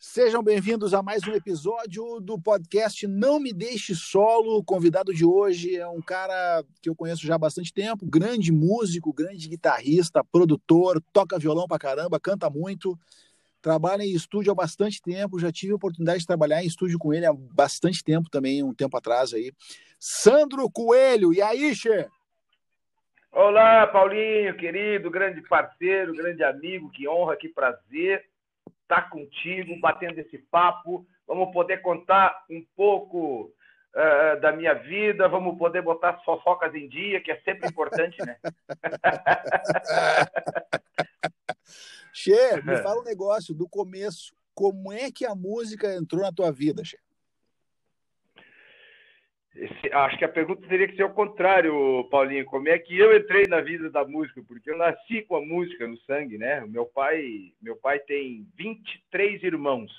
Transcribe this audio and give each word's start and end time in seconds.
Sejam 0.00 0.44
bem-vindos 0.44 0.94
a 0.94 1.02
mais 1.02 1.26
um 1.26 1.32
episódio 1.32 2.20
do 2.20 2.40
podcast 2.40 3.04
Não 3.08 3.40
Me 3.40 3.52
Deixe 3.52 3.96
Solo. 3.96 4.58
O 4.58 4.62
convidado 4.62 5.12
de 5.12 5.24
hoje 5.24 5.74
é 5.74 5.88
um 5.88 6.00
cara 6.00 6.62
que 6.80 6.88
eu 6.88 6.94
conheço 6.94 7.26
já 7.26 7.34
há 7.34 7.38
bastante 7.38 7.74
tempo, 7.74 8.06
grande 8.06 8.52
músico, 8.52 9.12
grande 9.12 9.48
guitarrista, 9.48 10.22
produtor, 10.22 11.02
toca 11.12 11.36
violão 11.36 11.66
pra 11.66 11.80
caramba, 11.80 12.20
canta 12.20 12.48
muito, 12.48 12.96
trabalha 13.60 14.04
em 14.04 14.14
estúdio 14.14 14.52
há 14.52 14.54
bastante 14.54 15.02
tempo. 15.02 15.40
Já 15.40 15.50
tive 15.50 15.72
a 15.72 15.76
oportunidade 15.76 16.20
de 16.20 16.28
trabalhar 16.28 16.62
em 16.62 16.68
estúdio 16.68 16.96
com 16.96 17.12
ele 17.12 17.26
há 17.26 17.32
bastante 17.32 18.04
tempo 18.04 18.30
também, 18.30 18.62
um 18.62 18.72
tempo 18.72 18.96
atrás 18.96 19.34
aí. 19.34 19.50
Sandro 19.98 20.70
Coelho, 20.70 21.34
e 21.34 21.42
aí, 21.42 21.74
Che? 21.74 22.06
Olá, 23.32 23.84
Paulinho, 23.88 24.56
querido, 24.56 25.10
grande 25.10 25.42
parceiro, 25.42 26.14
grande 26.14 26.44
amigo, 26.44 26.88
que 26.88 27.08
honra, 27.08 27.36
que 27.36 27.48
prazer 27.48 28.24
estar 28.88 29.02
tá 29.02 29.10
contigo, 29.10 29.78
batendo 29.80 30.18
esse 30.18 30.38
papo. 30.38 31.06
Vamos 31.26 31.52
poder 31.52 31.82
contar 31.82 32.44
um 32.48 32.64
pouco 32.74 33.52
uh, 33.94 34.40
da 34.40 34.50
minha 34.50 34.72
vida, 34.72 35.28
vamos 35.28 35.58
poder 35.58 35.82
botar 35.82 36.10
as 36.10 36.24
fofocas 36.24 36.74
em 36.74 36.88
dia, 36.88 37.20
que 37.20 37.30
é 37.30 37.40
sempre 37.42 37.68
importante, 37.68 38.16
né? 38.24 38.38
Che, 42.12 42.62
me 42.62 42.76
fala 42.82 43.00
um 43.00 43.04
negócio 43.04 43.54
do 43.54 43.68
começo. 43.68 44.34
Como 44.54 44.92
é 44.92 45.12
que 45.12 45.24
a 45.24 45.36
música 45.36 45.94
entrou 45.94 46.22
na 46.22 46.32
tua 46.32 46.50
vida, 46.50 46.82
Che? 46.84 46.98
Esse, 49.58 49.92
acho 49.92 50.16
que 50.16 50.24
a 50.24 50.28
pergunta 50.28 50.68
teria 50.68 50.86
que 50.86 50.94
ser 50.94 51.02
o 51.02 51.12
contrário, 51.12 52.08
Paulinho. 52.10 52.44
Como 52.44 52.68
é 52.68 52.78
que 52.78 52.96
eu 52.96 53.16
entrei 53.16 53.44
na 53.48 53.60
vida 53.60 53.90
da 53.90 54.04
música? 54.04 54.40
Porque 54.46 54.70
eu 54.70 54.78
nasci 54.78 55.22
com 55.22 55.34
a 55.34 55.40
música 55.40 55.84
no 55.84 55.98
sangue, 56.02 56.38
né? 56.38 56.62
O 56.62 56.68
meu 56.68 56.86
pai, 56.86 57.52
meu 57.60 57.74
pai 57.74 57.98
tem 57.98 58.46
23 58.56 59.42
irmãos. 59.42 59.90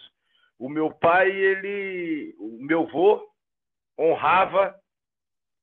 O 0.57 0.69
meu 0.69 0.89
pai, 0.91 1.29
ele, 1.29 2.33
o 2.39 2.57
meu 2.61 2.83
avô 2.83 3.29
honrava 3.99 4.73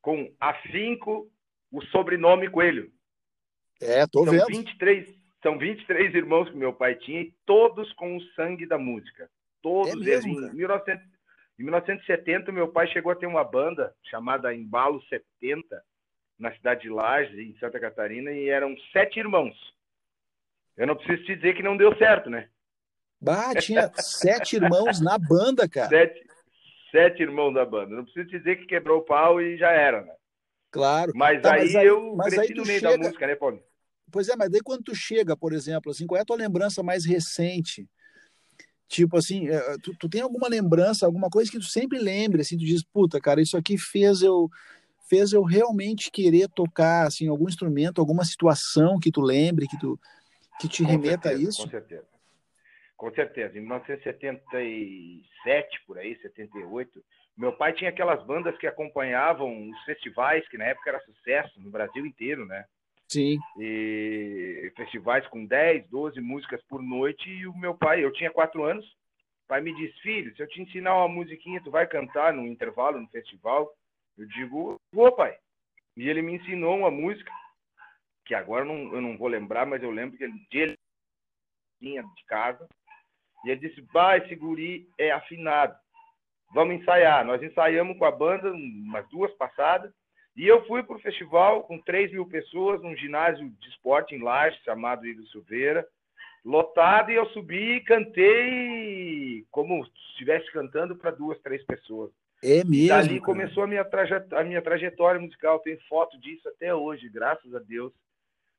com 0.02 0.30
afinco 0.38 1.30
o 1.72 1.82
sobrenome 1.86 2.50
Coelho. 2.50 2.92
É, 3.80 4.06
tô 4.06 4.24
são 4.24 4.32
vendo. 4.34 4.46
23, 4.46 5.08
são 5.42 5.56
23 5.56 6.14
irmãos 6.14 6.50
que 6.50 6.56
meu 6.56 6.74
pai 6.74 6.96
tinha 6.96 7.22
e 7.22 7.34
todos 7.46 7.90
com 7.94 8.14
o 8.16 8.22
sangue 8.34 8.66
da 8.66 8.76
música. 8.76 9.30
Todos 9.62 9.92
é 9.92 9.96
mesmo, 9.96 10.38
eles. 10.38 10.52
Em 10.52 10.56
1900, 10.56 11.15
em 11.58 11.62
1970, 11.62 12.52
meu 12.52 12.68
pai 12.68 12.86
chegou 12.88 13.10
a 13.12 13.16
ter 13.16 13.26
uma 13.26 13.42
banda 13.42 13.94
chamada 14.04 14.54
Embalo 14.54 15.02
70, 15.08 15.82
na 16.38 16.54
cidade 16.54 16.82
de 16.82 16.90
Lages, 16.90 17.38
em 17.38 17.56
Santa 17.58 17.80
Catarina, 17.80 18.30
e 18.30 18.48
eram 18.48 18.76
sete 18.92 19.18
irmãos. 19.18 19.56
Eu 20.76 20.86
não 20.86 20.96
preciso 20.96 21.24
te 21.24 21.36
dizer 21.36 21.54
que 21.54 21.62
não 21.62 21.76
deu 21.76 21.96
certo, 21.96 22.28
né? 22.28 22.48
Bah, 23.18 23.54
tinha 23.54 23.90
sete 23.94 24.56
irmãos 24.56 25.00
na 25.00 25.16
banda, 25.16 25.66
cara. 25.66 25.88
Sete, 25.88 26.22
sete 26.90 27.22
irmãos 27.22 27.54
da 27.54 27.64
banda. 27.64 27.96
Não 27.96 28.04
preciso 28.04 28.28
te 28.28 28.38
dizer 28.38 28.56
que 28.56 28.66
quebrou 28.66 28.98
o 28.98 29.04
pau 29.04 29.40
e 29.40 29.56
já 29.56 29.70
era, 29.70 30.02
né? 30.02 30.12
Claro. 30.70 31.12
Mas, 31.14 31.40
tá, 31.40 31.54
aí, 31.54 31.60
mas 31.60 31.76
aí, 31.76 31.86
eu 31.86 32.14
mas 32.14 32.34
cresci 32.34 32.52
aí 32.52 32.58
no 32.58 32.66
meio 32.66 32.80
chega... 32.80 32.98
da 32.98 33.04
música, 33.04 33.26
né, 33.26 33.34
Paulo? 33.34 33.62
Pois 34.12 34.28
é, 34.28 34.36
mas 34.36 34.50
daí 34.50 34.60
quando 34.60 34.84
tu 34.84 34.94
chega, 34.94 35.34
por 35.34 35.54
exemplo, 35.54 35.90
assim, 35.90 36.06
qual 36.06 36.18
é 36.18 36.22
a 36.22 36.24
tua 36.24 36.36
lembrança 36.36 36.82
mais 36.82 37.06
recente 37.06 37.88
Tipo 38.88 39.16
assim, 39.16 39.48
é, 39.48 39.76
tu, 39.82 39.92
tu 39.98 40.08
tem 40.08 40.20
alguma 40.20 40.46
lembrança, 40.48 41.06
alguma 41.06 41.28
coisa 41.28 41.50
que 41.50 41.58
tu 41.58 41.64
sempre 41.64 41.98
lembre, 41.98 42.42
assim, 42.42 42.56
tu 42.56 42.64
diz, 42.64 42.84
puta, 42.84 43.20
cara, 43.20 43.40
isso 43.40 43.56
aqui 43.56 43.76
fez 43.76 44.22
eu 44.22 44.48
fez 45.08 45.32
eu 45.32 45.44
realmente 45.44 46.10
querer 46.10 46.48
tocar 46.48 47.06
assim 47.06 47.28
algum 47.28 47.48
instrumento, 47.48 48.00
alguma 48.00 48.24
situação 48.24 48.98
que 48.98 49.12
tu 49.12 49.20
lembre, 49.20 49.68
que 49.68 49.78
tu 49.78 49.96
que 50.60 50.68
te 50.68 50.82
com 50.82 50.88
remeta 50.88 51.28
certeza, 51.28 51.44
a 51.44 51.48
isso? 51.48 51.62
Com 51.62 51.70
certeza. 51.70 52.04
Com 52.96 53.12
certeza. 53.12 53.58
Em 53.58 53.60
1977 53.60 55.82
por 55.86 55.98
aí, 55.98 56.18
78, 56.20 57.04
meu 57.36 57.52
pai 57.52 57.74
tinha 57.74 57.90
aquelas 57.90 58.24
bandas 58.24 58.56
que 58.56 58.66
acompanhavam 58.66 59.68
os 59.68 59.84
festivais, 59.84 60.48
que 60.48 60.56
na 60.56 60.64
época 60.64 60.88
era 60.90 61.00
sucesso 61.00 61.60
no 61.60 61.70
Brasil 61.70 62.06
inteiro, 62.06 62.46
né? 62.46 62.64
Sim. 63.08 63.38
E 63.58 64.72
festivais 64.76 65.26
com 65.28 65.44
10, 65.44 65.88
12 65.88 66.20
músicas 66.20 66.62
por 66.68 66.82
noite. 66.82 67.28
E 67.28 67.46
o 67.46 67.56
meu 67.56 67.74
pai, 67.74 68.04
eu 68.04 68.12
tinha 68.12 68.30
quatro 68.30 68.64
anos, 68.64 68.84
o 68.84 69.48
pai 69.48 69.60
me 69.60 69.74
disse, 69.74 69.98
filho, 70.00 70.34
se 70.34 70.42
eu 70.42 70.48
te 70.48 70.60
ensinar 70.60 70.96
uma 70.96 71.08
musiquinha, 71.08 71.62
tu 71.62 71.70
vai 71.70 71.86
cantar 71.86 72.32
no 72.32 72.46
intervalo, 72.46 73.00
no 73.00 73.08
festival? 73.08 73.72
Eu 74.18 74.26
digo, 74.26 74.80
vou, 74.92 75.12
pai. 75.12 75.36
E 75.96 76.08
ele 76.08 76.20
me 76.20 76.34
ensinou 76.34 76.76
uma 76.76 76.90
música, 76.90 77.30
que 78.24 78.34
agora 78.34 78.64
eu 78.64 78.68
não, 78.68 78.94
eu 78.94 79.00
não 79.00 79.16
vou 79.16 79.28
lembrar, 79.28 79.64
mas 79.64 79.82
eu 79.82 79.90
lembro 79.90 80.18
que 80.18 80.24
ele, 80.24 80.46
ele 80.52 80.78
vinha 81.80 82.02
de 82.02 82.24
casa. 82.24 82.68
E 83.44 83.50
ele 83.50 83.68
disse, 83.68 83.80
pai, 83.92 84.18
esse 84.18 84.34
guri 84.34 84.88
é 84.98 85.12
afinado. 85.12 85.78
Vamos 86.52 86.76
ensaiar. 86.76 87.24
Nós 87.24 87.42
ensaiamos 87.42 87.96
com 87.98 88.04
a 88.04 88.10
banda 88.10 88.52
umas 88.52 89.08
duas 89.10 89.32
passadas. 89.34 89.92
E 90.36 90.46
eu 90.46 90.64
fui 90.66 90.82
para 90.82 90.96
o 90.96 91.00
festival 91.00 91.62
com 91.62 91.80
3 91.80 92.12
mil 92.12 92.26
pessoas, 92.26 92.82
num 92.82 92.94
ginásio 92.94 93.48
de 93.48 93.68
esporte 93.70 94.14
em 94.14 94.22
Laje, 94.22 94.58
chamado 94.64 95.06
Ivo 95.06 95.26
Silveira, 95.28 95.86
lotado, 96.44 97.10
e 97.10 97.14
eu 97.14 97.26
subi 97.30 97.76
e 97.76 97.80
cantei 97.80 99.46
como 99.50 99.84
se 99.84 99.92
estivesse 100.10 100.52
cantando 100.52 100.94
para 100.94 101.10
duas, 101.10 101.40
três 101.40 101.64
pessoas. 101.64 102.10
É 102.42 102.62
mesmo? 102.62 102.74
E 102.74 102.88
dali 102.88 103.20
começou 103.20 103.62
a 103.62 103.66
minha, 103.66 103.84
trajetória, 103.84 104.44
a 104.44 104.46
minha 104.46 104.60
trajetória 104.60 105.20
musical. 105.20 105.58
Tenho 105.60 105.80
foto 105.88 106.18
disso 106.20 106.46
até 106.48 106.74
hoje, 106.74 107.08
graças 107.08 107.54
a 107.54 107.58
Deus. 107.58 107.92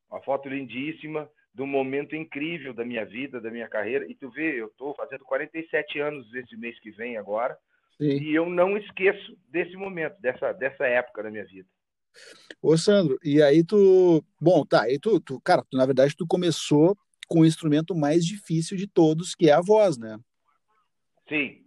Uma 0.09 0.19
foto 0.21 0.49
lindíssima, 0.49 1.29
de 1.53 1.61
um 1.61 1.67
momento 1.67 2.15
incrível 2.15 2.73
da 2.73 2.83
minha 2.83 3.05
vida, 3.05 3.39
da 3.39 3.51
minha 3.51 3.67
carreira. 3.67 4.09
E 4.09 4.15
tu 4.15 4.29
vê, 4.29 4.59
eu 4.59 4.67
estou 4.67 4.95
fazendo 4.95 5.23
47 5.23 5.99
anos 5.99 6.33
esse 6.33 6.57
mês 6.57 6.79
que 6.79 6.89
vem 6.89 7.17
agora. 7.17 7.57
Sim. 8.00 8.19
E 8.22 8.35
eu 8.35 8.50
não 8.50 8.78
esqueço 8.78 9.38
desse 9.50 9.75
momento, 9.75 10.19
dessa, 10.22 10.53
dessa 10.53 10.85
época 10.85 11.24
da 11.24 11.31
minha 11.31 11.46
vida. 11.46 11.68
Ô, 12.62 12.78
Sandro, 12.78 13.18
e 13.24 13.41
aí 13.41 13.63
tu. 13.63 14.24
Bom, 14.40 14.66
tá, 14.66 14.84
aí 14.84 15.00
tu, 15.00 15.19
tu, 15.19 15.40
cara, 15.41 15.63
tu, 15.69 15.78
na 15.78 15.85
verdade, 15.85 16.16
tu 16.16 16.25
começou 16.28 16.97
com 17.28 17.41
o 17.41 17.46
instrumento 17.46 17.96
mais 17.96 18.25
difícil 18.25 18.78
de 18.78 18.88
todos, 18.88 19.36
que 19.36 19.50
é 19.50 19.53
a 19.53 19.62
voz, 19.62 19.97
né? 19.97 20.18
Sim. 21.28 21.66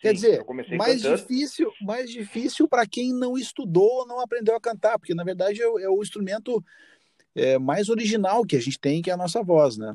Quer 0.00 0.10
Sim, 0.10 0.14
dizer, 0.14 0.44
mais 0.76 1.02
cantando. 1.02 1.16
difícil, 1.16 1.72
mais 1.80 2.10
difícil 2.10 2.68
para 2.68 2.86
quem 2.86 3.12
não 3.12 3.36
estudou 3.36 4.00
ou 4.00 4.06
não 4.06 4.20
aprendeu 4.20 4.54
a 4.54 4.60
cantar, 4.60 4.98
porque 4.98 5.14
na 5.14 5.24
verdade 5.24 5.60
é, 5.60 5.64
é 5.64 5.88
o 5.88 6.02
instrumento 6.02 6.64
é, 7.34 7.58
mais 7.58 7.88
original 7.88 8.44
que 8.44 8.56
a 8.56 8.60
gente 8.60 8.78
tem, 8.78 9.02
que 9.02 9.10
é 9.10 9.14
a 9.14 9.16
nossa 9.16 9.42
voz, 9.42 9.76
né? 9.76 9.92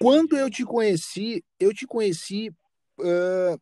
Quando 0.00 0.36
eu 0.36 0.48
te 0.48 0.64
conheci, 0.64 1.44
eu 1.60 1.72
te 1.72 1.86
conheci 1.86 2.50
uh, 2.98 3.60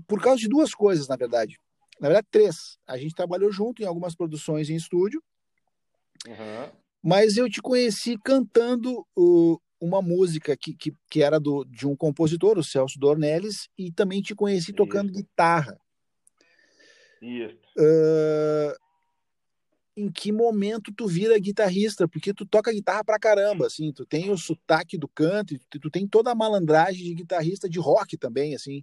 por 0.00 0.20
causa 0.22 0.40
de 0.40 0.48
duas 0.48 0.74
coisas, 0.74 1.08
na 1.08 1.16
verdade. 1.16 1.58
Na 2.00 2.08
verdade, 2.08 2.26
três. 2.30 2.78
A 2.86 2.96
gente 2.96 3.14
trabalhou 3.14 3.52
junto 3.52 3.82
em 3.82 3.86
algumas 3.86 4.14
produções 4.14 4.68
em 4.70 4.76
estúdio, 4.76 5.22
uhum. 6.26 6.70
mas 7.02 7.36
eu 7.36 7.48
te 7.48 7.60
conheci 7.60 8.18
cantando 8.18 9.06
uma 9.80 10.00
música 10.00 10.56
que, 10.56 10.74
que, 10.74 10.94
que 11.10 11.22
era 11.22 11.38
do, 11.38 11.64
de 11.64 11.86
um 11.86 11.96
compositor, 11.96 12.58
o 12.58 12.64
Celso 12.64 12.98
Dornelles, 12.98 13.68
e 13.76 13.90
também 13.92 14.22
te 14.22 14.34
conheci 14.34 14.70
Isso. 14.70 14.76
tocando 14.76 15.12
guitarra. 15.12 15.78
Isso. 17.20 17.56
Uh, 17.78 18.74
em 19.96 20.10
que 20.10 20.32
momento 20.32 20.92
tu 20.92 21.06
vira 21.06 21.38
guitarrista? 21.38 22.08
Porque 22.08 22.32
tu 22.32 22.46
toca 22.46 22.72
guitarra 22.72 23.04
pra 23.04 23.18
caramba, 23.18 23.66
assim, 23.66 23.92
tu 23.92 24.06
tem 24.06 24.30
o 24.30 24.38
sotaque 24.38 24.96
do 24.96 25.06
canto, 25.06 25.58
tu, 25.68 25.78
tu 25.78 25.90
tem 25.90 26.06
toda 26.06 26.30
a 26.30 26.34
malandragem 26.34 27.04
de 27.04 27.14
guitarrista 27.14 27.68
de 27.68 27.78
rock 27.78 28.16
também, 28.16 28.54
assim. 28.54 28.82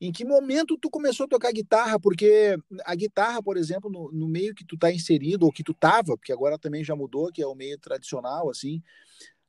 Em 0.00 0.12
que 0.12 0.24
momento 0.24 0.78
tu 0.78 0.88
começou 0.88 1.26
a 1.26 1.28
tocar 1.28 1.52
guitarra? 1.52 1.98
Porque 1.98 2.56
a 2.84 2.94
guitarra, 2.94 3.42
por 3.42 3.56
exemplo, 3.56 3.90
no, 3.90 4.12
no 4.12 4.28
meio 4.28 4.54
que 4.54 4.64
tu 4.64 4.78
tá 4.78 4.92
inserido, 4.92 5.44
ou 5.44 5.52
que 5.52 5.64
tu 5.64 5.74
tava, 5.74 6.16
porque 6.16 6.32
agora 6.32 6.58
também 6.58 6.84
já 6.84 6.94
mudou, 6.94 7.32
que 7.32 7.42
é 7.42 7.46
o 7.46 7.54
meio 7.54 7.76
tradicional, 7.78 8.48
assim, 8.48 8.80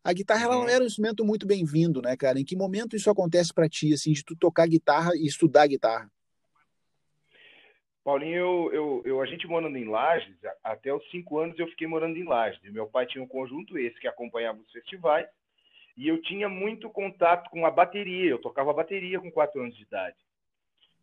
a 0.03 0.11
guitarra 0.11 0.45
ela 0.45 0.55
não 0.55 0.63
uhum. 0.63 0.69
era 0.69 0.83
um 0.83 0.87
instrumento 0.87 1.23
muito 1.23 1.45
bem-vindo, 1.45 2.01
né, 2.01 2.17
cara? 2.17 2.39
Em 2.39 2.45
que 2.45 2.55
momento 2.55 2.95
isso 2.95 3.11
acontece 3.11 3.53
para 3.53 3.69
ti, 3.69 3.93
assim, 3.93 4.11
de 4.11 4.23
tu 4.23 4.35
tocar 4.35 4.67
guitarra 4.67 5.11
e 5.15 5.27
estudar 5.27 5.67
guitarra? 5.67 6.09
Paulinho, 8.03 8.35
eu, 8.35 8.71
eu, 8.73 9.01
eu, 9.05 9.21
a 9.21 9.25
gente 9.27 9.45
morando 9.45 9.77
em 9.77 9.87
Lages, 9.87 10.35
até 10.63 10.91
os 10.91 11.07
cinco 11.11 11.37
anos 11.37 11.59
eu 11.59 11.67
fiquei 11.67 11.85
morando 11.85 12.17
em 12.17 12.23
Lages. 12.23 12.59
Meu 12.71 12.87
pai 12.87 13.05
tinha 13.05 13.23
um 13.23 13.27
conjunto 13.27 13.77
esse 13.77 13.99
que 13.99 14.07
acompanhava 14.07 14.57
os 14.57 14.71
festivais 14.71 15.27
e 15.95 16.07
eu 16.07 16.19
tinha 16.21 16.49
muito 16.49 16.89
contato 16.89 17.49
com 17.51 17.65
a 17.65 17.71
bateria. 17.71 18.31
Eu 18.31 18.39
tocava 18.39 18.73
bateria 18.73 19.19
com 19.19 19.29
quatro 19.29 19.61
anos 19.61 19.75
de 19.75 19.83
idade. 19.83 20.17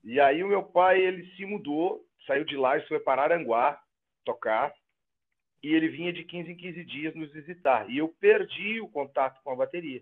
E 0.06 0.20
aí 0.20 0.44
o 0.44 0.48
meu 0.48 0.62
pai, 0.62 1.00
ele 1.00 1.26
se 1.34 1.44
mudou, 1.44 2.00
saiu 2.28 2.44
de 2.44 2.56
lá 2.56 2.78
e 2.78 2.86
foi 2.86 3.00
para 3.00 3.22
Aranguá 3.22 3.76
tocar. 4.24 4.72
E 5.60 5.74
ele 5.74 5.88
vinha 5.88 6.12
de 6.12 6.22
15 6.22 6.52
em 6.52 6.56
15 6.56 6.84
dias 6.84 7.14
nos 7.16 7.32
visitar. 7.32 7.90
E 7.90 7.98
eu 7.98 8.08
perdi 8.20 8.80
o 8.80 8.88
contato 8.88 9.42
com 9.42 9.50
a 9.50 9.56
bateria. 9.56 10.00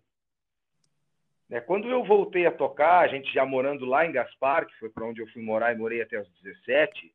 Né? 1.48 1.58
Quando 1.62 1.88
eu 1.88 2.04
voltei 2.04 2.44
a 2.44 2.52
tocar, 2.52 3.00
a 3.00 3.08
gente 3.08 3.32
já 3.32 3.46
morando 3.46 3.86
lá 3.86 4.04
em 4.04 4.12
Gaspar, 4.12 4.66
que 4.66 4.78
foi 4.78 4.90
para 4.90 5.06
onde 5.06 5.22
eu 5.22 5.26
fui 5.28 5.42
morar 5.42 5.72
e 5.72 5.78
morei 5.78 6.02
até 6.02 6.20
os 6.20 6.28
17, 6.42 7.10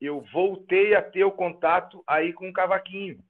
eu 0.00 0.20
voltei 0.32 0.96
a 0.96 1.02
ter 1.02 1.22
o 1.22 1.30
contato 1.30 2.02
aí 2.04 2.32
com 2.32 2.48
o 2.48 2.52
cavaquinho. 2.52 3.22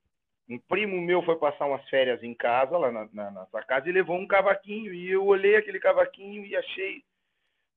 um 0.49 0.59
primo 0.59 0.99
meu 0.99 1.23
foi 1.23 1.37
passar 1.37 1.67
umas 1.67 1.87
férias 1.91 2.23
em 2.23 2.35
casa, 2.35 2.79
lá 2.79 2.91
na, 2.91 3.07
na 3.13 3.31
nossa 3.31 3.63
casa, 3.65 3.87
e 3.87 3.93
levou 3.93 4.17
um 4.17 4.27
cavaquinho. 4.27 4.95
E 4.95 5.11
eu 5.11 5.27
olhei 5.27 5.57
aquele 5.57 5.79
cavaquinho 5.79 6.47
e 6.47 6.57
achei, 6.57 7.05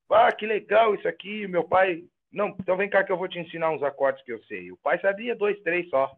ah, 0.09 0.31
que 0.31 0.45
legal 0.45 0.95
isso 0.95 1.07
aqui. 1.07 1.47
Meu 1.47 1.63
pai, 1.63 2.03
não, 2.31 2.49
então 2.59 2.77
vem 2.77 2.89
cá 2.89 3.03
que 3.03 3.11
eu 3.11 3.17
vou 3.17 3.27
te 3.27 3.39
ensinar 3.39 3.71
uns 3.71 3.83
acordes 3.83 4.23
que 4.23 4.31
eu 4.31 4.43
sei. 4.43 4.71
O 4.71 4.77
pai 4.77 4.99
sabia 4.99 5.35
dois, 5.35 5.59
três 5.61 5.89
só. 5.89 6.15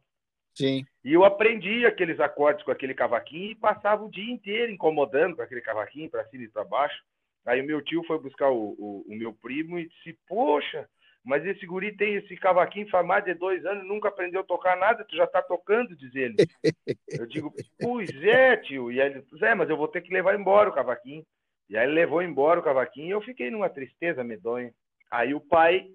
Sim. 0.55 0.83
E 1.05 1.13
eu 1.13 1.23
aprendi 1.23 1.85
aqueles 1.85 2.19
acordes 2.19 2.65
com 2.65 2.71
aquele 2.71 2.95
cavaquinho 2.95 3.51
e 3.51 3.55
passava 3.55 4.03
o 4.03 4.09
dia 4.09 4.33
inteiro 4.33 4.71
incomodando 4.71 5.35
com 5.35 5.43
aquele 5.43 5.61
cavaquinho 5.61 6.09
para 6.09 6.25
cima 6.25 6.45
e 6.45 6.49
para 6.49 6.63
baixo. 6.63 6.99
Aí 7.45 7.61
o 7.61 7.65
meu 7.65 7.81
tio 7.81 8.03
foi 8.05 8.19
buscar 8.19 8.49
o, 8.49 8.75
o, 8.77 9.05
o, 9.07 9.15
meu 9.15 9.31
primo 9.33 9.77
e 9.77 9.87
disse: 9.87 10.17
Poxa, 10.27 10.89
mas 11.23 11.45
esse 11.45 11.65
guri 11.65 11.95
tem 11.95 12.15
esse 12.15 12.35
cavaquinho 12.37 12.89
faz 12.89 13.05
mais 13.05 13.23
de 13.23 13.35
dois 13.35 13.63
anos, 13.65 13.87
nunca 13.87 14.09
aprendeu 14.09 14.41
a 14.41 14.43
tocar 14.43 14.75
nada, 14.75 15.05
tu 15.05 15.15
já 15.15 15.25
está 15.25 15.41
tocando, 15.43 15.95
diz 15.95 16.13
ele. 16.15 16.35
eu 17.07 17.27
digo: 17.27 17.53
Pois 17.79 18.09
é, 18.23 18.57
tio. 18.57 18.91
E 18.91 18.99
ele 18.99 19.21
disse: 19.21 19.45
É, 19.45 19.53
mas 19.53 19.69
eu 19.69 19.77
vou 19.77 19.87
ter 19.87 20.01
que 20.01 20.11
levar 20.11 20.37
embora 20.37 20.69
o 20.69 20.73
cavaquinho. 20.73 21.23
E 21.69 21.77
aí 21.77 21.85
ele 21.85 21.93
levou 21.93 22.21
embora 22.21 22.59
o 22.59 22.63
cavaquinho 22.63 23.07
e 23.07 23.11
eu 23.11 23.21
fiquei 23.21 23.51
numa 23.51 23.69
tristeza 23.69 24.23
medonha. 24.23 24.73
Aí 25.11 25.33
o 25.33 25.41
pai 25.41 25.87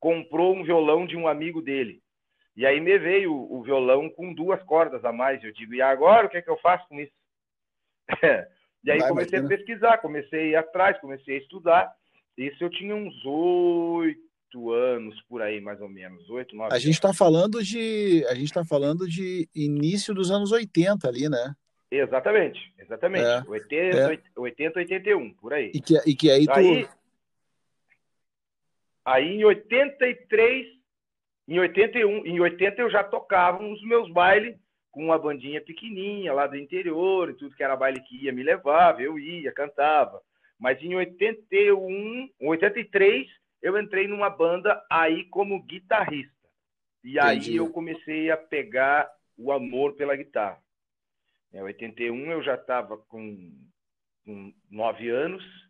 comprou 0.00 0.54
um 0.54 0.64
violão 0.64 1.06
de 1.06 1.16
um 1.16 1.28
amigo 1.28 1.60
dele. 1.62 2.02
E 2.56 2.66
aí 2.66 2.80
me 2.80 2.98
veio 2.98 3.32
o, 3.32 3.62
violão 3.62 4.10
com 4.10 4.34
duas 4.34 4.60
cordas 4.64 5.04
a 5.04 5.12
mais. 5.12 5.42
Eu 5.44 5.52
digo, 5.52 5.74
e 5.74 5.80
agora 5.80 6.26
o 6.26 6.30
que 6.30 6.38
é 6.38 6.42
que 6.42 6.50
eu 6.50 6.58
faço 6.58 6.88
com 6.88 6.98
isso? 6.98 7.12
e 8.82 8.90
aí 8.90 8.98
Vai, 8.98 9.08
comecei 9.08 9.38
a 9.38 9.46
pesquisar, 9.46 9.98
comecei 9.98 10.40
a 10.40 10.46
ir 10.46 10.56
atrás, 10.56 11.00
comecei 11.00 11.36
a 11.36 11.38
estudar. 11.38 11.92
Isso 12.36 12.62
eu 12.62 12.70
tinha 12.70 12.96
uns 12.96 13.24
oito 13.24 14.72
anos 14.72 15.20
por 15.28 15.40
aí, 15.40 15.60
mais 15.60 15.80
ou 15.80 15.88
menos. 15.88 16.28
Oito, 16.30 16.56
nove 16.56 16.74
A 16.74 16.78
gente 16.80 16.94
está 16.94 17.14
falando 17.14 17.62
de. 17.62 18.24
A 18.28 18.34
gente 18.34 18.46
está 18.46 18.64
falando 18.64 19.06
de 19.06 19.48
início 19.54 20.12
dos 20.12 20.32
anos 20.32 20.50
80 20.50 21.06
ali, 21.06 21.28
né? 21.28 21.54
Exatamente, 21.90 22.74
exatamente. 22.78 23.24
É, 23.24 23.42
80, 23.48 23.96
é. 23.96 24.20
80, 24.36 24.78
81, 24.80 25.34
por 25.34 25.54
aí. 25.54 25.70
E 25.74 25.80
que, 25.80 25.96
e 26.06 26.14
que 26.14 26.30
aí 26.30 26.46
tu. 26.46 26.52
Aí, 26.52 26.88
aí 29.04 29.36
em 29.36 29.44
83 29.44 30.78
em 31.48 31.58
81, 31.58 32.26
em 32.26 32.38
80 32.38 32.82
eu 32.82 32.90
já 32.90 33.02
tocava 33.02 33.62
nos 33.62 33.82
meus 33.82 34.12
bailes 34.12 34.54
com 34.90 35.02
uma 35.06 35.18
bandinha 35.18 35.62
pequenininha 35.62 36.30
lá 36.30 36.46
do 36.46 36.58
interior 36.58 37.30
e 37.30 37.34
tudo 37.34 37.56
que 37.56 37.64
era 37.64 37.74
baile 37.74 38.02
que 38.02 38.22
ia 38.22 38.32
me 38.32 38.42
levava, 38.42 39.00
eu 39.00 39.18
ia, 39.18 39.50
cantava. 39.50 40.20
Mas 40.60 40.82
em 40.82 40.94
81, 40.94 42.28
83 42.38 43.26
eu 43.62 43.78
entrei 43.80 44.06
numa 44.06 44.28
banda 44.28 44.84
aí 44.90 45.24
como 45.30 45.62
guitarrista. 45.62 46.36
E 47.02 47.18
aí 47.18 47.38
Entendi. 47.38 47.56
eu 47.56 47.70
comecei 47.70 48.30
a 48.30 48.36
pegar 48.36 49.10
o 49.34 49.50
amor 49.50 49.94
pela 49.94 50.14
guitarra. 50.14 50.60
Em 51.52 51.60
81 51.62 52.32
eu 52.32 52.42
já 52.42 52.54
estava 52.54 52.96
com, 52.96 53.52
com 54.24 54.52
9 54.70 55.08
anos 55.10 55.68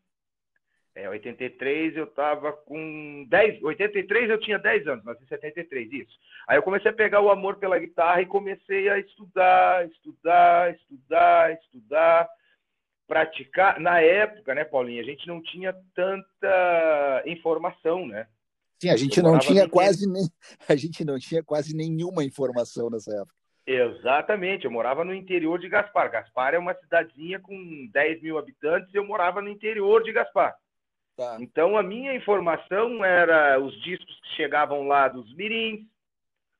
é, 0.98 1.08
83 1.08 1.96
eu 1.96 2.04
estava 2.04 2.52
com 2.52 3.24
10, 3.28 3.62
83 3.62 4.30
eu 4.30 4.40
tinha 4.40 4.58
10 4.58 4.88
anos, 4.88 5.04
nasci 5.04 5.22
em 5.22 5.28
73, 5.28 5.92
isso. 5.92 6.18
Aí 6.48 6.58
eu 6.58 6.62
comecei 6.62 6.90
a 6.90 6.94
pegar 6.94 7.20
o 7.20 7.30
amor 7.30 7.56
pela 7.56 7.78
guitarra 7.78 8.20
e 8.20 8.26
comecei 8.26 8.88
a 8.88 8.98
estudar, 8.98 9.86
estudar, 9.86 10.74
estudar, 10.74 11.52
estudar, 11.52 12.28
praticar. 13.06 13.78
Na 13.78 14.00
época, 14.00 14.56
né, 14.56 14.64
Paulinha, 14.64 15.00
a 15.00 15.04
gente 15.04 15.24
não 15.28 15.40
tinha 15.40 15.72
tanta 15.94 17.22
informação, 17.26 18.04
né? 18.04 18.26
Sim, 18.82 18.90
a 18.90 18.96
gente 18.96 19.18
eu 19.18 19.22
não 19.22 19.38
tinha 19.38 19.68
quase 19.68 20.04
nem, 20.10 20.28
a 20.68 20.74
gente 20.74 21.04
não 21.04 21.16
tinha 21.16 21.44
quase 21.44 21.76
nenhuma 21.76 22.24
informação 22.24 22.90
nessa 22.90 23.14
época. 23.14 23.37
Exatamente, 23.70 24.64
eu 24.64 24.70
morava 24.70 25.04
no 25.04 25.14
interior 25.14 25.58
de 25.58 25.68
Gaspar. 25.68 26.10
Gaspar 26.10 26.54
é 26.54 26.58
uma 26.58 26.72
cidadezinha 26.72 27.38
com 27.38 27.86
10 27.92 28.22
mil 28.22 28.38
habitantes, 28.38 28.94
eu 28.94 29.04
morava 29.04 29.42
no 29.42 29.50
interior 29.50 30.02
de 30.02 30.10
Gaspar. 30.10 30.56
Tá. 31.14 31.36
Então 31.38 31.76
a 31.76 31.82
minha 31.82 32.14
informação 32.14 33.04
era 33.04 33.60
os 33.60 33.78
discos 33.82 34.18
que 34.20 34.36
chegavam 34.36 34.88
lá 34.88 35.06
dos 35.06 35.30
mirins, 35.34 35.86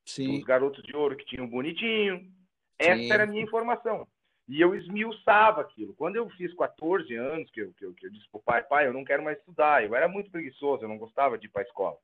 Sim. 0.05 0.37
os 0.37 0.45
garotos 0.45 0.83
de 0.83 0.95
ouro 0.95 1.17
que 1.17 1.25
tinham 1.25 1.49
bonitinho. 1.49 2.31
Essa 2.79 2.97
Sim. 2.97 3.11
era 3.11 3.23
a 3.23 3.27
minha 3.27 3.43
informação. 3.43 4.07
E 4.47 4.61
eu 4.61 4.75
esmiuçava 4.75 5.63
aquilo. 5.63 5.95
Quando 5.95 6.17
eu 6.17 6.29
fiz 6.31 6.53
14 6.57 7.15
anos, 7.15 7.51
que 7.51 7.63
eu, 7.63 7.73
que 7.73 7.87
eu, 7.87 7.95
que 7.95 8.05
eu 8.05 8.11
disse 8.11 8.29
pro 8.31 8.43
pai, 8.43 8.63
pai, 8.65 8.87
eu 8.87 8.93
não 8.93 9.03
quero 9.03 9.25
mais 9.25 9.39
estudar. 9.39 9.83
Eu 9.83 9.95
era 9.95 10.09
muito 10.09 10.31
preguiçoso, 10.31 10.85
eu 10.85 10.89
não 10.91 10.99
gostava 10.99 11.39
de 11.39 11.47
ir 11.47 11.49
para 11.49 11.63
a 11.63 11.65
escola. 11.65 11.97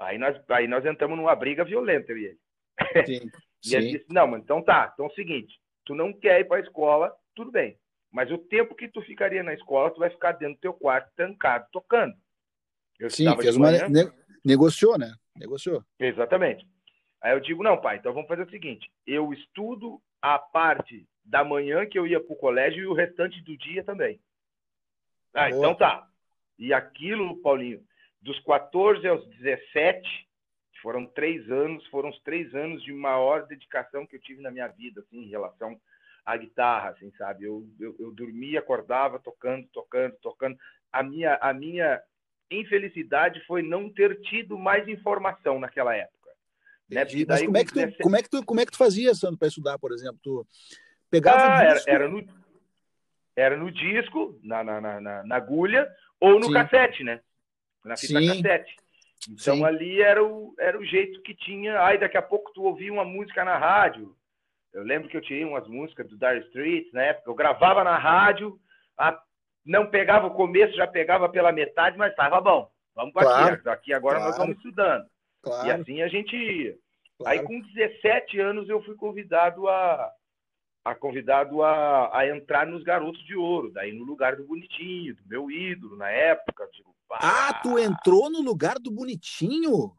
Aí 0.00 0.18
nós, 0.18 0.38
aí 0.50 0.68
nós 0.68 0.84
entramos 0.84 1.16
numa 1.16 1.34
briga 1.34 1.64
violenta, 1.64 2.12
eu 2.12 2.18
e 2.18 2.24
ele. 2.26 2.38
Sim. 3.06 3.30
e 3.64 3.74
ele 3.74 3.98
disse, 3.98 4.06
não, 4.08 4.26
mas 4.26 4.42
então 4.42 4.62
tá, 4.62 4.90
então 4.92 5.06
é 5.06 5.08
o 5.08 5.14
seguinte, 5.14 5.60
tu 5.84 5.94
não 5.94 6.12
quer 6.12 6.40
ir 6.40 6.44
para 6.44 6.58
a 6.58 6.60
escola, 6.60 7.14
tudo 7.34 7.50
bem. 7.50 7.78
Mas 8.10 8.30
o 8.30 8.36
tempo 8.36 8.74
que 8.74 8.88
tu 8.88 9.00
ficaria 9.02 9.42
na 9.42 9.54
escola, 9.54 9.90
tu 9.90 10.00
vai 10.00 10.10
ficar 10.10 10.32
dentro 10.32 10.56
do 10.56 10.60
teu 10.60 10.74
quarto, 10.74 11.10
trancado, 11.16 11.66
tocando. 11.72 12.14
Eu 12.98 13.08
Sim, 13.10 13.34
fez 13.36 13.56
uma 13.56 13.72
ne 13.72 14.12
negociou, 14.44 14.98
né? 14.98 15.14
Negociou. 15.36 15.82
Exatamente. 15.98 16.66
Aí 17.22 17.32
eu 17.32 17.40
digo, 17.40 17.62
não, 17.62 17.80
pai, 17.80 17.96
então 17.96 18.12
vamos 18.12 18.28
fazer 18.28 18.42
o 18.42 18.50
seguinte: 18.50 18.90
eu 19.06 19.32
estudo 19.32 20.02
a 20.20 20.38
parte 20.38 21.06
da 21.24 21.42
manhã 21.44 21.86
que 21.86 21.98
eu 21.98 22.06
ia 22.06 22.20
para 22.20 22.32
o 22.32 22.36
colégio 22.36 22.82
e 22.82 22.86
o 22.86 22.92
restante 22.92 23.40
do 23.42 23.56
dia 23.56 23.82
também. 23.82 24.20
Ah, 25.32 25.48
Boa. 25.48 25.58
então 25.58 25.74
tá. 25.74 26.06
E 26.58 26.72
aquilo, 26.72 27.40
Paulinho, 27.40 27.82
dos 28.20 28.38
14 28.40 29.06
aos 29.08 29.26
17, 29.38 30.28
foram 30.82 31.06
três 31.06 31.48
anos, 31.50 31.86
foram 31.86 32.10
os 32.10 32.20
três 32.22 32.52
anos 32.54 32.82
de 32.82 32.92
maior 32.92 33.46
dedicação 33.46 34.04
que 34.04 34.16
eu 34.16 34.20
tive 34.20 34.42
na 34.42 34.50
minha 34.50 34.66
vida, 34.66 35.00
assim, 35.00 35.22
em 35.22 35.28
relação 35.28 35.80
a 36.26 36.36
guitarra, 36.36 36.90
assim, 36.90 37.10
sabe? 37.16 37.44
Eu, 37.44 37.66
eu, 37.80 37.96
eu 37.98 38.12
dormia, 38.12 38.58
acordava 38.58 39.18
tocando, 39.18 39.66
tocando, 39.72 40.14
tocando. 40.22 40.56
A 40.92 41.02
minha, 41.02 41.36
a 41.40 41.52
minha 41.52 42.00
infelicidade 42.50 43.44
foi 43.46 43.62
não 43.62 43.88
ter 43.88 44.20
tido 44.22 44.58
mais 44.58 44.86
informação 44.88 45.58
naquela 45.58 45.94
época. 45.94 46.30
Né? 46.88 47.04
Mas 47.26 47.42
como 47.44 47.56
é, 47.56 47.64
que 47.64 47.72
tu, 47.72 48.02
como, 48.02 48.16
é 48.16 48.22
que 48.22 48.30
tu, 48.30 48.44
como 48.44 48.60
é 48.60 48.66
que 48.66 48.72
tu 48.72 48.78
fazia, 48.78 49.14
Sandro, 49.14 49.38
para 49.38 49.48
estudar, 49.48 49.78
por 49.78 49.92
exemplo? 49.92 50.18
Tu 50.22 50.46
pegava 51.10 51.46
ah, 51.46 51.64
era, 51.64 51.82
era, 51.86 52.08
no, 52.08 52.24
era 53.34 53.56
no 53.56 53.70
disco, 53.70 54.38
na, 54.42 54.62
na, 54.62 55.00
na, 55.00 55.24
na 55.24 55.36
agulha, 55.36 55.90
ou 56.20 56.38
no 56.38 56.46
Sim. 56.46 56.52
cassete, 56.52 57.02
né? 57.02 57.20
Na 57.84 57.96
fita 57.96 58.20
Sim. 58.20 58.42
cassete. 58.42 58.76
Então 59.30 59.56
Sim. 59.56 59.64
ali 59.64 60.02
era 60.02 60.22
o, 60.22 60.54
era 60.58 60.78
o 60.78 60.84
jeito 60.84 61.22
que 61.22 61.34
tinha. 61.34 61.84
Aí 61.84 61.98
daqui 61.98 62.16
a 62.16 62.22
pouco 62.22 62.52
tu 62.52 62.64
ouvia 62.64 62.92
uma 62.92 63.04
música 63.04 63.44
na 63.44 63.56
rádio, 63.56 64.14
eu 64.72 64.82
lembro 64.82 65.08
que 65.08 65.16
eu 65.16 65.20
tirei 65.20 65.44
umas 65.44 65.66
músicas 65.68 66.08
do 66.08 66.16
Dire 66.16 66.40
Street 66.46 66.92
na 66.92 67.02
época. 67.02 67.30
Eu 67.30 67.34
gravava 67.34 67.84
na 67.84 67.98
rádio, 67.98 68.58
a, 68.98 69.20
não 69.64 69.86
pegava 69.86 70.26
o 70.26 70.34
começo, 70.34 70.74
já 70.74 70.86
pegava 70.86 71.28
pela 71.28 71.52
metade, 71.52 71.96
mas 71.96 72.10
estava 72.10 72.40
bom. 72.40 72.70
Vamos 72.94 73.12
para 73.12 73.22
claro, 73.22 73.54
aqui. 73.54 73.68
Aqui 73.68 73.94
agora 73.94 74.16
claro, 74.16 74.30
nós 74.30 74.38
vamos 74.38 74.56
estudando. 74.56 75.06
Claro, 75.42 75.68
e 75.68 75.70
assim 75.70 76.02
a 76.02 76.08
gente 76.08 76.36
ia. 76.36 76.76
Aí 77.26 77.42
com 77.42 77.60
17 77.60 78.40
anos 78.40 78.68
eu 78.68 78.82
fui 78.82 78.96
convidado 78.96 79.68
a, 79.68 80.10
a 80.84 80.94
convidado 80.94 81.62
a, 81.62 82.16
a, 82.16 82.26
entrar 82.28 82.66
nos 82.66 82.82
Garotos 82.82 83.24
de 83.24 83.36
Ouro, 83.36 83.70
daí 83.70 83.92
no 83.92 84.04
lugar 84.04 84.36
do 84.36 84.44
Bonitinho, 84.44 85.14
do 85.14 85.22
meu 85.26 85.50
ídolo 85.50 85.96
na 85.96 86.10
época. 86.10 86.66
Tipo, 86.72 86.91
ah, 87.20 87.60
tu 87.62 87.78
entrou 87.78 88.30
no 88.30 88.40
lugar 88.40 88.78
do 88.78 88.90
Bonitinho? 88.90 89.92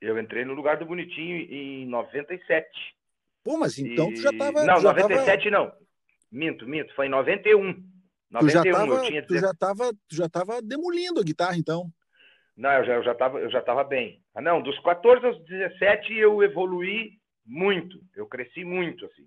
Eu 0.00 0.18
entrei 0.18 0.44
no 0.44 0.54
lugar 0.54 0.76
do 0.76 0.86
Bonitinho 0.86 1.36
em 1.36 1.86
97. 1.86 2.68
Pô, 3.42 3.58
mas 3.58 3.78
então 3.78 4.10
e... 4.10 4.14
tu 4.14 4.20
já 4.20 4.32
tava. 4.32 4.64
Não, 4.64 4.80
já 4.80 4.92
97 4.92 5.50
tava... 5.50 5.64
não. 5.64 5.72
Minto, 6.30 6.66
minto. 6.66 6.94
Foi 6.94 7.06
em 7.06 7.10
91. 7.10 7.82
91 8.30 8.40
tu 8.40 8.48
já 8.50 8.62
tava, 8.72 8.94
eu 8.94 9.02
tinha. 9.02 9.26
Tu 9.26 9.38
já 9.38 9.54
tava, 9.54 9.92
tu 10.08 10.16
já 10.16 10.28
tava 10.28 10.62
demolindo 10.62 11.20
a 11.20 11.24
guitarra, 11.24 11.56
então. 11.56 11.90
Não, 12.56 12.70
eu 12.70 12.84
já, 12.84 12.94
eu 12.94 13.02
já, 13.02 13.14
tava, 13.14 13.38
eu 13.40 13.50
já 13.50 13.60
tava 13.60 13.84
bem. 13.84 14.22
Ah, 14.34 14.40
não, 14.40 14.62
dos 14.62 14.78
14 14.80 15.26
aos 15.26 15.44
17 15.44 16.14
eu 16.14 16.42
evoluí 16.42 17.18
muito. 17.44 18.00
Eu 18.14 18.26
cresci 18.26 18.64
muito, 18.64 19.04
assim. 19.06 19.26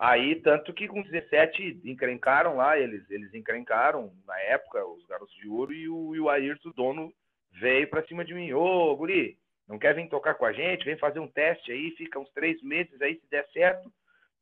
Aí, 0.00 0.36
tanto 0.36 0.72
que 0.72 0.88
com 0.88 1.02
17 1.02 1.82
encrencaram 1.84 2.56
lá, 2.56 2.78
eles, 2.78 3.08
eles 3.10 3.34
encrencaram 3.34 4.10
na 4.26 4.40
época, 4.40 4.82
os 4.86 5.04
garotos 5.04 5.34
de 5.34 5.46
ouro, 5.46 5.74
e 5.74 5.90
o, 5.90 6.16
e 6.16 6.20
o 6.20 6.30
Ayrton, 6.30 6.70
dono, 6.70 7.12
veio 7.52 7.86
pra 7.86 8.02
cima 8.06 8.24
de 8.24 8.32
mim. 8.32 8.50
Ô, 8.54 8.96
guri, 8.96 9.36
não 9.68 9.78
quer 9.78 9.94
vir 9.94 10.08
tocar 10.08 10.36
com 10.36 10.46
a 10.46 10.54
gente, 10.54 10.86
vem 10.86 10.96
fazer 10.96 11.18
um 11.18 11.28
teste 11.28 11.70
aí, 11.70 11.90
fica 11.98 12.18
uns 12.18 12.30
três 12.30 12.62
meses 12.62 12.98
aí, 13.02 13.16
se 13.16 13.28
der 13.28 13.46
certo, 13.52 13.92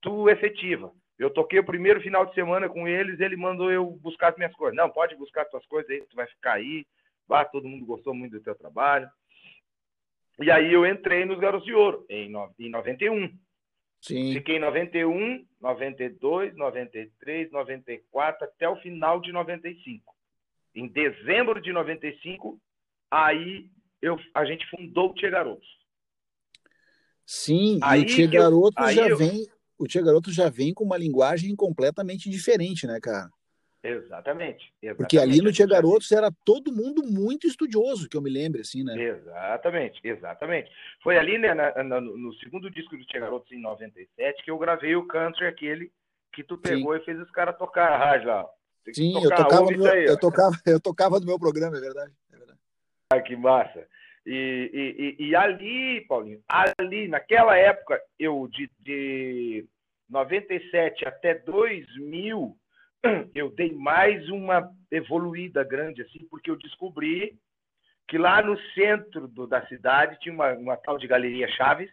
tu 0.00 0.30
efetiva. 0.30 0.92
Eu 1.18 1.28
toquei 1.28 1.58
o 1.58 1.66
primeiro 1.66 2.00
final 2.00 2.24
de 2.24 2.34
semana 2.34 2.68
com 2.68 2.86
eles, 2.86 3.18
ele 3.18 3.36
mandou 3.36 3.68
eu 3.72 3.84
buscar 3.84 4.28
as 4.28 4.36
minhas 4.36 4.54
coisas. 4.54 4.76
Não, 4.76 4.88
pode 4.88 5.16
buscar 5.16 5.42
as 5.42 5.50
tuas 5.50 5.66
coisas 5.66 5.90
aí, 5.90 6.00
tu 6.02 6.14
vai 6.14 6.28
ficar 6.28 6.52
aí. 6.52 6.86
Bah, 7.26 7.44
todo 7.44 7.66
mundo 7.66 7.84
gostou 7.84 8.14
muito 8.14 8.30
do 8.30 8.44
teu 8.44 8.54
trabalho. 8.54 9.10
E 10.40 10.52
aí 10.52 10.72
eu 10.72 10.86
entrei 10.86 11.24
nos 11.24 11.40
Garotos 11.40 11.66
de 11.66 11.74
Ouro, 11.74 12.06
em, 12.08 12.30
no, 12.30 12.48
em 12.60 12.70
91. 12.70 13.36
Sim. 14.00 14.32
Fiquei 14.32 14.56
em 14.56 14.60
91, 14.60 15.44
92, 15.60 16.56
93, 16.56 17.50
94, 17.50 18.44
até 18.44 18.68
o 18.68 18.76
final 18.76 19.20
de 19.20 19.32
95. 19.32 20.14
Em 20.74 20.86
dezembro 20.86 21.60
de 21.60 21.72
95, 21.72 22.60
aí 23.10 23.68
eu, 24.00 24.18
a 24.34 24.44
gente 24.44 24.68
fundou 24.70 25.10
o 25.10 25.14
Tia 25.14 25.30
Garotos. 25.30 25.68
Sim, 27.26 27.78
aí 27.82 28.00
e 28.00 28.04
o 28.04 28.06
Tia 28.06 28.26
Garotos 28.26 28.94
já 28.94 29.08
eu, 29.08 29.16
vem 29.16 29.46
o 29.78 29.86
Tia 29.86 30.02
Garoto 30.02 30.32
já 30.32 30.48
vem 30.48 30.74
com 30.74 30.84
uma 30.84 30.98
linguagem 30.98 31.54
completamente 31.54 32.28
diferente, 32.28 32.86
né, 32.86 32.98
cara? 33.00 33.30
Exatamente, 33.82 34.72
exatamente. 34.82 34.96
Porque 34.96 35.18
ali 35.18 35.40
no 35.40 35.52
Tia 35.52 35.66
Garotos 35.66 36.10
era 36.10 36.30
todo 36.44 36.72
mundo 36.72 37.02
muito 37.04 37.46
estudioso, 37.46 38.08
que 38.08 38.16
eu 38.16 38.20
me 38.20 38.28
lembro, 38.28 38.60
assim, 38.60 38.82
né? 38.82 39.00
Exatamente, 39.00 40.00
exatamente. 40.02 40.70
Foi 41.02 41.16
ali, 41.16 41.38
né, 41.38 41.54
na, 41.54 41.84
na, 41.84 42.00
no 42.00 42.34
segundo 42.34 42.68
disco 42.70 42.96
do 42.96 43.04
Tia 43.06 43.20
Garotos, 43.20 43.52
em 43.52 43.60
97, 43.60 44.42
que 44.42 44.50
eu 44.50 44.58
gravei 44.58 44.96
o 44.96 45.06
country, 45.06 45.46
aquele 45.46 45.92
que 46.32 46.42
tu 46.42 46.58
pegou 46.58 46.94
Sim. 46.94 47.02
e 47.02 47.04
fez 47.04 47.20
os 47.20 47.30
caras 47.30 47.56
tocar 47.56 47.92
a 47.92 47.96
rádio 47.96 48.28
lá. 48.28 48.48
Sim, 48.92 49.22
eu 49.22 49.30
tocava, 49.30 49.70
meu, 49.70 49.90
aí, 49.90 50.04
eu, 50.06 50.18
tocava, 50.18 50.56
eu 50.66 50.80
tocava 50.80 51.20
no 51.20 51.26
meu 51.26 51.38
programa, 51.38 51.76
é 51.76 51.80
verdade. 51.80 52.12
É 52.32 52.36
verdade. 52.36 52.58
Ah, 53.12 53.20
que 53.20 53.36
massa. 53.36 53.86
E, 54.26 55.16
e, 55.18 55.28
e, 55.28 55.36
ali, 55.36 56.04
Paulinho, 56.06 56.42
ali, 56.48 57.08
naquela 57.08 57.56
época, 57.56 58.00
eu 58.18 58.48
de, 58.48 58.70
de 58.80 59.66
97 60.08 61.06
até 61.06 61.34
2000, 61.34 62.56
eu 63.34 63.50
dei 63.50 63.72
mais 63.72 64.28
uma 64.28 64.70
evoluída 64.90 65.62
grande, 65.62 66.02
assim, 66.02 66.26
porque 66.30 66.50
eu 66.50 66.56
descobri 66.56 67.38
que 68.06 68.18
lá 68.18 68.42
no 68.42 68.58
centro 68.72 69.28
do, 69.28 69.46
da 69.46 69.66
cidade 69.66 70.18
tinha 70.20 70.34
uma, 70.34 70.52
uma 70.54 70.76
tal 70.76 70.98
de 70.98 71.06
Galeria 71.06 71.48
Chaves, 71.48 71.90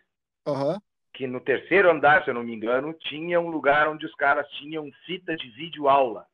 uhum. 0.48 0.80
que 1.14 1.28
no 1.28 1.42
terceiro 1.42 1.92
andar, 1.92 2.24
se 2.24 2.30
eu 2.30 2.34
não 2.34 2.44
me 2.44 2.54
engano, 2.54 2.94
tinha 2.94 3.40
um 3.40 3.50
lugar 3.50 3.88
onde 3.88 4.06
os 4.06 4.16
caras 4.16 4.48
tinham 4.52 4.90
fita 5.06 5.36
de 5.36 5.50
vídeo 5.52 5.90
aula, 5.90 6.26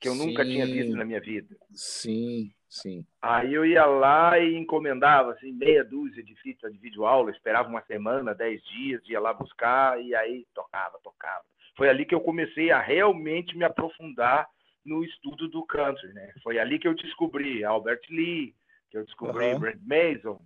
que 0.00 0.08
eu 0.08 0.12
sim. 0.12 0.26
nunca 0.26 0.44
tinha 0.44 0.66
visto 0.66 0.96
na 0.96 1.04
minha 1.04 1.20
vida. 1.20 1.56
Sim, 1.72 2.52
sim. 2.68 3.06
Aí 3.22 3.54
eu 3.54 3.64
ia 3.64 3.86
lá 3.86 4.38
e 4.38 4.56
encomendava 4.56 5.32
assim, 5.32 5.52
meia 5.52 5.84
dúzia 5.84 6.22
de 6.22 6.34
fitas 6.36 6.72
de 6.72 6.78
vídeo 6.78 7.06
aula, 7.06 7.30
esperava 7.30 7.68
uma 7.68 7.82
semana, 7.82 8.34
dez 8.34 8.60
dias, 8.64 9.00
ia 9.08 9.20
lá 9.20 9.32
buscar 9.32 10.02
e 10.02 10.14
aí 10.14 10.44
tocava, 10.52 10.98
tocava 11.02 11.44
foi 11.76 11.88
ali 11.88 12.06
que 12.06 12.14
eu 12.14 12.20
comecei 12.20 12.70
a 12.70 12.80
realmente 12.80 13.56
me 13.56 13.64
aprofundar 13.64 14.48
no 14.84 15.04
estudo 15.04 15.48
do 15.48 15.64
country, 15.66 16.12
né? 16.12 16.32
Foi 16.42 16.58
ali 16.58 16.78
que 16.78 16.88
eu 16.88 16.94
descobri 16.94 17.64
Albert 17.64 18.02
Lee, 18.08 18.54
que 18.90 18.96
eu 18.96 19.04
descobri 19.04 19.46
uhum. 19.46 19.58
Brent 19.58 19.80
Mason, 19.84 20.40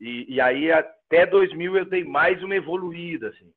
e, 0.00 0.34
e, 0.34 0.40
aí 0.40 0.72
até 0.72 1.26
2000 1.26 1.76
eu 1.76 1.84
dei 1.84 2.04
mais 2.04 2.42
uma 2.42 2.54
evoluída, 2.54 3.28
assim, 3.28 3.52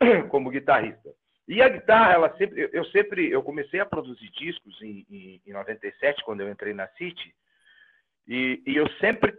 como 0.30 0.50
guitarrista. 0.50 1.12
E 1.46 1.60
a 1.60 1.68
guitarra, 1.68 2.14
ela 2.14 2.36
sempre, 2.38 2.70
eu 2.72 2.84
sempre, 2.86 3.30
eu 3.30 3.42
comecei 3.42 3.78
a 3.80 3.86
produzir 3.86 4.30
discos 4.30 4.80
em, 4.80 5.04
em, 5.10 5.42
em 5.46 5.52
97, 5.52 6.24
quando 6.24 6.40
eu 6.40 6.50
entrei 6.50 6.72
na 6.72 6.88
City, 6.88 7.34
e, 8.26 8.62
e 8.66 8.76
eu 8.76 8.88
sempre 8.92 9.36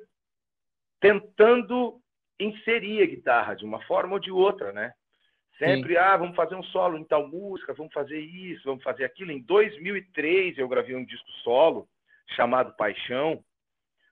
tentando 1.00 2.00
inserir 2.40 3.02
a 3.02 3.08
guitarra 3.08 3.56
de 3.56 3.66
uma 3.66 3.82
forma 3.86 4.14
ou 4.14 4.20
de 4.20 4.32
outra, 4.32 4.72
né? 4.72 4.94
Sempre, 5.64 5.94
Sim. 5.94 6.00
ah, 6.00 6.18
vamos 6.18 6.36
fazer 6.36 6.56
um 6.56 6.64
solo 6.64 6.98
em 6.98 7.04
tal 7.06 7.28
música, 7.28 7.74
vamos 7.74 7.94
fazer 7.94 8.20
isso, 8.20 8.66
vamos 8.66 8.84
fazer 8.84 9.06
aquilo. 9.06 9.32
Em 9.32 9.40
2003 9.42 10.58
eu 10.58 10.68
gravei 10.68 10.96
um 10.96 11.06
disco 11.06 11.30
solo 11.44 11.88
chamado 12.36 12.76
Paixão, 12.76 13.44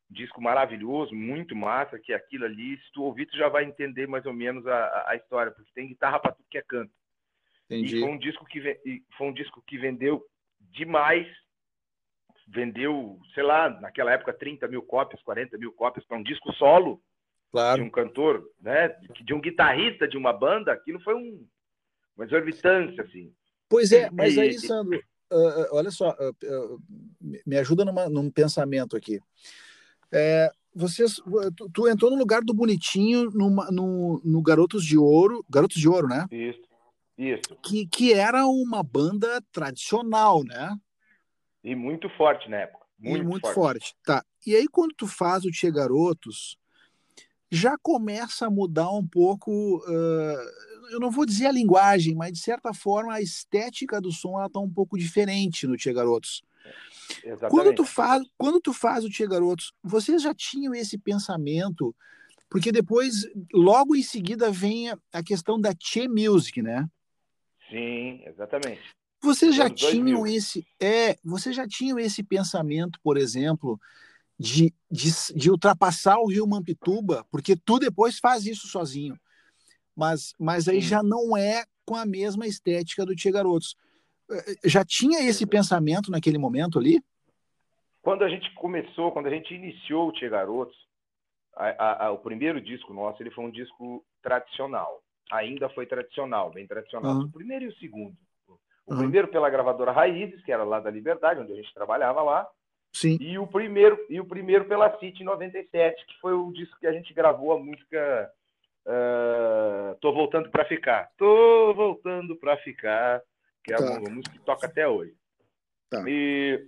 um 0.09 0.13
disco 0.13 0.41
maravilhoso, 0.41 1.13
muito 1.13 1.55
massa, 1.55 1.99
que 1.99 2.13
é 2.13 2.15
aquilo 2.15 2.45
ali, 2.45 2.77
se 2.77 2.91
tu 2.93 3.03
ouvir, 3.03 3.25
tu 3.25 3.37
já 3.37 3.49
vai 3.49 3.65
entender 3.65 4.07
mais 4.07 4.25
ou 4.25 4.33
menos 4.33 4.65
a, 4.65 5.09
a 5.09 5.15
história, 5.15 5.51
porque 5.51 5.71
tem 5.73 5.87
guitarra 5.87 6.19
para 6.19 6.31
tudo 6.31 6.47
que 6.49 6.57
é 6.57 6.61
canto. 6.61 6.91
Entendi. 7.65 7.97
E 7.97 7.99
foi 7.99 8.09
um 8.09 8.17
disco 8.17 8.45
que 8.45 9.03
foi 9.17 9.27
um 9.27 9.33
disco 9.33 9.61
que 9.67 9.77
vendeu 9.77 10.23
demais, 10.59 11.27
vendeu, 12.47 13.19
sei 13.33 13.43
lá, 13.43 13.69
naquela 13.69 14.11
época 14.13 14.33
30 14.33 14.67
mil 14.67 14.83
cópias, 14.83 15.21
40 15.23 15.57
mil 15.57 15.73
cópias 15.73 16.05
para 16.05 16.17
um 16.17 16.23
disco 16.23 16.53
solo 16.53 17.01
claro. 17.51 17.81
de 17.81 17.87
um 17.87 17.91
cantor, 17.91 18.43
né? 18.59 18.89
De 19.23 19.33
um 19.33 19.41
guitarrista 19.41 20.07
de 20.07 20.17
uma 20.17 20.33
banda, 20.33 20.71
aquilo 20.71 20.99
foi 21.01 21.15
um, 21.15 21.45
uma 22.15 22.25
exorbitância, 22.25 23.03
assim. 23.03 23.33
Pois 23.69 23.91
é, 23.91 24.09
mas 24.11 24.37
aí, 24.37 24.53
Sandro, 24.53 24.97
uh, 25.31 25.75
olha 25.75 25.91
só, 25.91 26.11
uh, 26.11 26.73
uh, 26.73 26.81
me 27.45 27.57
ajuda 27.57 27.85
numa, 27.85 28.09
num 28.09 28.29
pensamento 28.29 28.97
aqui. 28.97 29.19
É, 30.11 30.51
vocês, 30.73 31.15
tu, 31.55 31.69
tu, 31.71 31.87
entrou 31.87 32.11
no 32.11 32.17
lugar 32.17 32.41
do 32.41 32.53
Bonitinho 32.53 33.29
numa, 33.31 33.69
no, 33.71 34.21
no 34.25 34.41
Garotos 34.41 34.85
de 34.85 34.97
Ouro, 34.97 35.45
Garotos 35.49 35.77
de 35.77 35.87
Ouro, 35.87 36.07
né? 36.07 36.25
Isso, 36.31 36.61
isso. 37.17 37.55
Que, 37.63 37.87
que 37.87 38.13
era 38.13 38.45
uma 38.45 38.83
banda 38.83 39.41
tradicional, 39.51 40.43
né? 40.43 40.75
E 41.63 41.75
muito 41.75 42.09
forte 42.09 42.49
na 42.49 42.57
época. 42.57 42.85
Muito, 42.99 43.23
e 43.23 43.23
muito 43.23 43.53
forte. 43.53 43.55
forte. 43.55 43.95
Tá. 44.03 44.23
E 44.45 44.55
aí, 44.55 44.67
quando 44.67 44.93
tu 44.95 45.07
faz 45.07 45.45
o 45.45 45.51
Tia 45.51 45.71
Garotos, 45.71 46.57
já 47.51 47.77
começa 47.77 48.47
a 48.47 48.49
mudar 48.49 48.89
um 48.91 49.05
pouco, 49.05 49.77
uh, 49.79 50.91
eu 50.91 50.99
não 50.99 51.11
vou 51.11 51.25
dizer 51.25 51.47
a 51.47 51.51
linguagem, 51.51 52.15
mas 52.15 52.31
de 52.31 52.39
certa 52.39 52.73
forma 52.73 53.13
a 53.13 53.21
estética 53.21 53.99
do 53.99 54.11
som 54.11 54.43
está 54.43 54.59
um 54.59 54.69
pouco 54.69 54.97
diferente 54.97 55.67
no 55.67 55.75
Tia 55.75 55.91
Garotos. 55.91 56.41
Exatamente. 57.21 57.49
Quando 57.49 57.75
tu 57.75 57.83
faz, 57.83 58.23
quando 58.37 58.61
tu 58.61 58.73
faz 58.73 59.03
o 59.03 59.09
Tia 59.09 59.27
Garotos, 59.27 59.73
vocês 59.83 60.21
já 60.21 60.33
tinham 60.33 60.73
esse 60.73 60.97
pensamento? 60.97 61.93
Porque 62.49 62.71
depois, 62.71 63.27
logo 63.53 63.95
em 63.95 64.03
seguida, 64.03 64.49
vem 64.49 64.89
a 65.11 65.23
questão 65.23 65.59
da 65.59 65.73
Che 65.77 66.07
Music, 66.07 66.61
né? 66.61 66.89
Sim, 67.69 68.21
exatamente. 68.25 68.81
Vocês 69.21 69.55
já 69.55 69.69
tinham 69.69 70.25
esse, 70.25 70.65
é, 70.79 71.17
vocês 71.23 71.55
já 71.55 71.67
tinham 71.67 71.99
esse 71.99 72.23
pensamento, 72.23 72.99
por 73.03 73.17
exemplo, 73.17 73.79
de, 74.41 74.73
de, 74.89 75.11
de, 75.35 75.51
ultrapassar 75.51 76.17
o 76.17 76.25
rio 76.25 76.47
Mampituba, 76.47 77.23
porque 77.31 77.55
tu 77.55 77.77
depois 77.77 78.17
faz 78.17 78.47
isso 78.47 78.67
sozinho. 78.67 79.15
Mas, 79.95 80.33
mas 80.39 80.67
aí 80.67 80.81
já 80.81 81.03
não 81.03 81.37
é 81.37 81.63
com 81.85 81.95
a 81.95 82.07
mesma 82.07 82.47
estética 82.47 83.05
do 83.05 83.15
Tia 83.15 83.31
Garotos. 83.31 83.75
Eh, 84.31 84.55
já 84.65 84.83
tinha 84.83 85.19
esse 85.19 85.45
pensamento 85.45 86.09
naquele 86.09 86.39
momento 86.39 86.79
ali? 86.79 86.99
Quando 88.01 88.23
a 88.23 88.29
gente 88.29 88.51
começou, 88.55 89.11
quando 89.11 89.27
a 89.27 89.29
gente 89.29 89.53
iniciou 89.53 90.09
o 90.09 90.11
Tia 90.11 90.29
Garotos, 90.29 90.75
a, 91.55 91.67
a, 91.67 92.05
a, 92.07 92.11
o 92.11 92.17
primeiro 92.17 92.59
disco 92.59 92.95
nosso 92.95 93.21
ele 93.21 93.29
foi 93.29 93.45
um 93.45 93.51
disco 93.51 94.03
tradicional. 94.23 95.03
Ainda 95.31 95.69
foi 95.69 95.85
tradicional, 95.85 96.49
bem 96.49 96.65
tradicional. 96.65 97.13
Uhum. 97.13 97.25
O 97.25 97.31
primeiro 97.31 97.65
e 97.65 97.67
o 97.67 97.75
segundo. 97.75 98.17
O 98.87 98.93
uhum. 98.93 98.97
primeiro 98.97 99.27
pela 99.27 99.51
gravadora 99.51 99.91
Raízes, 99.91 100.43
que 100.43 100.51
era 100.51 100.63
lá 100.63 100.79
da 100.79 100.89
Liberdade, 100.89 101.41
onde 101.41 101.53
a 101.53 101.55
gente 101.55 101.71
trabalhava 101.75 102.23
lá. 102.23 102.49
Sim. 102.93 103.17
E 103.21 103.37
o 103.39 103.47
primeiro 103.47 103.97
e 104.09 104.19
o 104.19 104.25
primeiro 104.25 104.65
pela 104.65 104.97
City 104.99 105.23
97, 105.23 106.05
que 106.05 106.19
foi 106.19 106.33
o 106.33 106.51
disco 106.51 106.79
que 106.79 106.87
a 106.87 106.91
gente 106.91 107.13
gravou 107.13 107.53
a 107.53 107.59
música 107.59 108.31
uh, 108.85 109.95
Tô 109.99 110.11
voltando 110.13 110.49
para 110.49 110.65
ficar. 110.65 111.09
Tô 111.17 111.73
voltando 111.73 112.35
para 112.35 112.57
ficar, 112.57 113.21
que 113.63 113.73
é 113.73 113.77
tá. 113.77 113.83
uma, 113.83 114.09
música 114.09 114.37
que 114.37 114.45
toca 114.45 114.67
até 114.67 114.87
hoje. 114.87 115.15
Tá. 115.89 116.03
E 116.07 116.67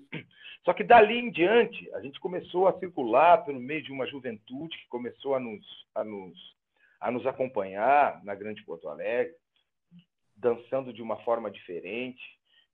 só 0.64 0.74
que 0.74 0.84
dali 0.84 1.18
em 1.18 1.32
diante, 1.32 1.90
a 1.94 2.02
gente 2.02 2.20
começou 2.20 2.68
a 2.68 2.80
circular 2.80 3.44
pelo 3.44 3.60
meio 3.60 3.84
de 3.84 3.92
uma 3.92 4.08
juventude 4.08 4.78
que 4.78 4.88
começou 4.88 5.36
a 5.36 5.40
nos 5.40 5.66
a 5.94 6.04
nos 6.04 6.54
a 7.02 7.12
nos 7.12 7.28
acompanhar 7.28 8.24
na 8.24 8.34
Grande 8.34 8.64
Porto 8.64 8.88
Alegre, 8.88 9.36
dançando 10.38 10.94
de 10.94 11.02
uma 11.02 11.18
forma 11.24 11.52
diferente. 11.52 12.22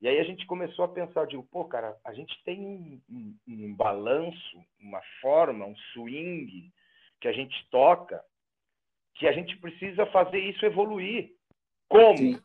E 0.01 0.07
aí 0.07 0.17
a 0.17 0.23
gente 0.23 0.45
começou 0.45 0.85
a 0.85 0.87
pensar, 0.87 1.27
digo, 1.27 1.43
pô, 1.51 1.65
cara, 1.65 1.97
a 2.05 2.13
gente 2.13 2.33
tem 2.45 2.59
um, 2.59 3.01
um, 3.09 3.37
um 3.47 3.75
balanço, 3.75 4.63
uma 4.79 5.01
forma, 5.21 5.65
um 5.65 5.75
swing 5.93 6.71
que 7.19 7.27
a 7.27 7.33
gente 7.33 7.67
toca, 7.69 8.23
que 9.15 9.27
a 9.27 9.33
gente 9.33 9.57
precisa 9.57 10.05
fazer 10.05 10.39
isso 10.39 10.65
evoluir. 10.65 11.33
Como? 11.89 12.17
Sim. 12.17 12.41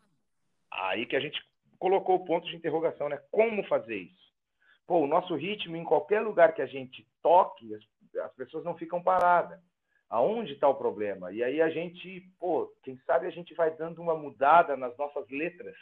Aí 0.72 1.06
que 1.06 1.14
a 1.14 1.20
gente 1.20 1.40
colocou 1.78 2.16
o 2.16 2.24
ponto 2.24 2.48
de 2.48 2.56
interrogação, 2.56 3.08
né? 3.08 3.22
Como 3.30 3.62
fazer 3.64 3.98
isso? 3.98 4.34
Pô, 4.84 4.98
o 4.98 5.06
nosso 5.06 5.36
ritmo, 5.36 5.76
em 5.76 5.84
qualquer 5.84 6.20
lugar 6.20 6.54
que 6.54 6.62
a 6.62 6.66
gente 6.66 7.06
toque, 7.22 7.72
as, 7.72 7.82
as 8.24 8.34
pessoas 8.34 8.64
não 8.64 8.76
ficam 8.76 9.00
paradas. 9.00 9.60
Aonde 10.10 10.54
está 10.54 10.68
o 10.68 10.74
problema? 10.74 11.32
E 11.32 11.42
aí 11.42 11.62
a 11.62 11.70
gente, 11.70 12.28
pô, 12.38 12.72
quem 12.82 12.98
sabe 13.06 13.26
a 13.28 13.30
gente 13.30 13.54
vai 13.54 13.70
dando 13.70 14.02
uma 14.02 14.14
mudada 14.16 14.76
nas 14.76 14.96
nossas 14.96 15.28
letras 15.30 15.76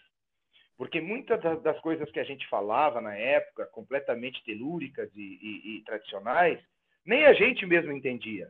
porque 0.83 1.01
muitas 1.01 1.41
das 1.63 1.79
coisas 1.79 2.11
que 2.11 2.19
a 2.19 2.25
gente 2.25 2.45
falava 2.49 3.01
na 3.01 3.15
época, 3.15 3.67
completamente 3.67 4.43
telúricas 4.43 5.09
e, 5.15 5.21
e, 5.41 5.77
e 5.77 5.85
tradicionais, 5.85 6.59
nem 7.07 7.25
a 7.25 7.33
gente 7.33 7.65
mesmo 7.65 7.93
entendia. 7.93 8.49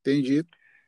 Entendi. 0.00 0.44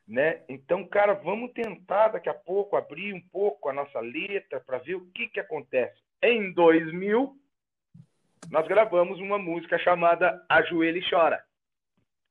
Né? 0.07 0.43
Então, 0.47 0.87
cara, 0.87 1.15
vamos 1.15 1.51
tentar 1.53 2.09
daqui 2.09 2.29
a 2.29 2.33
pouco 2.35 2.75
abrir 2.75 3.11
um 3.11 3.19
pouco 3.19 3.69
a 3.69 3.73
nossa 3.73 3.99
letra 3.99 4.59
para 4.59 4.77
ver 4.77 4.93
o 4.93 5.05
que, 5.15 5.27
que 5.29 5.39
acontece. 5.39 5.99
Em 6.21 6.53
2000, 6.53 7.35
nós 8.51 8.67
gravamos 8.67 9.19
uma 9.19 9.39
música 9.39 9.79
chamada 9.79 10.45
Ajoelha 10.47 10.99
e 10.99 11.09
Chora. 11.09 11.43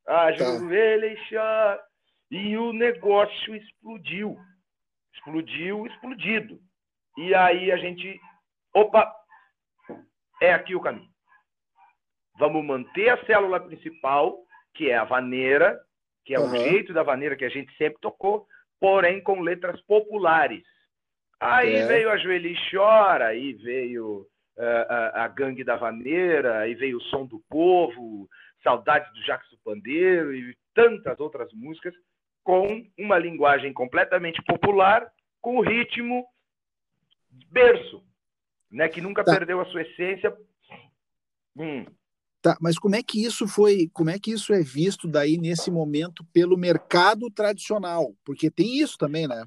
Ajoelha 0.07 1.09
tá. 1.09 1.21
e 1.21 1.29
chora. 1.29 1.85
E 2.31 2.57
o 2.57 2.73
negócio 2.73 3.57
explodiu. 3.57 4.39
Explodiu, 5.13 5.85
explodido. 5.89 6.61
E 7.19 7.35
aí 7.35 7.73
a 7.73 7.77
gente 7.79 8.21
Opa, 8.77 9.11
é 10.39 10.53
aqui 10.53 10.75
o 10.75 10.83
caminho. 10.83 11.09
Vamos 12.39 12.63
manter 12.63 13.09
a 13.09 13.25
célula 13.25 13.59
principal, 13.59 14.45
que 14.75 14.91
é 14.91 14.99
a 14.99 15.05
vaneira, 15.05 15.81
que 16.27 16.35
é 16.35 16.39
uhum. 16.39 16.53
o 16.53 16.57
jeito 16.59 16.93
da 16.93 17.03
vaneira 17.03 17.35
que 17.37 17.47
a 17.47 17.49
gente 17.49 17.75
sempre 17.79 17.99
tocou, 18.03 18.47
porém 18.79 19.23
com 19.23 19.41
letras 19.41 19.81
populares. 19.87 20.63
Aí 21.41 21.75
é. 21.75 21.87
veio 21.87 22.11
a 22.11 22.19
Joeli 22.19 22.55
Chora, 22.71 23.29
aí 23.29 23.55
veio 23.55 24.29
uh, 24.59 24.87
a, 24.91 25.25
a, 25.25 25.29
Gangue 25.29 25.65
da 25.65 25.77
Vaneira, 25.77 26.59
aí 26.59 26.75
veio 26.75 26.99
o 26.99 27.03
Som 27.05 27.25
do 27.25 27.43
Povo, 27.49 28.29
Saudades 28.63 29.11
do 29.15 29.23
Jackson 29.23 29.57
Pandeiro 29.65 30.35
e 30.35 30.55
tantas 30.75 31.19
outras 31.19 31.51
músicas 31.55 31.95
com 32.45 32.87
uma 32.99 33.19
linguagem 33.19 33.73
completamente 33.73 34.43
popular, 34.43 35.11
com 35.41 35.57
o 35.57 35.63
ritmo 35.63 36.27
berço, 37.51 38.05
né, 38.71 38.89
que 38.89 39.01
nunca 39.01 39.25
tá. 39.25 39.33
perdeu 39.33 39.61
a 39.61 39.67
sua 39.67 39.83
essência. 39.83 40.37
Hum. 41.57 41.87
Tá, 42.43 42.57
mas 42.61 42.79
como 42.79 42.95
é 42.95 43.03
que 43.03 43.25
isso 43.25 43.49
foi, 43.49 43.89
como 43.93 44.11
é 44.11 44.19
que 44.19 44.31
isso 44.31 44.53
é 44.53 44.61
visto 44.61 45.09
daí 45.09 45.37
nesse 45.37 45.71
momento 45.71 46.25
pelo 46.33 46.57
mercado 46.57 47.31
tradicional? 47.31 48.15
Porque 48.25 48.51
tem 48.51 48.79
isso 48.79 48.97
também, 48.99 49.27
né? 49.27 49.45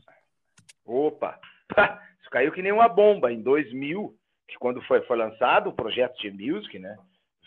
Opa, 0.83 1.39
isso 2.19 2.29
caiu 2.31 2.51
que 2.51 2.61
nem 2.61 2.71
uma 2.71 2.89
bomba 2.89 3.31
em 3.31 3.41
2000, 3.41 4.13
que 4.47 4.57
quando 4.57 4.81
foi, 4.83 5.01
foi 5.03 5.15
lançado 5.15 5.69
o 5.69 5.75
projeto 5.75 6.17
de 6.19 6.31
music, 6.31 6.77
né? 6.79 6.97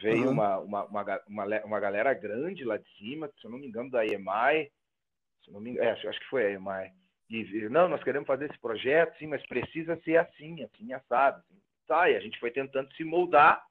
Veio 0.00 0.26
uhum. 0.26 0.30
uma, 0.30 0.58
uma, 0.58 0.84
uma, 0.84 1.20
uma, 1.28 1.64
uma 1.64 1.80
galera 1.80 2.14
grande 2.14 2.64
lá 2.64 2.76
de 2.76 2.88
cima, 2.96 3.28
se 3.38 3.46
eu 3.46 3.50
não 3.50 3.58
me 3.58 3.66
engano, 3.66 3.90
da 3.90 4.06
EMI, 4.06 4.70
se 5.44 5.50
não 5.52 5.60
me 5.60 5.70
engano, 5.70 5.86
é, 5.86 5.92
acho 5.92 6.20
que 6.20 6.30
foi 6.30 6.46
a 6.46 6.50
EMI, 6.52 6.92
e 7.32 7.68
não, 7.70 7.88
nós 7.88 8.02
queremos 8.04 8.26
fazer 8.26 8.50
esse 8.50 8.58
projeto, 8.58 9.16
sim, 9.18 9.26
mas 9.26 9.44
precisa 9.46 9.96
ser 10.04 10.18
assim, 10.18 10.62
assim, 10.62 10.92
assado. 10.92 11.38
Assim. 11.38 11.61
Tá, 11.92 12.08
e 12.08 12.16
a 12.16 12.20
gente 12.20 12.40
foi 12.40 12.50
tentando 12.50 12.90
se 12.94 13.04
moldar. 13.04 13.62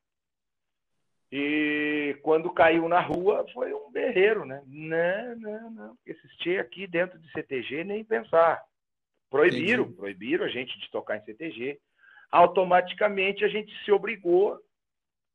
E 1.31 2.19
quando 2.21 2.53
caiu 2.53 2.87
na 2.87 2.99
rua, 2.99 3.43
foi 3.51 3.73
um 3.73 3.91
berreiro, 3.91 4.45
né? 4.45 4.61
Não, 4.67 5.35
não, 5.37 5.71
não. 5.71 5.97
Existir 6.05 6.59
aqui 6.59 6.85
dentro 6.85 7.17
de 7.17 7.31
CTG 7.31 7.83
nem 7.83 8.03
pensar. 8.03 8.63
Proibiram, 9.27 9.85
Entendi. 9.85 9.97
proibiram 9.97 10.45
a 10.45 10.49
gente 10.49 10.79
de 10.79 10.91
tocar 10.91 11.17
em 11.17 11.23
CTG. 11.23 11.79
Automaticamente 12.31 13.43
a 13.43 13.47
gente 13.47 13.73
se 13.83 13.91
obrigou 13.91 14.55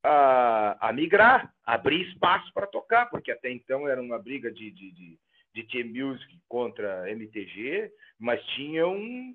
a, 0.04 0.88
a 0.88 0.92
migrar, 0.92 1.52
a 1.64 1.74
abrir 1.74 2.08
espaço 2.08 2.52
para 2.54 2.68
tocar, 2.68 3.06
porque 3.06 3.32
até 3.32 3.50
então 3.50 3.88
era 3.88 4.00
uma 4.00 4.20
briga 4.20 4.48
de, 4.48 4.70
de, 4.70 4.92
de, 4.92 5.18
de 5.52 5.64
T-Music 5.64 6.38
contra 6.46 7.10
MTG, 7.10 7.90
mas 8.16 8.40
tinham 8.54 9.34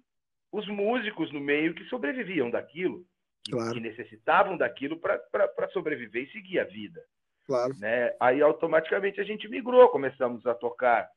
os 0.53 0.65
músicos 0.69 1.33
no 1.33 1.41
meio 1.41 1.73
que 1.73 1.83
sobreviviam 1.89 2.49
daquilo, 2.49 3.05
que, 3.43 3.51
claro. 3.51 3.73
que 3.73 3.79
necessitavam 3.79 4.57
daquilo 4.57 4.99
para 4.99 5.69
sobreviver 5.71 6.23
e 6.23 6.31
seguir 6.31 6.59
a 6.59 6.63
vida. 6.63 7.03
Claro. 7.45 7.73
Né? 7.79 8.13
Aí 8.19 8.41
automaticamente 8.41 9.19
a 9.19 9.23
gente 9.23 9.47
migrou, 9.47 9.89
começamos 9.89 10.45
a 10.45 10.53
tocar 10.53 11.09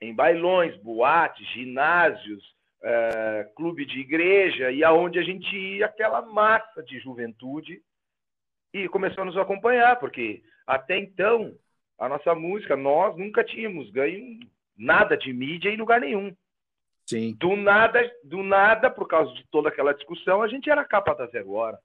em 0.00 0.14
bailões, 0.14 0.76
boates, 0.78 1.46
ginásios, 1.52 2.42
uh, 2.82 3.54
clube 3.54 3.84
de 3.84 4.00
igreja, 4.00 4.70
e 4.70 4.82
aonde 4.82 5.18
a 5.18 5.22
gente 5.22 5.54
ia, 5.56 5.86
aquela 5.86 6.22
massa 6.22 6.82
de 6.82 6.98
juventude, 6.98 7.82
e 8.72 8.88
começou 8.88 9.22
a 9.22 9.26
nos 9.26 9.36
acompanhar, 9.36 9.96
porque 10.00 10.42
até 10.66 10.98
então 10.98 11.56
a 11.98 12.08
nossa 12.08 12.34
música, 12.34 12.76
nós 12.76 13.16
nunca 13.16 13.44
tínhamos 13.44 13.88
ganho 13.90 14.40
nada 14.76 15.16
de 15.16 15.32
mídia 15.32 15.70
em 15.70 15.76
lugar 15.76 16.00
nenhum. 16.00 16.34
Sim. 17.06 17.34
Do 17.38 17.56
nada, 17.56 18.10
do 18.24 18.42
nada, 18.42 18.90
por 18.90 19.06
causa 19.06 19.32
de 19.34 19.44
toda 19.50 19.68
aquela 19.68 19.92
discussão, 19.92 20.42
a 20.42 20.48
gente 20.48 20.70
era 20.70 20.84
capa 20.84 21.14
da 21.14 21.26
zero 21.26 21.52
hora. 21.52 21.78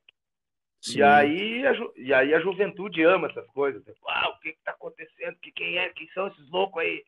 Sim. 0.81 0.99
E 0.99 1.03
aí, 1.03 1.65
a, 1.65 1.73
e 1.95 2.13
aí 2.13 2.33
a 2.33 2.39
juventude 2.39 3.03
ama 3.03 3.27
essas 3.27 3.47
coisas. 3.47 3.83
Ah, 4.07 4.29
o 4.29 4.39
que 4.39 4.49
está 4.49 4.71
acontecendo? 4.71 5.35
Que, 5.41 5.51
quem 5.51 5.77
é? 5.77 5.89
Quem 5.89 6.07
são 6.09 6.27
esses 6.27 6.49
loucos 6.49 6.81
aí? 6.81 7.03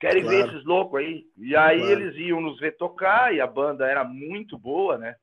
Querem 0.00 0.22
claro. 0.22 0.36
ver 0.36 0.48
esses 0.48 0.64
loucos 0.64 1.00
aí? 1.00 1.26
E 1.36 1.56
aí 1.56 1.78
claro. 1.78 1.92
eles 1.92 2.16
iam 2.16 2.40
nos 2.40 2.58
ver 2.58 2.76
tocar 2.76 3.34
e 3.34 3.40
a 3.40 3.46
banda 3.46 3.86
era 3.86 4.04
muito 4.04 4.56
boa, 4.56 4.96
né? 4.96 5.16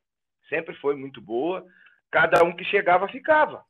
Sempre 0.49 0.75
foi 0.75 0.95
muito 0.95 1.21
boa. 1.21 1.65
Cada 2.11 2.43
um 2.43 2.55
que 2.55 2.63
chegava 2.65 3.07
ficava. 3.07 3.63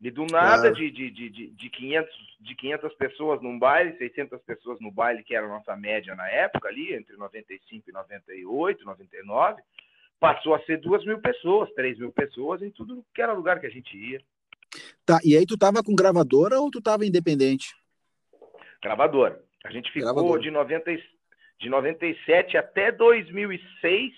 E 0.00 0.10
do 0.12 0.24
nada, 0.26 0.70
de, 0.70 0.90
de, 0.92 1.10
de, 1.10 1.28
de, 1.50 1.70
500, 1.70 2.14
de 2.40 2.54
500 2.54 2.94
pessoas 2.94 3.42
num 3.42 3.58
baile, 3.58 3.98
600 3.98 4.40
pessoas 4.42 4.78
no 4.80 4.92
baile, 4.92 5.24
que 5.24 5.34
era 5.34 5.44
a 5.44 5.48
nossa 5.48 5.76
média 5.76 6.14
na 6.14 6.28
época 6.28 6.68
ali, 6.68 6.94
entre 6.94 7.16
95 7.16 7.90
e 7.90 7.92
98, 7.92 8.84
99, 8.84 9.60
passou 10.20 10.54
a 10.54 10.60
ser 10.60 10.78
2 10.78 11.04
mil 11.04 11.20
pessoas, 11.20 11.68
3 11.74 11.98
mil 11.98 12.12
pessoas 12.12 12.62
em 12.62 12.70
tudo 12.70 13.04
que 13.12 13.20
era 13.20 13.32
lugar 13.32 13.58
que 13.58 13.66
a 13.66 13.70
gente 13.70 13.96
ia. 13.96 14.22
Tá, 15.04 15.18
e 15.24 15.36
aí 15.36 15.44
tu 15.44 15.58
tava 15.58 15.82
com 15.82 15.96
gravadora 15.96 16.60
ou 16.60 16.70
tu 16.70 16.80
tava 16.80 17.04
independente? 17.04 17.74
Gravadora. 18.80 19.42
A 19.64 19.72
gente 19.72 19.90
ficou 19.90 20.38
de, 20.38 20.50
90, 20.52 20.96
de 21.58 21.68
97 21.68 22.56
até 22.56 22.92
2006, 22.92 24.12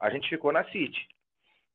a 0.00 0.08
gente 0.08 0.30
ficou 0.30 0.50
na 0.50 0.64
City 0.70 1.13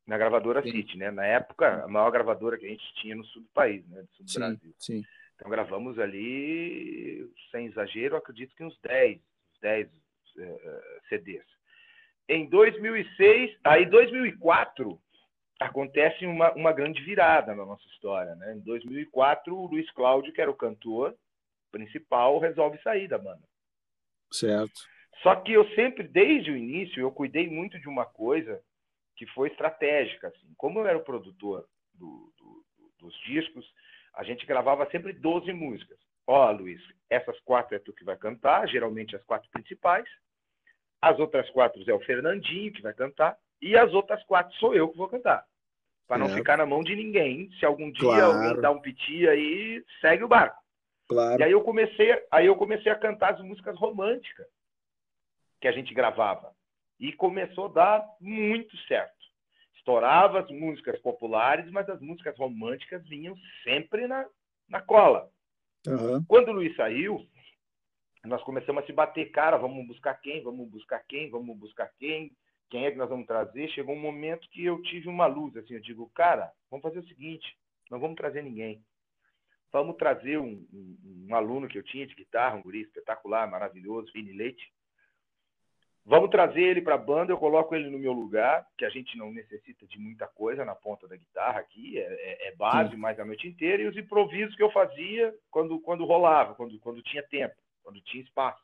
na 0.10 0.18
gravadora 0.18 0.64
sim. 0.64 0.72
City, 0.72 0.98
né? 0.98 1.12
Na 1.12 1.24
época, 1.24 1.84
a 1.84 1.88
maior 1.88 2.10
gravadora 2.10 2.58
que 2.58 2.66
a 2.66 2.70
gente 2.70 2.94
tinha 2.96 3.16
no 3.16 3.24
sul 3.26 3.44
do 3.44 3.50
país, 3.50 3.88
né? 3.88 4.02
Do 4.02 4.10
sul 4.16 4.26
do 4.26 4.32
sim, 4.32 4.40
Brasil. 4.40 4.74
Sim. 4.80 5.04
Então 5.36 5.50
gravamos 5.52 6.00
ali, 6.00 7.32
sem 7.52 7.68
exagero, 7.68 8.18
acredito 8.18 8.56
que 8.56 8.64
uns 8.64 8.78
10, 8.82 9.20
10 9.62 9.88
uh, 9.88 9.92
CDs. 11.08 11.46
Em 12.28 12.50
2006, 12.50 13.56
aí 13.64 13.86
2004, 13.86 15.00
acontece 15.60 16.26
uma, 16.26 16.52
uma 16.54 16.74
grande 16.74 17.04
virada 17.04 17.54
na 17.54 17.64
nossa 17.64 17.86
história, 17.90 18.34
né? 18.36 18.56
Em 18.56 18.60
2004, 18.62 19.56
o 19.56 19.68
Luiz 19.68 19.90
Cláudio, 19.92 20.34
que 20.34 20.42
era 20.42 20.50
o 20.50 20.58
cantor 20.58 21.16
principal, 21.72 22.40
resolve 22.40 22.82
sair 22.82 23.08
da 23.08 23.20
banda. 23.20 23.44
Certo. 24.32 24.82
Só 25.22 25.36
que 25.36 25.54
eu 25.54 25.70
sempre, 25.76 26.08
desde 26.08 26.50
o 26.50 26.58
início, 26.58 27.00
eu 27.00 27.12
cuidei 27.12 27.48
muito 27.48 27.80
de 27.80 27.88
uma 27.88 28.06
coisa 28.06 28.60
que 29.20 29.26
foi 29.28 29.50
estratégica. 29.50 30.30
Assim. 30.30 30.54
Como 30.56 30.80
eu 30.80 30.88
era 30.88 30.98
o 30.98 31.04
produtor 31.04 31.68
do, 31.94 32.34
do, 32.38 32.66
dos 33.00 33.14
discos, 33.26 33.70
a 34.16 34.24
gente 34.24 34.46
gravava 34.46 34.90
sempre 34.90 35.12
12 35.12 35.52
músicas. 35.52 36.00
Ó, 36.26 36.48
oh, 36.48 36.52
Luiz, 36.54 36.82
essas 37.10 37.38
quatro 37.42 37.76
é 37.76 37.80
tu 37.80 37.92
que 37.92 38.06
vai 38.06 38.16
cantar, 38.16 38.66
geralmente 38.70 39.18
as 39.18 39.24
quatro 39.26 39.50
principais. 39.52 40.08
As 41.02 41.20
outras 41.20 41.50
quatro 41.50 41.84
é 41.86 41.94
o 41.94 42.00
Fernandinho 42.00 42.72
que 42.72 42.82
vai 42.82 42.94
cantar. 42.94 43.38
E 43.62 43.76
as 43.76 43.94
outras 43.94 44.24
quatro 44.24 44.56
sou 44.56 44.74
eu 44.74 44.88
que 44.88 44.98
vou 44.98 45.10
cantar. 45.10 45.46
Para 46.08 46.20
não 46.20 46.28
é. 46.28 46.36
ficar 46.36 46.58
na 46.58 46.66
mão 46.66 46.82
de 46.82 46.96
ninguém. 46.96 47.52
Se 47.60 47.66
algum 47.66 47.92
dia 47.92 48.04
claro. 48.04 48.32
alguém 48.32 48.62
dá 48.62 48.72
um 48.72 48.80
piti 48.80 49.28
aí, 49.28 49.84
segue 50.00 50.24
o 50.24 50.30
barco. 50.30 50.64
Claro. 51.10 51.42
E 51.42 51.44
aí 51.44 51.52
eu 51.52 51.62
comecei, 51.62 52.26
aí 52.32 52.46
eu 52.46 52.56
comecei 52.56 52.90
a 52.90 52.96
cantar 52.96 53.34
as 53.34 53.42
músicas 53.42 53.78
românticas 53.78 54.48
que 55.60 55.68
a 55.68 55.74
gente 55.74 55.94
gravava. 55.94 56.54
E 57.00 57.14
começou 57.14 57.66
a 57.66 57.74
dar 57.74 58.06
muito 58.20 58.76
certo. 58.88 59.18
Estourava 59.76 60.42
as 60.42 60.50
músicas 60.50 61.00
populares, 61.02 61.70
mas 61.72 61.90
as 61.90 62.02
músicas 62.02 62.38
românticas 62.38 63.08
vinham 63.08 63.36
sempre 63.64 64.08
na, 64.08 64.26
na 64.68 64.82
cola. 64.82 65.30
Uhum. 65.88 66.24
Quando 66.28 66.50
o 66.50 66.54
Luiz 66.54 66.76
saiu, 66.76 67.26
nós 68.26 68.44
começamos 68.44 68.84
a 68.84 68.86
se 68.86 68.92
bater, 68.92 69.32
cara, 69.32 69.58
vamos 69.58 69.88
buscar 69.88 70.16
quem, 70.16 70.44
vamos 70.44 70.70
buscar 70.70 71.00
quem, 71.08 71.30
vamos 71.30 71.58
buscar 71.58 71.90
quem, 71.98 72.32
quem 72.70 72.86
é 72.86 72.92
que 72.92 72.98
nós 72.98 73.10
vamos 73.10 73.26
trazer. 73.26 73.70
Chegou 73.70 73.96
um 73.96 74.00
momento 74.00 74.50
que 74.50 74.66
eu 74.66 74.82
tive 74.82 75.08
uma 75.08 75.26
luz, 75.26 75.56
assim, 75.56 75.76
eu 75.76 75.80
digo, 75.80 76.10
cara, 76.14 76.52
vamos 76.70 76.84
fazer 76.84 77.00
o 77.00 77.08
seguinte, 77.08 77.58
não 77.90 78.00
vamos 78.00 78.18
trazer 78.18 78.44
ninguém. 78.44 78.84
Vamos 79.72 79.98
trazer 79.98 80.38
um, 80.38 80.66
um, 80.74 81.28
um 81.30 81.36
aluno 81.36 81.68
que 81.68 81.78
eu 81.78 81.84
tinha 81.84 82.06
de 82.06 82.16
guitarra, 82.16 82.56
um 82.56 82.62
guri 82.62 82.82
espetacular, 82.82 83.50
maravilhoso, 83.50 84.12
Vini 84.12 84.34
Leite, 84.34 84.72
Vamos 86.10 86.32
trazer 86.32 86.64
ele 86.64 86.82
para 86.82 86.96
a 86.96 86.98
banda, 86.98 87.32
eu 87.32 87.38
coloco 87.38 87.76
ele 87.76 87.88
no 87.88 88.00
meu 88.00 88.12
lugar, 88.12 88.66
que 88.76 88.84
a 88.84 88.90
gente 88.90 89.16
não 89.16 89.32
necessita 89.32 89.86
de 89.86 90.00
muita 90.00 90.26
coisa 90.26 90.66
na 90.66 90.74
ponta 90.74 91.08
da 91.08 91.16
guitarra 91.16 91.60
aqui, 91.60 92.00
é, 92.00 92.02
é, 92.02 92.48
é 92.48 92.56
base 92.56 92.90
Sim. 92.90 92.98
mais 92.98 93.20
a 93.20 93.24
noite 93.24 93.48
inteira, 93.48 93.84
e 93.84 93.88
os 93.88 93.96
improvisos 93.96 94.56
que 94.56 94.64
eu 94.64 94.72
fazia 94.72 95.32
quando, 95.52 95.80
quando 95.80 96.04
rolava, 96.06 96.56
quando, 96.56 96.80
quando 96.80 97.04
tinha 97.04 97.22
tempo, 97.22 97.54
quando 97.84 98.02
tinha 98.02 98.24
espaço. 98.24 98.60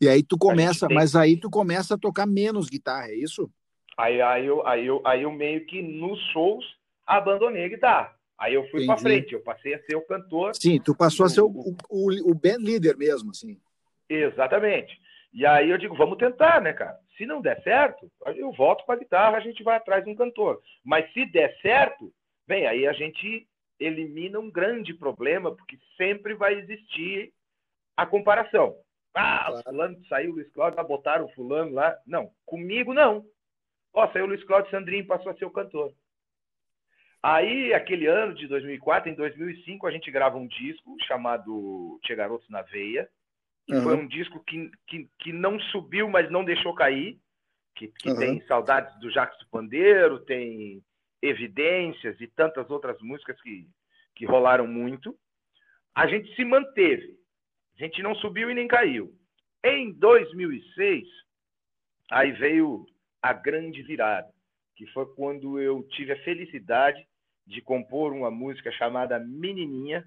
E 0.00 0.08
aí 0.08 0.22
tu 0.22 0.38
começa, 0.38 0.86
mas 0.88 1.16
aí 1.16 1.36
tu 1.36 1.50
começa 1.50 1.96
a 1.96 1.98
tocar 1.98 2.26
menos 2.26 2.68
guitarra, 2.70 3.08
é 3.08 3.16
isso? 3.16 3.50
Aí, 3.98 4.22
aí, 4.22 4.46
eu, 4.46 4.64
aí, 4.64 4.86
eu, 4.86 5.02
aí 5.04 5.22
eu 5.22 5.32
meio 5.32 5.66
que 5.66 5.82
nos 5.82 6.20
shows 6.30 6.64
abandonei 7.04 7.64
a 7.64 7.68
guitarra. 7.70 8.16
Aí 8.38 8.54
eu 8.54 8.70
fui 8.70 8.86
para 8.86 8.98
frente, 8.98 9.32
eu 9.32 9.40
passei 9.40 9.74
a 9.74 9.82
ser 9.82 9.96
o 9.96 10.06
cantor. 10.06 10.54
Sim, 10.54 10.80
tu 10.80 10.94
passou 10.94 11.26
a 11.26 11.28
ser 11.28 11.40
o, 11.40 11.48
o, 11.48 11.76
o, 11.90 12.30
o 12.30 12.34
band 12.34 12.58
leader 12.60 12.96
mesmo, 12.96 13.32
assim. 13.32 13.58
Exatamente. 14.08 15.02
E 15.34 15.44
aí 15.44 15.68
eu 15.68 15.76
digo, 15.76 15.96
vamos 15.96 16.16
tentar, 16.16 16.60
né, 16.62 16.72
cara? 16.72 16.96
Se 17.16 17.26
não 17.26 17.42
der 17.42 17.60
certo, 17.64 18.08
eu 18.36 18.52
volto 18.52 18.86
para 18.86 18.94
a 18.94 18.98
guitarra, 18.98 19.36
a 19.36 19.40
gente 19.40 19.64
vai 19.64 19.76
atrás 19.76 20.04
de 20.04 20.10
um 20.10 20.14
cantor. 20.14 20.62
Mas 20.84 21.12
se 21.12 21.26
der 21.26 21.52
certo, 21.60 22.12
bem, 22.46 22.68
aí 22.68 22.86
a 22.86 22.92
gente 22.92 23.46
elimina 23.80 24.38
um 24.38 24.48
grande 24.48 24.94
problema, 24.94 25.54
porque 25.54 25.76
sempre 25.96 26.34
vai 26.34 26.54
existir 26.54 27.32
a 27.96 28.06
comparação. 28.06 28.76
Ah, 29.12 29.46
claro. 29.48 29.62
fulano 29.64 30.04
saiu 30.06 30.30
o 30.30 30.34
Luiz 30.34 30.50
Cláudio, 30.52 30.82
botaram 30.84 31.24
o 31.24 31.32
fulano 31.34 31.72
lá. 31.72 31.96
Não, 32.06 32.30
comigo 32.46 32.94
não. 32.94 33.24
Ó, 33.92 34.08
saiu 34.12 34.26
o 34.26 34.28
Luiz 34.28 34.42
Cláudio 34.44 34.70
Sandrinho 34.70 35.06
passou 35.06 35.32
a 35.32 35.34
ser 35.34 35.44
o 35.44 35.50
cantor. 35.50 35.92
Aí, 37.20 37.72
aquele 37.72 38.06
ano 38.06 38.34
de 38.34 38.46
2004, 38.46 39.10
em 39.10 39.14
2005, 39.14 39.86
a 39.86 39.90
gente 39.90 40.10
grava 40.10 40.36
um 40.36 40.46
disco 40.46 40.94
chamado 41.06 41.98
Tia 42.04 42.14
Garotos 42.14 42.48
na 42.50 42.62
Veia, 42.62 43.08
que 43.66 43.74
uhum. 43.74 43.82
foi 43.82 43.96
um 43.96 44.06
disco 44.06 44.42
que, 44.44 44.70
que, 44.86 45.08
que 45.18 45.32
não 45.32 45.58
subiu, 45.58 46.08
mas 46.08 46.30
não 46.30 46.44
deixou 46.44 46.74
cair. 46.74 47.18
que, 47.74 47.88
que 47.88 48.10
uhum. 48.10 48.18
tem 48.18 48.40
Saudades 48.46 48.98
do 49.00 49.10
Jacques 49.10 49.38
do 49.38 49.48
Pandeiro, 49.48 50.20
tem 50.20 50.82
Evidências 51.22 52.20
e 52.20 52.26
tantas 52.26 52.68
outras 52.68 53.00
músicas 53.00 53.40
que, 53.40 53.66
que 54.14 54.26
rolaram 54.26 54.66
muito. 54.66 55.16
A 55.94 56.06
gente 56.06 56.34
se 56.34 56.44
manteve. 56.44 57.18
A 57.78 57.84
gente 57.84 58.02
não 58.02 58.14
subiu 58.16 58.50
e 58.50 58.54
nem 58.54 58.68
caiu. 58.68 59.12
Em 59.64 59.90
2006, 59.92 61.08
aí 62.10 62.32
veio 62.32 62.84
a 63.22 63.32
grande 63.32 63.82
virada, 63.82 64.30
que 64.76 64.86
foi 64.88 65.06
quando 65.14 65.58
eu 65.58 65.82
tive 65.92 66.12
a 66.12 66.22
felicidade 66.22 67.02
de 67.46 67.62
compor 67.62 68.12
uma 68.12 68.30
música 68.30 68.70
chamada 68.72 69.18
Menininha, 69.18 70.04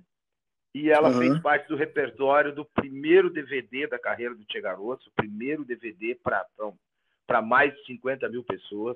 e 0.77 0.91
ela 0.91 1.09
uhum. 1.09 1.19
fez 1.19 1.39
parte 1.41 1.67
do 1.67 1.75
repertório 1.75 2.53
do 2.53 2.63
primeiro 2.63 3.31
DVD 3.31 3.87
da 3.87 3.97
carreira 3.97 4.35
do 4.35 4.45
Che 4.49 4.61
Garoto, 4.61 5.09
o 5.09 5.15
primeiro 5.15 5.65
DVD 5.65 6.15
para 7.25 7.41
mais 7.41 7.73
de 7.73 7.85
50 7.85 8.29
mil 8.29 8.43
pessoas 8.43 8.95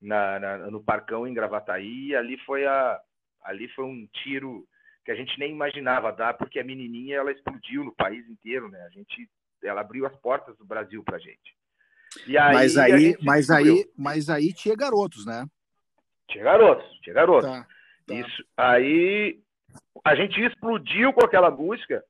na, 0.00 0.38
na, 0.38 0.58
no 0.70 0.80
Parcão, 0.80 1.26
em 1.26 1.34
Gravataí. 1.34 2.08
E 2.08 2.16
ali 2.16 2.38
foi, 2.46 2.64
a, 2.64 3.00
ali 3.42 3.68
foi 3.70 3.84
um 3.84 4.06
tiro 4.22 4.64
que 5.04 5.10
a 5.10 5.14
gente 5.16 5.36
nem 5.40 5.50
imaginava 5.50 6.12
dar, 6.12 6.34
porque 6.34 6.60
a 6.60 6.64
menininha 6.64 7.16
ela 7.16 7.32
explodiu 7.32 7.82
no 7.82 7.94
país 7.94 8.28
inteiro, 8.28 8.68
né? 8.68 8.80
A 8.82 8.90
gente, 8.90 9.28
ela 9.64 9.80
abriu 9.80 10.06
as 10.06 10.14
portas 10.20 10.56
do 10.56 10.64
Brasil 10.64 11.02
para 11.02 11.18
gente. 11.18 11.56
E 12.26 12.38
aí, 12.38 12.54
mas 12.54 12.76
aí, 12.76 13.16
mas 13.22 13.50
aí, 13.50 13.90
mas 13.96 14.30
aí 14.30 14.52
tinha 14.52 14.76
garotos, 14.76 15.26
né? 15.26 15.46
Tinha 16.28 16.44
garotos, 16.44 16.88
tinha 17.00 17.14
garotos. 17.14 17.50
Tá, 17.50 17.66
tá. 18.06 18.14
Isso, 18.14 18.44
aí 18.56 19.40
a 20.04 20.14
gente 20.14 20.40
explodiu 20.40 21.12
com 21.12 21.24
aquela 21.24 21.50
música 21.50 22.04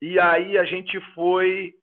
e 0.00 0.18
aí 0.18 0.58
a 0.58 0.64
gente 0.64 1.00
foi 1.14 1.74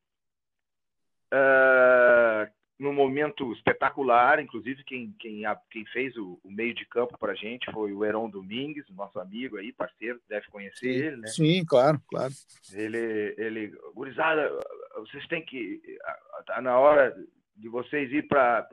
uh, 1.33 2.51
num 2.79 2.93
momento 2.93 3.51
espetacular, 3.53 4.39
inclusive 4.39 4.83
quem, 4.83 5.13
quem, 5.19 5.43
quem 5.69 5.85
fez 5.87 6.15
o, 6.15 6.39
o 6.43 6.51
meio 6.51 6.73
de 6.73 6.85
campo 6.85 7.17
para 7.17 7.33
a 7.33 7.35
gente 7.35 7.69
foi 7.71 7.91
o 7.91 8.05
Heron 8.05 8.29
Domingues, 8.29 8.85
nosso 8.91 9.19
amigo 9.19 9.57
aí, 9.57 9.73
parceiro, 9.73 10.19
deve 10.29 10.47
conhecer 10.47 10.77
sim, 10.79 10.87
ele, 10.87 11.17
né? 11.17 11.27
Sim, 11.27 11.65
claro, 11.65 12.01
claro. 12.07 12.33
Ele, 12.73 13.35
ele, 13.37 13.67
gurizada, 13.93 14.49
vocês 14.95 15.27
têm 15.27 15.43
que, 15.43 15.81
tá 16.45 16.61
na 16.61 16.77
hora 16.79 17.15
de 17.55 17.67
vocês 17.67 18.11
ir 18.11 18.27
para 18.27 18.67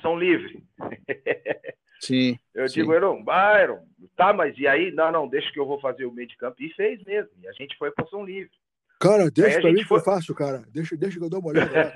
São 0.00 0.18
Livre. 0.18 0.62
Sim. 2.00 2.38
Eu 2.54 2.68
sim. 2.68 2.80
digo, 2.80 2.94
Heron, 2.94 3.24
Byron, 3.24 3.84
tá, 4.16 4.32
mas 4.32 4.56
e 4.58 4.66
aí? 4.66 4.90
Não, 4.92 5.10
não, 5.10 5.28
deixa 5.28 5.52
que 5.52 5.58
eu 5.58 5.66
vou 5.66 5.80
fazer 5.80 6.06
o 6.06 6.12
meio 6.12 6.28
de 6.28 6.36
campo. 6.36 6.56
E 6.62 6.72
fez 6.74 7.02
mesmo. 7.04 7.30
E 7.42 7.48
a 7.48 7.52
gente 7.52 7.76
foi 7.76 7.90
para 7.90 8.06
São 8.06 8.24
Livre. 8.24 8.50
Cara, 9.00 9.30
deixa 9.30 9.60
para 9.60 9.72
mim 9.72 9.84
foi... 9.84 9.98
que 10.00 10.08
eu 10.08 10.12
faço, 10.12 10.34
cara. 10.34 10.62
Deixa, 10.68 10.96
deixa 10.96 11.18
que 11.18 11.24
eu 11.24 11.30
dou 11.30 11.40
uma 11.40 11.50
olhada. 11.50 11.94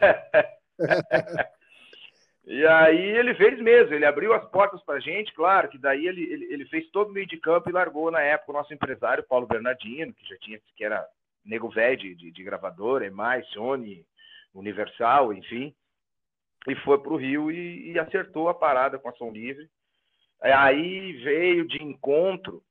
e 2.46 2.66
aí 2.66 3.16
ele 3.16 3.34
fez 3.34 3.60
mesmo, 3.60 3.94
ele 3.94 4.04
abriu 4.04 4.32
as 4.32 4.44
portas 4.50 4.82
para 4.84 4.96
a 4.96 5.00
gente, 5.00 5.32
claro, 5.34 5.68
que 5.68 5.78
daí 5.78 6.06
ele, 6.06 6.22
ele, 6.22 6.44
ele, 6.52 6.64
fez 6.66 6.88
todo 6.90 7.10
o 7.10 7.12
meio 7.12 7.26
de 7.26 7.38
campo 7.38 7.68
e 7.68 7.72
largou 7.72 8.10
na 8.10 8.20
época 8.20 8.52
o 8.52 8.54
nosso 8.54 8.72
empresário, 8.72 9.24
Paulo 9.24 9.46
Bernardino, 9.46 10.12
que 10.12 10.28
já 10.28 10.36
tinha, 10.38 10.60
que 10.76 10.84
era 10.84 11.04
nego 11.44 11.68
velho 11.68 11.98
de, 11.98 12.14
de, 12.14 12.30
de 12.30 12.44
gravadora, 12.44 13.06
EMAI, 13.06 13.42
Sony, 13.52 14.04
Universal, 14.54 15.32
enfim, 15.32 15.74
e 16.68 16.74
foi 16.76 16.98
para 16.98 17.12
o 17.12 17.16
Rio 17.16 17.50
e, 17.50 17.92
e, 17.92 17.98
acertou 17.98 18.48
a 18.48 18.54
parada 18.54 18.98
com 18.98 19.08
a 19.08 19.12
Som 19.12 19.30
Livre. 19.30 19.68
Aí 20.42 21.12
veio 21.22 21.66
de 21.66 21.83
encontro 21.83 22.62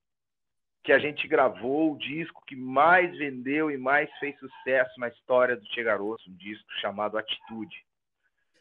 que 0.84 0.92
a 0.92 1.00
gente 1.00 1.28
gravou 1.28 1.94
o 1.94 1.98
disco 1.98 2.44
que 2.46 2.56
mais 2.56 3.16
vendeu 3.18 3.70
e 3.70 3.78
mais 3.78 4.10
fez 4.20 4.38
sucesso 4.40 5.00
na 5.00 5.08
história 5.08 5.56
do 5.56 5.66
Che 5.68 5.84
Garoto, 5.84 6.30
um 6.30 6.36
disco 6.36 6.68
chamado 6.82 7.18
Atitude. 7.18 7.86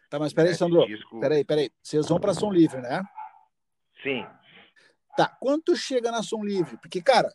Tá, 0.09 0.19
mas 0.19 0.33
peraí, 0.33 0.55
Sandro. 0.55 0.87
Disco... 0.87 1.19
Peraí, 1.21 1.45
peraí. 1.45 1.71
Vocês 1.83 2.09
vão 2.09 2.21
para 2.21 2.35
Som 2.35 2.53
Livre, 2.53 2.81
né? 2.81 3.03
Sim. 4.03 4.27
Tá, 5.17 5.29
quanto 5.41 5.75
chega 5.77 6.11
na 6.11 6.23
Som 6.23 6.45
Livre? 6.45 6.77
Porque, 6.77 7.01
cara, 7.01 7.33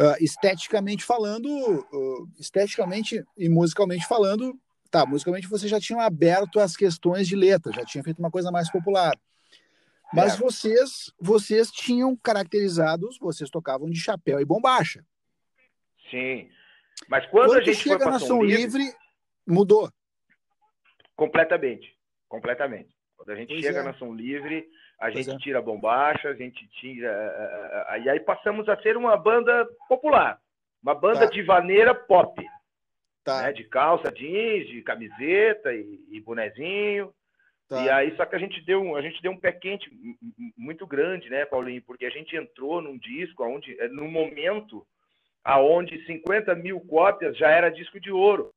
uh, 0.00 0.22
esteticamente 0.22 1.04
falando, 1.04 1.48
uh, 1.48 2.28
esteticamente 2.38 3.24
e 3.36 3.48
musicalmente 3.48 4.06
falando, 4.06 4.58
tá, 4.90 5.06
musicalmente 5.06 5.48
você 5.48 5.68
já 5.68 5.80
tinha 5.80 6.02
aberto 6.02 6.60
as 6.60 6.76
questões 6.76 7.28
de 7.28 7.36
letra, 7.36 7.72
já 7.72 7.84
tinha 7.84 8.02
feito 8.02 8.18
uma 8.18 8.30
coisa 8.30 8.50
mais 8.50 8.70
popular. 8.70 9.14
Mas 10.12 10.34
é. 10.34 10.38
vocês, 10.38 11.12
vocês 11.20 11.70
tinham 11.70 12.16
caracterizados, 12.16 13.18
vocês 13.18 13.50
tocavam 13.50 13.90
de 13.90 13.98
chapéu 13.98 14.40
e 14.40 14.44
bombacha. 14.44 15.04
Sim. 16.10 16.48
Mas 17.08 17.26
quando, 17.26 17.48
quando 17.48 17.60
a 17.60 17.64
gente 17.64 17.76
chega 17.76 18.04
foi 18.04 18.12
na 18.12 18.18
Som 18.18 18.42
Livre, 18.42 18.78
livre, 18.78 18.96
mudou. 19.46 19.90
Completamente. 21.14 21.96
Completamente. 22.28 22.94
Quando 23.16 23.30
a 23.30 23.36
gente 23.36 23.48
pois 23.48 23.60
chega 23.60 23.80
é. 23.80 23.82
na 23.82 23.94
Som 23.94 24.14
Livre, 24.14 24.66
a 24.98 25.10
pois 25.10 25.26
gente 25.26 25.34
é. 25.34 25.38
tira 25.38 25.62
bombacha, 25.62 26.28
a 26.28 26.34
gente 26.34 26.66
tira. 26.80 27.08
Eh, 27.08 27.36
eh, 27.38 27.86
eh, 27.88 28.00
e 28.02 28.10
aí 28.10 28.20
passamos 28.20 28.68
a 28.68 28.80
ser 28.82 28.96
uma 28.96 29.16
banda 29.16 29.66
popular. 29.88 30.40
Uma 30.82 30.94
banda 30.94 31.20
tá. 31.20 31.26
de 31.26 31.42
vaneira 31.42 31.94
pop. 31.94 32.42
Tá. 33.24 33.42
Né? 33.42 33.52
De 33.52 33.64
calça 33.64 34.10
jeans, 34.12 34.68
de 34.68 34.82
camiseta 34.82 35.72
e, 35.72 36.06
e 36.10 36.20
bonezinho. 36.20 37.12
Tá. 37.68 37.84
E 37.84 37.90
aí, 37.90 38.16
só 38.16 38.24
que 38.24 38.36
a 38.36 38.38
gente 38.38 38.60
deu, 38.64 38.96
a 38.96 39.02
gente 39.02 39.20
deu 39.20 39.32
um 39.32 39.38
pé 39.38 39.50
quente 39.50 39.90
muito 40.56 40.86
grande, 40.86 41.28
né, 41.28 41.44
Paulinho? 41.44 41.82
Porque 41.82 42.06
a 42.06 42.10
gente 42.10 42.36
entrou 42.36 42.80
num 42.80 42.96
disco 42.96 43.44
onde, 43.44 43.78
é, 43.80 43.88
num 43.88 44.08
momento 44.08 44.86
aonde 45.42 46.04
50 46.06 46.54
mil 46.54 46.80
cópias 46.80 47.36
já 47.36 47.50
era 47.50 47.70
disco 47.70 47.98
de 48.00 48.10
ouro. 48.10 48.52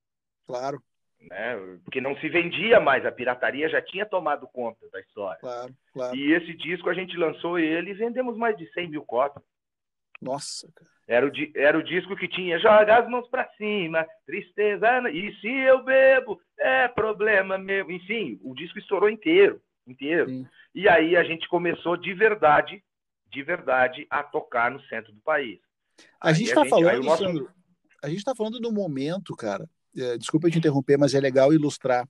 Claro. 0.45 0.81
Né? 1.21 1.79
Porque 1.83 1.99
não 1.99 2.15
se 2.17 2.29
vendia 2.29 2.79
mais, 2.79 3.05
a 3.05 3.11
pirataria 3.11 3.67
já 3.67 3.81
tinha 3.81 4.05
tomado 4.05 4.47
conta 4.47 4.87
da 4.91 4.99
história. 4.99 5.39
Claro, 5.39 5.73
claro. 5.91 6.15
E 6.15 6.33
esse 6.33 6.53
disco 6.53 6.89
a 6.89 6.93
gente 6.93 7.17
lançou 7.17 7.59
ele 7.59 7.91
e 7.91 7.95
vendemos 7.95 8.37
mais 8.37 8.57
de 8.57 8.71
100 8.73 8.89
mil 8.89 9.03
cópias. 9.03 9.43
Nossa, 10.21 10.69
cara. 10.75 10.89
Era 11.07 11.25
o, 11.25 11.31
era 11.55 11.77
o 11.77 11.83
disco 11.83 12.15
que 12.15 12.27
tinha 12.27 12.59
joga 12.59 12.99
as 12.99 13.09
mãos 13.09 13.27
para 13.29 13.49
cima, 13.57 14.05
tristeza, 14.25 15.09
e 15.09 15.33
se 15.41 15.47
eu 15.47 15.83
bebo, 15.83 16.39
é 16.57 16.87
problema 16.87 17.57
meu. 17.57 17.89
Enfim, 17.89 18.39
o 18.43 18.53
disco 18.53 18.77
estourou 18.77 19.09
inteiro, 19.09 19.61
inteiro. 19.87 20.29
Sim. 20.29 20.47
E 20.75 20.87
aí 20.87 21.15
a 21.15 21.23
gente 21.23 21.47
começou 21.49 21.97
de 21.97 22.13
verdade, 22.13 22.83
de 23.31 23.41
verdade, 23.41 24.05
a 24.09 24.21
tocar 24.21 24.69
no 24.69 24.81
centro 24.83 25.11
do 25.11 25.21
país. 25.21 25.59
A 26.21 26.31
gente 26.31 26.49
está 26.49 26.63
falando, 26.65 27.03
nosso... 27.03 27.23
Sandro, 27.23 27.49
a 28.03 28.07
gente 28.07 28.19
está 28.19 28.35
falando 28.35 28.59
do 28.59 28.71
momento, 28.71 29.35
cara. 29.35 29.67
É, 29.97 30.17
desculpa 30.17 30.49
te 30.49 30.59
interromper, 30.59 30.97
mas 30.97 31.15
é 31.15 31.19
legal 31.19 31.51
ilustrar. 31.51 32.07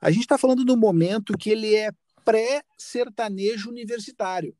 A 0.00 0.10
gente 0.10 0.22
está 0.22 0.36
falando 0.36 0.64
do 0.64 0.76
momento 0.76 1.38
que 1.38 1.50
ele 1.50 1.74
é 1.74 1.90
pré-sertanejo 2.24 3.70
universitário. 3.70 4.54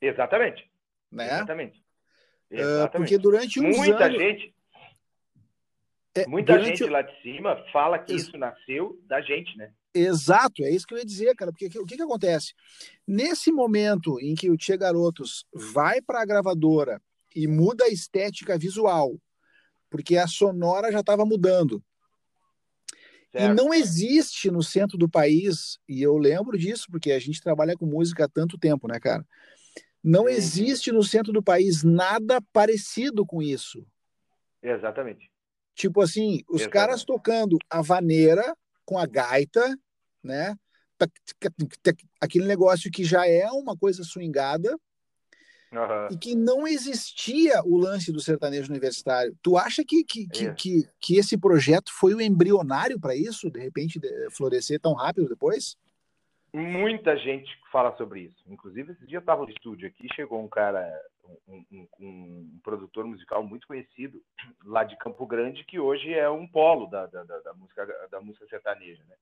Exatamente. 0.00 0.67
Né? 1.10 1.26
Exatamente. 1.26 1.82
Uh, 2.50 2.90
porque 2.92 3.18
durante 3.18 3.60
uns 3.60 3.76
muita 3.76 4.04
anos... 4.06 4.18
gente 4.18 4.54
é, 6.14 6.26
muita 6.26 6.54
durante... 6.54 6.78
gente 6.78 6.90
lá 6.90 7.02
de 7.02 7.22
cima 7.22 7.56
fala 7.72 7.98
que 7.98 8.14
isso 8.14 8.36
nasceu 8.36 8.98
da 9.06 9.20
gente, 9.20 9.56
né? 9.56 9.72
Exato, 9.94 10.64
é 10.64 10.70
isso 10.70 10.86
que 10.86 10.94
eu 10.94 10.98
ia 10.98 11.04
dizer, 11.04 11.34
cara. 11.34 11.52
Porque 11.52 11.66
o 11.78 11.86
que, 11.86 11.96
que 11.96 12.02
acontece? 12.02 12.54
Nesse 13.06 13.50
momento 13.50 14.18
em 14.20 14.34
que 14.34 14.50
o 14.50 14.56
Tia 14.56 14.76
Garotos 14.76 15.46
vai 15.52 16.00
para 16.00 16.22
a 16.22 16.26
gravadora 16.26 17.00
e 17.34 17.46
muda 17.46 17.84
a 17.84 17.88
estética 17.88 18.58
visual, 18.58 19.16
porque 19.90 20.16
a 20.16 20.26
sonora 20.26 20.92
já 20.92 21.00
estava 21.00 21.24
mudando. 21.24 21.82
Certo. 23.30 23.52
E 23.52 23.54
não 23.54 23.74
existe 23.74 24.50
no 24.50 24.62
centro 24.62 24.96
do 24.96 25.08
país, 25.08 25.78
e 25.86 26.02
eu 26.02 26.16
lembro 26.16 26.56
disso, 26.56 26.86
porque 26.90 27.12
a 27.12 27.18
gente 27.18 27.42
trabalha 27.42 27.76
com 27.76 27.84
música 27.84 28.24
há 28.24 28.28
tanto 28.28 28.56
tempo, 28.56 28.88
né, 28.88 28.98
cara? 28.98 29.24
Não 30.02 30.28
existe 30.28 30.92
no 30.92 31.02
centro 31.02 31.32
do 31.32 31.42
país 31.42 31.82
nada 31.82 32.40
parecido 32.52 33.26
com 33.26 33.42
isso. 33.42 33.84
Exatamente. 34.62 35.30
Tipo 35.74 36.00
assim, 36.00 36.42
os 36.48 36.62
Exatamente. 36.62 36.70
caras 36.70 37.04
tocando 37.04 37.58
a 37.70 37.82
vaneira 37.82 38.56
com 38.84 38.98
a 38.98 39.06
gaita, 39.06 39.78
né? 40.22 40.56
Aquele 42.20 42.46
negócio 42.46 42.90
que 42.90 43.04
já 43.04 43.26
é 43.28 43.46
uma 43.50 43.76
coisa 43.76 44.02
swingada 44.02 44.76
uhum. 45.72 46.08
e 46.10 46.16
que 46.16 46.34
não 46.34 46.66
existia 46.66 47.62
o 47.64 47.76
lance 47.76 48.10
do 48.10 48.20
sertanejo 48.20 48.70
universitário. 48.70 49.36
Tu 49.40 49.56
acha 49.56 49.84
que, 49.84 50.02
que, 50.02 50.26
que, 50.26 50.52
que, 50.54 50.88
que 50.98 51.16
esse 51.16 51.36
projeto 51.36 51.92
foi 51.92 52.14
o 52.14 52.20
embrionário 52.20 52.98
para 52.98 53.14
isso, 53.14 53.50
de 53.50 53.60
repente, 53.60 54.00
florescer 54.32 54.80
tão 54.80 54.94
rápido 54.94 55.28
depois? 55.28 55.76
Muita 56.52 57.16
gente 57.16 57.50
fala 57.70 57.94
sobre 57.96 58.20
isso. 58.20 58.42
Inclusive, 58.46 58.92
esse 58.92 59.06
dia 59.06 59.18
eu 59.18 59.20
estava 59.20 59.42
no 59.42 59.50
estúdio 59.50 59.86
aqui, 59.86 60.08
chegou 60.14 60.42
um 60.42 60.48
cara, 60.48 60.90
um, 61.46 61.64
um, 61.70 61.88
um, 62.00 62.60
produtor 62.62 63.04
musical 63.04 63.42
muito 63.42 63.66
conhecido 63.66 64.22
lá 64.64 64.82
de 64.82 64.96
Campo 64.96 65.26
Grande, 65.26 65.64
que 65.64 65.78
hoje 65.78 66.12
é 66.14 66.28
um 66.30 66.46
polo 66.46 66.86
da, 66.86 67.06
da, 67.06 67.22
da 67.22 67.54
música, 67.54 68.08
da 68.10 68.20
música 68.20 68.46
sertaneja, 68.46 69.02
né? 69.06 69.14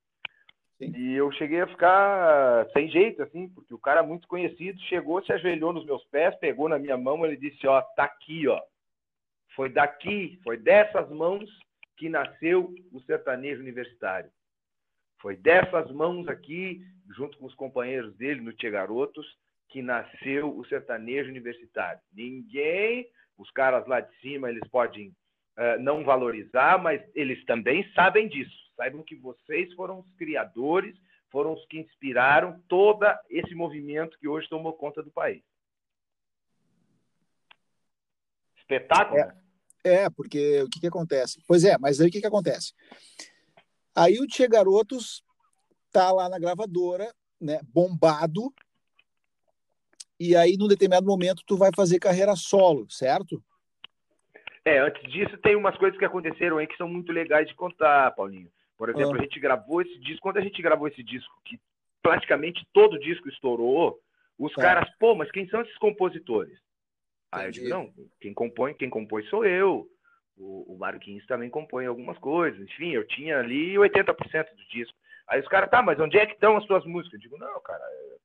Sim. 0.79 0.93
E 0.95 1.15
eu 1.15 1.33
cheguei 1.33 1.62
a 1.62 1.67
ficar 1.67 2.69
sem 2.73 2.89
jeito, 2.89 3.23
assim, 3.23 3.49
porque 3.49 3.73
o 3.73 3.79
cara 3.79 4.03
muito 4.03 4.29
conhecido 4.29 4.79
chegou, 4.83 5.25
se 5.25 5.33
ajoelhou 5.33 5.73
nos 5.73 5.87
meus 5.87 6.05
pés, 6.05 6.35
pegou 6.37 6.69
na 6.69 6.79
minha 6.79 6.99
mão, 6.99 7.25
ele 7.25 7.37
disse, 7.37 7.67
ó, 7.67 7.81
tá 7.81 8.05
aqui, 8.05 8.47
ó. 8.47 8.61
Foi 9.55 9.71
daqui, 9.71 10.39
foi 10.45 10.59
dessas 10.59 11.09
mãos 11.11 11.49
que 11.97 12.11
nasceu 12.11 12.75
o 12.93 13.01
sertanejo 13.01 13.62
universitário. 13.62 14.31
Foi 15.18 15.37
dessas 15.37 15.90
mãos 15.90 16.29
aqui, 16.29 16.83
junto 17.14 17.38
com 17.38 17.46
os 17.46 17.55
companheiros 17.55 18.14
dele 18.16 18.40
no 18.40 18.52
Tia 18.52 18.70
Garotos, 18.70 19.26
que 19.68 19.83
nasceu 19.83 20.57
o 20.57 20.64
sertanejo 20.66 21.31
universitário. 21.31 22.00
Ninguém, 22.12 23.09
os 23.37 23.50
caras 23.50 23.87
lá 23.87 24.00
de 24.00 24.14
cima, 24.20 24.48
eles 24.48 24.66
podem 24.68 25.09
uh, 25.09 25.81
não 25.81 26.05
valorizar, 26.05 26.81
mas 26.83 27.02
eles 27.14 27.44
também 27.44 27.90
sabem 27.92 28.29
disso. 28.29 28.55
Saibam 28.76 29.02
que 29.02 29.16
vocês 29.16 29.72
foram 29.74 30.00
os 30.00 30.11
criadores, 30.16 30.96
foram 31.31 31.55
os 31.55 31.64
que 31.66 31.79
inspiraram 31.79 32.62
todo 32.68 33.07
esse 33.29 33.55
movimento 33.55 34.18
que 34.18 34.29
hoje 34.29 34.48
tomou 34.48 34.72
conta 34.74 35.02
do 35.02 35.11
país. 35.11 35.42
Espetáculo. 38.59 39.20
É, 39.85 40.05
é 40.05 40.11
porque 40.11 40.62
o 40.62 40.68
que, 40.68 40.81
que 40.81 40.87
acontece? 40.87 41.42
Pois 41.46 41.64
é, 41.64 41.76
mas 41.79 42.00
aí 42.00 42.09
o 42.09 42.11
que, 42.11 42.20
que 42.20 42.26
acontece? 42.26 42.72
Aí 43.96 44.18
o 44.18 44.26
Tia 44.26 44.48
Garotos 44.48 45.24
tá 45.90 46.12
lá 46.12 46.28
na 46.28 46.38
gravadora, 46.38 47.12
né, 47.40 47.61
bombado, 47.72 48.52
e 50.18 50.35
aí, 50.35 50.56
num 50.56 50.66
determinado 50.66 51.06
momento, 51.06 51.42
tu 51.46 51.56
vai 51.56 51.70
fazer 51.76 51.98
carreira 51.98 52.35
solo, 52.35 52.87
certo? 52.90 53.42
É, 54.64 54.78
antes 54.78 55.02
disso, 55.12 55.37
tem 55.38 55.54
umas 55.54 55.76
coisas 55.76 55.98
que 55.98 56.04
aconteceram 56.04 56.59
aí 56.59 56.66
que 56.66 56.76
são 56.76 56.88
muito 56.88 57.12
legais 57.12 57.46
de 57.46 57.54
contar, 57.54 58.11
Paulinho. 58.12 58.50
Por 58.76 58.88
exemplo, 58.88 59.12
ah. 59.14 59.18
a 59.18 59.22
gente 59.22 59.38
gravou 59.38 59.82
esse 59.82 59.98
disco, 60.00 60.22
quando 60.22 60.38
a 60.38 60.42
gente 60.42 60.61
gravou 60.61 60.88
esse 60.88 61.02
disco, 61.02 61.32
que 61.44 61.61
praticamente 62.02 62.66
todo 62.72 62.98
disco 62.98 63.28
estourou, 63.28 63.98
os 64.38 64.52
tá. 64.54 64.62
caras, 64.62 64.90
pô, 64.98 65.14
mas 65.14 65.30
quem 65.30 65.48
são 65.48 65.61
esses 65.61 65.76
compositores? 65.76 66.59
Aí 67.30 67.46
eu 67.46 67.50
digo, 67.50 67.68
não, 67.68 67.92
quem 68.20 68.32
compõe, 68.32 68.74
quem 68.74 68.88
compõe 68.88 69.22
sou 69.24 69.44
eu. 69.44 69.87
O, 70.37 70.75
o 70.75 70.79
Marquinhos 70.79 71.27
também 71.27 71.49
compõe 71.49 71.87
algumas 71.87 72.18
coisas. 72.18 72.61
Enfim, 72.61 72.90
eu 72.90 73.07
tinha 73.07 73.38
ali 73.38 73.75
80% 73.75 74.14
do 74.55 74.68
disco. 74.68 74.96
Aí 75.29 75.40
os 75.40 75.49
caras, 75.49 75.70
tá, 75.70 75.83
mas 75.83 75.99
onde 75.99 76.18
é 76.18 76.27
que 76.27 76.35
estão 76.35 76.57
as 76.57 76.64
suas 76.66 76.85
músicas? 76.85 77.14
Eu 77.14 77.20
digo, 77.20 77.38
não, 77.38 77.61
cara, 77.61 77.83
é, 77.83 78.16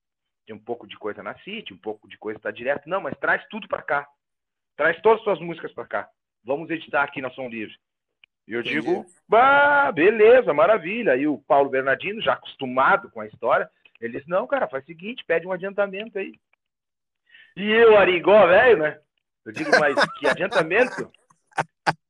tem 0.45 0.55
um 0.55 0.59
pouco 0.59 0.87
de 0.87 0.97
coisa 0.97 1.23
na 1.23 1.37
City, 1.39 1.73
um 1.73 1.77
pouco 1.77 2.07
de 2.07 2.17
coisa 2.17 2.37
está 2.37 2.51
direto. 2.51 2.87
Não, 2.87 3.01
mas 3.01 3.17
traz 3.17 3.45
tudo 3.47 3.67
para 3.67 3.81
cá. 3.81 4.07
Traz 4.75 5.01
todas 5.01 5.19
as 5.19 5.23
suas 5.23 5.39
músicas 5.39 5.73
para 5.73 5.87
cá. 5.87 6.09
Vamos 6.43 6.69
editar 6.69 7.03
aqui 7.03 7.21
na 7.21 7.29
Som 7.31 7.47
Livre. 7.47 7.75
E 8.47 8.53
eu 8.53 8.61
Entendi. 8.61 8.81
digo, 8.81 9.05
bah, 9.27 9.91
beleza, 9.91 10.53
maravilha. 10.53 11.15
E 11.15 11.27
o 11.27 11.37
Paulo 11.37 11.69
Bernardino, 11.69 12.21
já 12.21 12.33
acostumado 12.33 13.09
com 13.09 13.21
a 13.21 13.27
história, 13.27 13.69
ele 13.99 14.17
disse, 14.17 14.29
não, 14.29 14.47
cara, 14.47 14.67
faz 14.67 14.83
o 14.83 14.87
seguinte, 14.87 15.23
pede 15.25 15.47
um 15.47 15.51
adiantamento 15.51 16.17
aí. 16.17 16.33
E 17.55 17.69
eu, 17.69 17.97
Arigó, 17.97 18.47
velho, 18.47 18.79
né? 18.79 18.99
Eu 19.45 19.51
digo, 19.51 19.71
mas 19.79 19.95
que 20.17 20.27
adiantamento? 20.27 21.11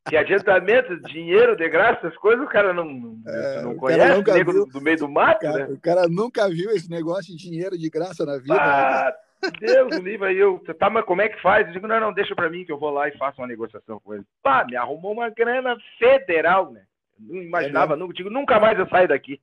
Que 0.09 0.17
adiantamento, 0.17 0.99
dinheiro 1.03 1.55
de 1.55 1.69
graça, 1.69 2.07
essas 2.07 2.17
coisas, 2.17 2.43
o 2.43 2.49
cara 2.49 2.73
não, 2.73 3.21
é, 3.25 3.61
não 3.61 3.75
conhece, 3.75 4.23
nego 4.33 4.51
do, 4.51 4.65
do, 4.65 4.81
meio 4.81 4.97
do 4.97 5.07
mato, 5.07 5.41
cara, 5.41 5.67
né? 5.67 5.73
O 5.73 5.79
cara 5.79 6.07
nunca 6.09 6.49
viu 6.49 6.71
esse 6.71 6.89
negócio 6.89 7.35
de 7.35 7.37
dinheiro 7.37 7.77
de 7.77 7.89
graça 7.89 8.25
na 8.25 8.37
vida. 8.37 8.55
Ah, 8.55 9.13
né? 9.41 9.51
Deus 9.59 9.95
livre, 9.97 10.27
aí 10.27 10.37
eu, 10.37 10.59
tá, 10.79 10.89
mas 10.89 11.05
como 11.05 11.21
é 11.21 11.29
que 11.29 11.41
faz? 11.41 11.67
Eu 11.67 11.73
digo, 11.73 11.87
não, 11.87 11.99
não, 11.99 12.13
deixa 12.13 12.35
pra 12.35 12.49
mim 12.49 12.65
que 12.65 12.71
eu 12.71 12.79
vou 12.79 12.89
lá 12.89 13.07
e 13.07 13.17
faço 13.17 13.41
uma 13.41 13.47
negociação 13.47 13.99
com 13.99 14.13
ele. 14.13 14.23
Pá, 14.41 14.65
me 14.65 14.75
arrumou 14.75 15.13
uma 15.13 15.29
grana 15.29 15.77
federal, 15.97 16.71
né? 16.71 16.83
Não 17.19 17.41
imaginava, 17.41 17.93
é 17.93 17.97
nunca, 17.97 18.13
digo, 18.13 18.29
nunca 18.29 18.59
mais 18.59 18.77
eu 18.77 18.87
saio 18.89 19.07
daqui. 19.07 19.39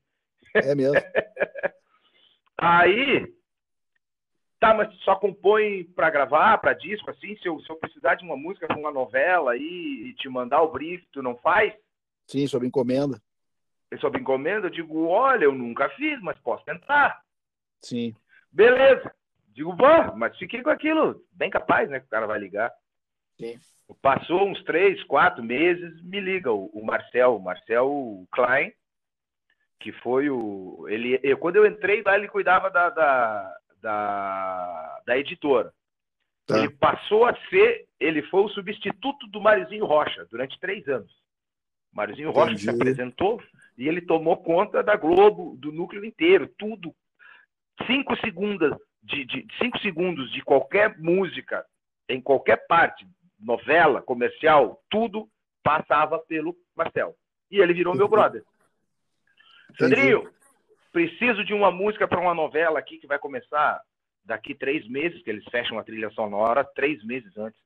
É 0.55 0.75
mesmo. 0.75 0.95
aí, 2.59 3.27
Tá, 4.61 4.75
mas 4.75 4.93
só 5.01 5.15
compõe 5.15 5.85
para 5.95 6.11
gravar, 6.11 6.59
para 6.59 6.73
disco, 6.73 7.11
assim? 7.11 7.37
Se 7.37 7.47
eu, 7.47 7.61
se 7.61 7.71
eu 7.71 7.77
precisar 7.77 8.17
de 8.17 8.25
uma 8.25 8.37
música 8.37 8.67
para 8.67 8.77
uma 8.77 8.91
novela 8.91 9.53
aí 9.53 10.09
e 10.09 10.15
te 10.15 10.29
mandar 10.29 10.63
o 10.63 10.73
brief, 10.73 11.07
tu 11.13 11.23
não 11.23 11.37
faz? 11.37 11.73
Sim, 12.27 12.47
sob 12.47 12.67
encomenda. 12.67 13.21
E 13.91 13.97
sob 13.99 14.19
encomenda, 14.19 14.67
eu 14.67 14.71
digo, 14.71 15.07
olha, 15.07 15.45
eu 15.45 15.53
nunca 15.53 15.89
fiz, 15.91 16.21
mas 16.21 16.39
posso 16.41 16.65
tentar. 16.65 17.23
Sim. 17.83 18.15
Beleza. 18.51 19.15
Digo, 19.49 19.75
vá, 19.77 20.13
mas 20.15 20.37
fiquei 20.37 20.63
com 20.63 20.71
aquilo, 20.71 21.25
bem 21.33 21.51
capaz, 21.51 21.89
né, 21.89 22.01
que 22.01 22.07
o 22.07 22.11
cara 22.11 22.27
vai 22.27 22.39
ligar. 22.39 22.73
Sim. 23.39 23.59
Passou 24.03 24.47
uns 24.47 24.63
três, 24.65 25.03
quatro 25.05 25.43
meses, 25.43 26.03
me 26.03 26.21
liga 26.21 26.53
o, 26.53 26.67
o 26.67 26.85
Marcel, 26.85 27.37
o 27.37 27.41
Marcel 27.41 28.27
Klein, 28.33 28.73
que 29.81 29.93
foi 29.93 30.29
o. 30.29 30.87
Ele, 30.89 31.19
eu, 31.23 31.39
quando 31.39 31.57
eu 31.57 31.67
entrei 31.67 32.03
lá, 32.03 32.17
ele 32.17 32.29
cuidava 32.29 32.71
da, 32.71 32.91
da, 32.91 33.58
da, 33.81 35.03
da 35.07 35.19
editora. 35.19 35.73
Tá. 36.47 36.59
Ele 36.59 36.71
passou 36.71 37.27
a 37.27 37.37
ser, 37.51 37.87
ele 38.01 38.23
foi 38.23 38.43
o 38.43 38.49
substituto 38.49 39.27
do 39.29 39.41
Marizinho 39.41 39.85
Rocha 39.85 40.27
durante 40.31 40.59
três 40.59 40.87
anos. 40.89 41.13
Marizinho 41.93 42.31
Rocha 42.31 42.57
se 42.57 42.71
apresentou 42.71 43.43
e 43.77 43.89
ele 43.89 44.01
tomou 44.01 44.37
conta 44.37 44.83
da 44.83 44.97
Globo, 44.97 45.57
do 45.57 45.73
núcleo 45.73 46.05
inteiro, 46.05 46.49
tudo. 46.59 46.95
Cinco 47.87 48.17
segundos 48.17 48.77
de, 49.03 49.25
de 49.25 49.47
cinco 49.59 49.79
segundos 49.81 50.31
de 50.33 50.43
qualquer 50.43 50.99
música, 50.99 51.65
em 52.09 52.21
qualquer 52.21 52.67
parte, 52.67 53.07
novela, 53.39 54.03
comercial, 54.03 54.83
tudo 54.91 55.29
passava 55.63 56.19
pelo 56.19 56.57
Marcel. 56.75 57.15
E 57.51 57.59
ele 57.61 57.73
virou 57.73 57.95
meu 57.95 58.09
brother. 58.09 58.43
Sandrinho, 59.79 60.31
preciso 60.93 61.45
de 61.45 61.55
uma 61.55 61.71
música 61.71 62.07
para 62.07 62.21
uma 62.21 62.35
novela 62.35 62.79
aqui 62.79 62.99
que 62.99 63.07
vai 63.07 63.19
começar 63.19 63.81
daqui 64.25 64.55
três 64.55 64.87
meses, 64.89 65.23
que 65.23 65.31
eles 65.31 65.45
fecham 65.51 65.79
a 65.79 65.85
trilha 65.85 66.11
sonora 66.11 66.65
três 66.75 67.03
meses 67.05 67.37
antes 67.37 67.59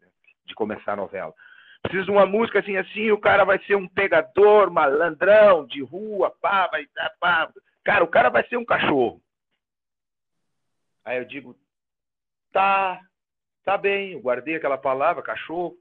de 0.45 0.55
começar 0.55 0.93
a 0.93 0.97
novela. 0.97 1.35
Preciso 1.83 2.05
de 2.05 2.11
uma 2.13 2.25
música 2.25 2.61
assim, 2.61 2.77
assim, 2.77 3.11
o 3.11 3.19
cara 3.19 3.45
vai 3.45 3.59
ser 3.65 3.75
um 3.75 3.89
pegador, 3.89 4.71
malandrão, 4.71 5.67
de 5.67 5.83
rua, 5.83 6.31
pá, 6.41 6.69
vai 6.69 6.87
dar 6.95 7.11
pá. 7.19 7.53
Cara, 7.85 8.05
o 8.05 8.09
cara 8.09 8.31
vai 8.31 8.47
ser 8.47 8.57
um 8.57 8.65
cachorro. 8.65 9.21
Aí 11.05 11.19
eu 11.19 11.25
digo, 11.25 11.57
tá, 12.53 13.01
tá 13.65 13.77
bem, 13.77 14.13
eu 14.13 14.21
guardei 14.21 14.55
aquela 14.55 14.79
palavra, 14.79 15.23
cachorro. 15.23 15.77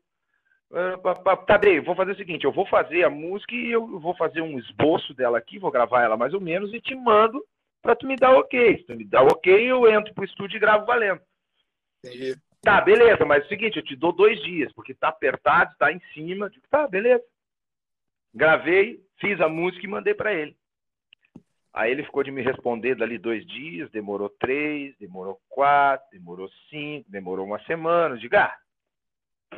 Ah, 0.73 1.35
tá 1.35 1.57
bem, 1.57 1.81
vou 1.81 1.95
fazer 1.95 2.13
o 2.13 2.15
seguinte, 2.15 2.45
eu 2.45 2.51
vou 2.51 2.65
fazer 2.65 3.03
a 3.03 3.09
música 3.09 3.53
e 3.53 3.71
eu 3.71 3.99
vou 3.99 4.15
fazer 4.15 4.41
um 4.41 4.57
esboço 4.57 5.13
dela 5.13 5.37
aqui, 5.37 5.59
vou 5.59 5.71
gravar 5.71 6.03
ela 6.03 6.15
mais 6.15 6.33
ou 6.33 6.39
menos 6.39 6.73
e 6.73 6.79
te 6.79 6.95
mando 6.95 7.43
para 7.81 7.95
tu 7.95 8.07
me 8.07 8.15
dar 8.15 8.35
ok. 8.35 8.77
Se 8.77 8.85
tu 8.85 8.95
me 8.95 9.03
dá 9.03 9.21
ok, 9.21 9.53
eu 9.53 9.89
entro 9.89 10.13
pro 10.13 10.23
estúdio 10.23 10.57
e 10.57 10.59
gravo 10.59 10.85
valendo. 10.85 11.21
Entendi. 12.03 12.35
Tá, 12.61 12.79
beleza, 12.79 13.25
mas 13.25 13.43
é 13.43 13.45
o 13.45 13.49
seguinte, 13.49 13.77
eu 13.77 13.83
te 13.83 13.95
dou 13.95 14.13
dois 14.13 14.39
dias, 14.43 14.71
porque 14.73 14.93
tá 14.93 15.09
apertado, 15.09 15.75
tá 15.77 15.91
em 15.91 15.99
cima. 16.13 16.49
Digo, 16.49 16.63
tá, 16.69 16.87
beleza. 16.87 17.23
Gravei, 18.33 19.01
fiz 19.19 19.41
a 19.41 19.49
música 19.49 19.85
e 19.85 19.89
mandei 19.89 20.13
para 20.13 20.33
ele. 20.33 20.55
Aí 21.73 21.91
ele 21.91 22.03
ficou 22.03 22.21
de 22.23 22.31
me 22.31 22.41
responder 22.41 22.95
dali 22.95 23.17
dois 23.17 23.45
dias, 23.47 23.89
demorou 23.89 24.29
três, 24.29 24.95
demorou 24.99 25.39
quatro, 25.49 26.05
demorou 26.11 26.49
cinco, 26.69 27.09
demorou 27.09 27.45
uma 27.45 27.59
semana. 27.63 28.17
Digo, 28.17 28.35
ah, 28.35 28.55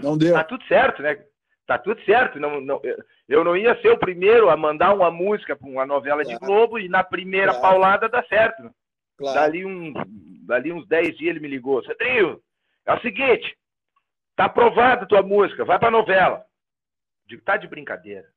não 0.02 0.18
deu. 0.18 0.34
Tá 0.34 0.44
tudo 0.44 0.64
certo, 0.66 1.02
né? 1.02 1.24
Tá 1.66 1.78
tudo 1.78 2.02
certo. 2.04 2.40
Não, 2.40 2.60
não, 2.60 2.82
eu 3.28 3.44
não 3.44 3.56
ia 3.56 3.80
ser 3.82 3.90
o 3.90 3.98
primeiro 3.98 4.50
a 4.50 4.58
mandar 4.58 4.94
uma 4.94 5.10
música 5.10 5.56
para 5.56 5.68
uma 5.68 5.86
novela 5.86 6.24
claro. 6.24 6.40
de 6.40 6.46
Globo 6.46 6.80
e 6.80 6.90
na 6.90 7.04
primeira 7.04 7.54
claro. 7.54 7.62
paulada 7.62 8.10
dá 8.10 8.24
certo. 8.24 8.70
Claro. 9.18 9.40
Dali, 9.40 9.66
um, 9.66 9.94
dali 10.46 10.72
uns 10.74 10.88
10 10.88 11.18
dias 11.18 11.30
ele 11.30 11.40
me 11.40 11.48
ligou. 11.48 11.84
Cedrinho, 11.84 12.42
é 12.86 12.94
o 12.94 13.00
seguinte, 13.02 13.58
tá 14.36 14.46
aprovada 14.46 15.04
a 15.04 15.08
tua 15.08 15.22
música, 15.22 15.64
vai 15.64 15.80
pra 15.80 15.92
novela. 15.92 16.44
Digo, 17.26 17.42
tá 17.44 17.56
de 17.56 17.68
brincadeira. 17.68 18.28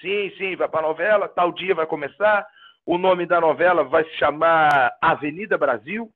Sim, 0.00 0.30
sim, 0.36 0.56
vai 0.56 0.68
pra 0.68 0.82
novela, 0.82 1.28
tal 1.28 1.52
dia 1.52 1.74
vai 1.74 1.86
começar. 1.86 2.46
O 2.86 2.98
nome 2.98 3.26
da 3.26 3.40
novela 3.40 3.82
vai 3.82 4.04
se 4.04 4.16
chamar 4.16 4.96
Avenida 5.00 5.56
Brasil. 5.56 6.12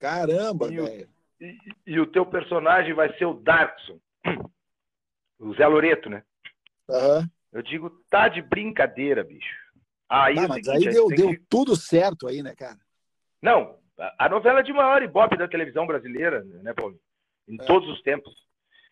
Caramba, 0.00 0.68
velho. 0.68 1.08
E, 1.42 1.58
e, 1.88 2.00
o 2.00 2.06
teu 2.06 2.24
personagem 2.24 2.94
vai 2.94 3.12
ser 3.18 3.24
o 3.24 3.34
Darkson. 3.34 3.98
O 5.40 5.52
Zé 5.54 5.66
Loreto, 5.66 6.08
né? 6.08 6.22
Uhum. 6.88 7.28
Eu 7.52 7.62
digo, 7.62 7.90
tá 8.08 8.28
de 8.28 8.40
brincadeira, 8.40 9.24
bicho. 9.24 9.60
Aí, 10.08 10.36
tá, 10.36 10.46
mas 10.46 10.64
seguinte, 10.64 10.88
aí 10.88 10.94
deu, 10.94 11.08
deu 11.08 11.30
que... 11.30 11.42
tudo 11.48 11.74
certo 11.74 12.28
aí, 12.28 12.44
né, 12.44 12.54
cara? 12.54 12.78
Não, 13.42 13.76
a 14.18 14.28
novela 14.28 14.62
de 14.62 14.72
maior 14.72 15.02
ibope 15.02 15.36
da 15.36 15.48
televisão 15.48 15.84
brasileira, 15.84 16.44
né, 16.44 16.72
Paulo? 16.72 16.96
Em 17.48 17.60
é. 17.60 17.64
todos 17.64 17.88
os 17.88 18.00
tempos. 18.02 18.32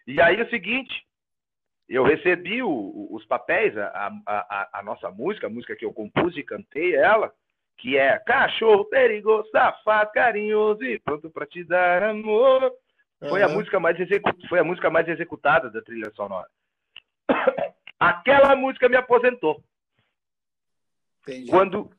E 0.04 0.20
aí 0.20 0.40
é 0.40 0.42
o 0.42 0.50
seguinte, 0.50 1.06
eu 1.88 2.02
recebi 2.02 2.62
o, 2.62 3.08
os 3.12 3.24
papéis, 3.26 3.76
a, 3.76 4.12
a, 4.26 4.68
a, 4.80 4.82
nossa 4.82 5.08
música, 5.10 5.46
a 5.46 5.50
música 5.50 5.76
que 5.76 5.84
eu 5.84 5.92
compus 5.92 6.36
e 6.36 6.42
cantei 6.42 6.96
ela, 6.96 7.32
que 7.80 7.96
é 7.96 8.18
cachorro 8.18 8.84
perigoso, 8.84 9.48
safado, 9.50 10.12
carinhoso 10.12 10.84
e 10.84 10.98
pronto 11.00 11.30
para 11.30 11.46
te 11.46 11.64
dar 11.64 12.02
amor. 12.02 12.70
Foi, 13.18 13.42
uhum. 13.42 13.46
a 13.46 13.48
música 13.48 13.80
mais 13.80 13.96
foi 14.48 14.58
a 14.58 14.64
música 14.64 14.90
mais 14.90 15.08
executada 15.08 15.70
da 15.70 15.80
trilha 15.80 16.10
sonora. 16.10 16.48
Aquela 17.98 18.54
música 18.54 18.88
me 18.88 18.96
aposentou. 18.96 19.62
Entendi. 21.22 21.50
Quando 21.50 21.90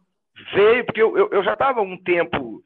veio, 0.54 0.86
porque 0.86 1.02
eu, 1.02 1.18
eu, 1.18 1.30
eu 1.32 1.44
já 1.44 1.54
estava 1.54 1.82
um 1.82 1.98
tempo, 1.98 2.64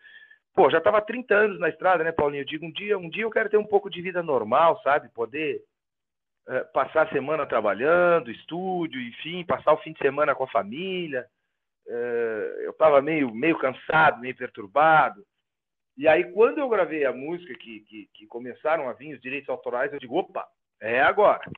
pô, 0.54 0.70
já 0.70 0.78
estava 0.78 1.02
30 1.02 1.36
anos 1.36 1.60
na 1.60 1.70
estrada, 1.70 2.04
né, 2.04 2.12
Paulinho? 2.12 2.42
Eu 2.42 2.46
digo, 2.46 2.66
um 2.66 2.72
dia, 2.72 2.98
um 2.98 3.10
dia 3.10 3.24
eu 3.24 3.32
quero 3.32 3.50
ter 3.50 3.58
um 3.58 3.66
pouco 3.66 3.90
de 3.90 4.02
vida 4.02 4.22
normal, 4.22 4.82
sabe? 4.84 5.10
Poder 5.10 5.62
é, 6.48 6.60
passar 6.66 7.08
a 7.08 7.12
semana 7.12 7.46
trabalhando, 7.46 8.32
estúdio, 8.32 9.02
enfim, 9.02 9.46
passar 9.46 9.74
o 9.74 9.78
fim 9.78 9.94
de 9.94 10.00
semana 10.00 10.36
com 10.36 10.44
a 10.44 10.50
família 10.50 11.26
eu 11.88 12.72
estava 12.72 13.02
meio, 13.02 13.34
meio 13.34 13.58
cansado, 13.58 14.20
meio 14.20 14.36
perturbado. 14.36 15.26
E 15.98 16.06
aí, 16.08 16.32
quando 16.32 16.60
eu 16.60 16.68
gravei 16.68 17.06
a 17.06 17.14
música, 17.14 17.54
que, 17.56 17.80
que, 17.82 18.10
que 18.14 18.28
começaram 18.28 18.90
a 18.90 18.94
vir 18.94 19.16
os 19.16 19.22
direitos 19.22 19.50
autorais, 19.50 19.94
eu 19.94 20.00
digo, 20.00 20.18
opa, 20.18 20.46
é 20.82 21.02
agora. 21.02 21.50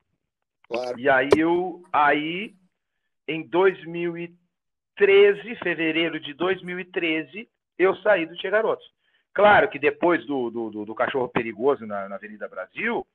Claro. 0.68 1.00
E 1.00 1.10
aí, 1.10 1.30
eu, 1.38 1.82
aí, 1.92 2.54
em 3.28 3.42
2013, 3.48 5.56
fevereiro 5.56 6.20
de 6.20 6.34
2013, 6.34 7.50
eu 7.80 7.96
saí 7.98 8.26
do 8.26 8.36
Tia 8.36 8.52
Garotos. 8.52 8.86
Claro 9.34 9.70
que 9.70 9.80
depois 9.80 10.26
do, 10.26 10.50
do, 10.50 10.86
do 10.86 10.96
Cachorro 10.96 11.30
Perigoso 11.30 11.86
na, 11.86 12.10
na 12.10 12.16
Avenida 12.16 12.48
Brasil, 12.48 13.06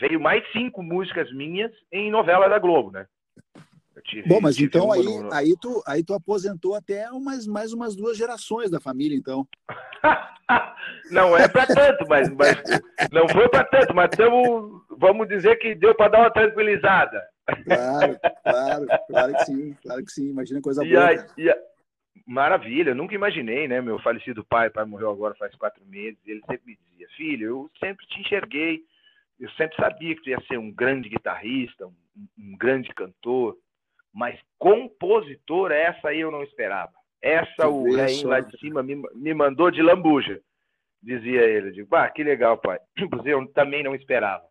veio 0.00 0.20
mais 0.20 0.44
cinco 0.52 0.82
músicas 0.82 1.32
minhas 1.32 1.72
em 1.92 2.10
novela 2.10 2.48
da 2.48 2.58
Globo, 2.58 2.90
né? 2.90 3.06
Bom, 4.26 4.40
mas 4.40 4.58
então 4.58 4.90
aí, 4.92 5.04
no... 5.04 5.32
aí, 5.32 5.54
tu, 5.60 5.82
aí 5.86 6.02
tu 6.02 6.14
aposentou 6.14 6.74
até 6.74 7.10
umas, 7.10 7.46
mais 7.46 7.72
umas 7.72 7.94
duas 7.94 8.16
gerações 8.16 8.70
da 8.70 8.80
família, 8.80 9.16
então. 9.16 9.46
não 11.10 11.36
é 11.36 11.48
para 11.48 11.66
tanto, 11.66 12.06
mas, 12.08 12.28
mas 12.30 12.56
não 13.12 13.28
foi 13.28 13.48
para 13.48 13.64
tanto, 13.64 13.94
mas 13.94 14.10
tamo, 14.10 14.84
vamos 14.90 15.28
dizer 15.28 15.56
que 15.56 15.74
deu 15.74 15.94
para 15.94 16.08
dar 16.08 16.20
uma 16.20 16.30
tranquilizada. 16.30 17.22
Claro, 17.64 18.18
claro, 18.44 18.86
claro 19.08 19.32
que 19.34 19.44
sim, 19.44 19.76
claro 19.82 20.04
que 20.04 20.12
sim. 20.12 20.30
Imagina 20.30 20.60
coisa 20.60 20.84
e 20.84 20.90
boa. 20.90 21.06
Aí, 21.06 21.18
e 21.36 21.50
a... 21.50 21.56
Maravilha, 22.26 22.90
eu 22.90 22.94
nunca 22.94 23.14
imaginei, 23.14 23.66
né? 23.66 23.80
Meu 23.80 23.98
falecido 23.98 24.44
pai, 24.44 24.70
pai 24.70 24.84
morreu 24.84 25.10
agora 25.10 25.34
faz 25.34 25.54
quatro 25.56 25.84
meses, 25.86 26.18
ele 26.26 26.40
sempre 26.46 26.62
me 26.64 26.78
dizia, 26.90 27.08
filho, 27.16 27.46
eu 27.48 27.70
sempre 27.80 28.06
te 28.06 28.20
enxerguei, 28.20 28.84
eu 29.38 29.50
sempre 29.52 29.76
sabia 29.76 30.14
que 30.14 30.22
tu 30.22 30.30
ia 30.30 30.40
ser 30.42 30.58
um 30.58 30.70
grande 30.70 31.08
guitarrista, 31.08 31.86
um, 31.86 31.94
um 32.38 32.56
grande 32.56 32.88
cantor, 32.94 33.56
mas 34.12 34.38
compositor, 34.58 35.70
essa 35.70 36.08
aí 36.08 36.20
eu 36.20 36.30
não 36.30 36.42
esperava. 36.42 36.92
Essa 37.22 37.62
que 37.62 37.66
o 37.66 37.96
Rain 37.96 38.24
lá 38.24 38.40
de 38.40 38.58
cima 38.58 38.82
me, 38.82 38.96
me 39.14 39.34
mandou 39.34 39.70
de 39.70 39.82
lambuja, 39.82 40.40
dizia 41.02 41.42
ele. 41.42 41.68
Eu 41.68 41.72
digo, 41.72 41.96
ah, 41.96 42.08
que 42.08 42.22
legal, 42.22 42.58
pai. 42.58 42.78
Eu 43.24 43.46
também 43.48 43.82
não 43.82 43.94
esperava. 43.94 44.42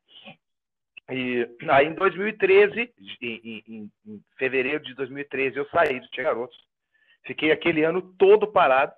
E 1.11 1.47
aí 1.67 1.87
em 1.87 1.95
2013, 1.95 2.93
em, 3.19 3.63
em, 3.67 3.91
em 4.05 4.23
fevereiro 4.37 4.83
de 4.83 4.93
2013, 4.93 5.57
eu 5.57 5.67
saí 5.69 5.99
do 5.99 6.07
Tia 6.09 6.23
Garotos. 6.23 6.55
Fiquei 7.25 7.51
aquele 7.51 7.83
ano 7.83 8.13
todo 8.19 8.51
parado, 8.51 8.93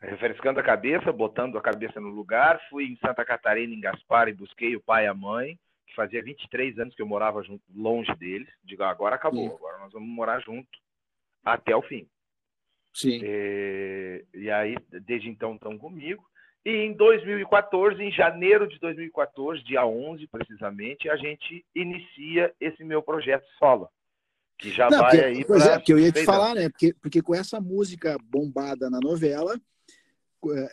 refrescando 0.00 0.58
a 0.58 0.62
cabeça, 0.62 1.12
botando 1.12 1.56
a 1.56 1.62
cabeça 1.62 2.00
no 2.00 2.08
lugar. 2.08 2.60
Fui 2.68 2.84
em 2.86 2.96
Santa 2.96 3.24
Catarina, 3.24 3.72
em 3.72 3.80
Gaspar, 3.80 4.28
e 4.28 4.32
busquei 4.32 4.74
o 4.74 4.80
pai 4.80 5.04
e 5.04 5.06
a 5.06 5.14
mãe 5.14 5.56
fazia 5.94 6.22
23 6.22 6.78
anos 6.78 6.94
que 6.94 7.02
eu 7.02 7.06
morava 7.06 7.42
junto, 7.42 7.62
longe 7.74 8.14
deles. 8.16 8.48
Digo, 8.64 8.82
agora 8.82 9.16
acabou, 9.16 9.48
Sim. 9.48 9.54
agora 9.54 9.78
nós 9.78 9.92
vamos 9.92 10.08
morar 10.08 10.40
junto 10.40 10.68
até 11.44 11.74
o 11.74 11.82
fim. 11.82 12.08
Sim. 12.94 13.20
E, 13.22 14.24
e 14.34 14.50
aí, 14.50 14.76
desde 14.90 15.28
então, 15.28 15.54
estão 15.54 15.78
comigo. 15.78 16.24
E 16.64 16.70
em 16.70 16.92
2014, 16.92 18.00
em 18.00 18.12
janeiro 18.12 18.68
de 18.68 18.78
2014, 18.78 19.64
dia 19.64 19.84
11 19.84 20.26
precisamente, 20.28 21.08
a 21.08 21.16
gente 21.16 21.64
inicia 21.74 22.54
esse 22.60 22.84
meu 22.84 23.02
projeto 23.02 23.44
solo. 23.58 23.88
Que 24.58 24.70
já 24.70 24.88
Não, 24.88 24.98
vai 24.98 25.10
porque, 25.10 25.24
aí. 25.24 25.44
Pois 25.44 25.66
é, 25.66 25.80
que 25.80 25.92
eu 25.92 25.98
ia 25.98 26.12
te 26.12 26.24
falar, 26.24 26.54
né? 26.54 26.68
Porque, 26.68 26.94
porque 26.94 27.22
com 27.22 27.34
essa 27.34 27.60
música 27.60 28.16
bombada 28.22 28.88
na 28.88 29.00
novela, 29.00 29.60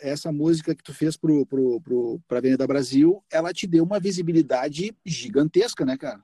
essa 0.01 0.32
música 0.32 0.75
que 0.75 0.84
tu 0.84 0.93
fez 0.93 1.17
pro, 1.17 1.45
pro, 1.45 1.82
pro, 1.82 2.19
pra 2.27 2.38
Avenida 2.39 2.65
Brasil, 2.67 3.23
ela 3.32 3.53
te 3.53 3.67
deu 3.67 3.84
uma 3.84 3.99
visibilidade 3.99 4.95
gigantesca, 5.05 5.86
né, 5.86 5.97
cara? 5.97 6.19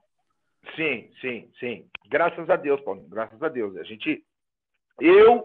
Sim, 0.76 1.10
sim, 1.22 1.50
sim. 1.60 1.86
Graças 2.10 2.50
a 2.50 2.56
Deus, 2.56 2.82
Paulo. 2.82 3.08
Graças 3.08 3.42
a 3.42 3.50
Deus. 3.50 3.78
A 3.78 3.84
gente. 3.84 4.24
Eu 5.00 5.44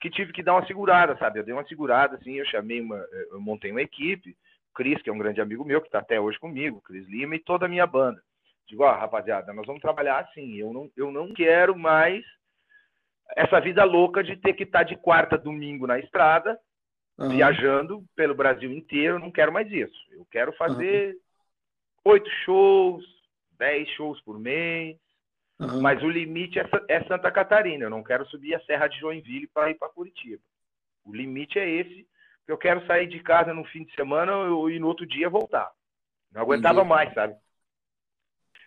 que 0.00 0.10
tive 0.10 0.32
que 0.32 0.42
dar 0.42 0.54
uma 0.54 0.66
segurada, 0.66 1.16
sabe? 1.16 1.38
Eu 1.38 1.44
dei 1.44 1.54
uma 1.54 1.66
segurada, 1.66 2.16
assim, 2.16 2.34
eu 2.34 2.46
chamei 2.46 2.80
uma. 2.80 2.96
Eu 3.30 3.40
montei 3.40 3.70
uma 3.70 3.82
equipe, 3.82 4.30
o 4.30 4.74
Cris, 4.74 5.00
que 5.02 5.10
é 5.10 5.12
um 5.12 5.18
grande 5.18 5.40
amigo 5.40 5.64
meu, 5.64 5.80
que 5.80 5.88
está 5.88 5.98
até 5.98 6.20
hoje 6.20 6.38
comigo, 6.38 6.80
Cris 6.82 7.06
Lima, 7.08 7.36
e 7.36 7.40
toda 7.40 7.66
a 7.66 7.68
minha 7.68 7.86
banda. 7.86 8.20
Digo, 8.66 8.82
ó, 8.82 8.92
rapaziada, 8.92 9.52
nós 9.52 9.66
vamos 9.66 9.82
trabalhar 9.82 10.20
assim. 10.20 10.56
Eu 10.56 10.72
não, 10.72 10.90
eu 10.96 11.12
não 11.12 11.32
quero 11.32 11.76
mais 11.76 12.24
essa 13.36 13.60
vida 13.60 13.84
louca 13.84 14.22
de 14.22 14.36
ter 14.36 14.54
que 14.54 14.64
estar 14.64 14.80
tá 14.80 14.84
de 14.84 14.96
quarta 14.96 15.38
domingo 15.38 15.86
na 15.86 15.98
estrada 15.98 16.58
uhum. 17.18 17.28
viajando 17.30 18.04
pelo 18.14 18.34
Brasil 18.34 18.72
inteiro, 18.72 19.18
não 19.18 19.30
quero 19.30 19.52
mais 19.52 19.70
isso. 19.70 19.98
Eu 20.10 20.26
quero 20.30 20.52
fazer 20.54 21.16
oito 22.04 22.26
uhum. 22.26 22.36
shows, 22.44 23.04
dez 23.58 23.88
shows 23.90 24.20
por 24.22 24.38
mês, 24.38 24.96
uhum. 25.58 25.80
mas 25.80 26.02
o 26.02 26.08
limite 26.08 26.58
é, 26.58 26.68
é, 26.88 27.04
Santa 27.04 27.30
Catarina. 27.30 27.84
Eu 27.84 27.90
não 27.90 28.02
quero 28.02 28.26
subir 28.26 28.54
a 28.54 28.60
Serra 28.60 28.88
de 28.88 28.98
Joinville 28.98 29.48
para 29.48 29.70
ir 29.70 29.74
para 29.74 29.88
Curitiba. 29.88 30.42
O 31.04 31.14
limite 31.14 31.58
é 31.58 31.68
esse, 31.68 32.06
eu 32.46 32.56
quero 32.58 32.86
sair 32.86 33.06
de 33.06 33.20
casa 33.20 33.52
no 33.52 33.64
fim 33.64 33.84
de 33.84 33.94
semana 33.94 34.32
e 34.70 34.78
no 34.78 34.86
outro 34.86 35.06
dia 35.06 35.28
voltar. 35.28 35.70
Não 36.32 36.42
aguentava 36.42 36.84
mais, 36.84 37.12
sabe? 37.14 37.36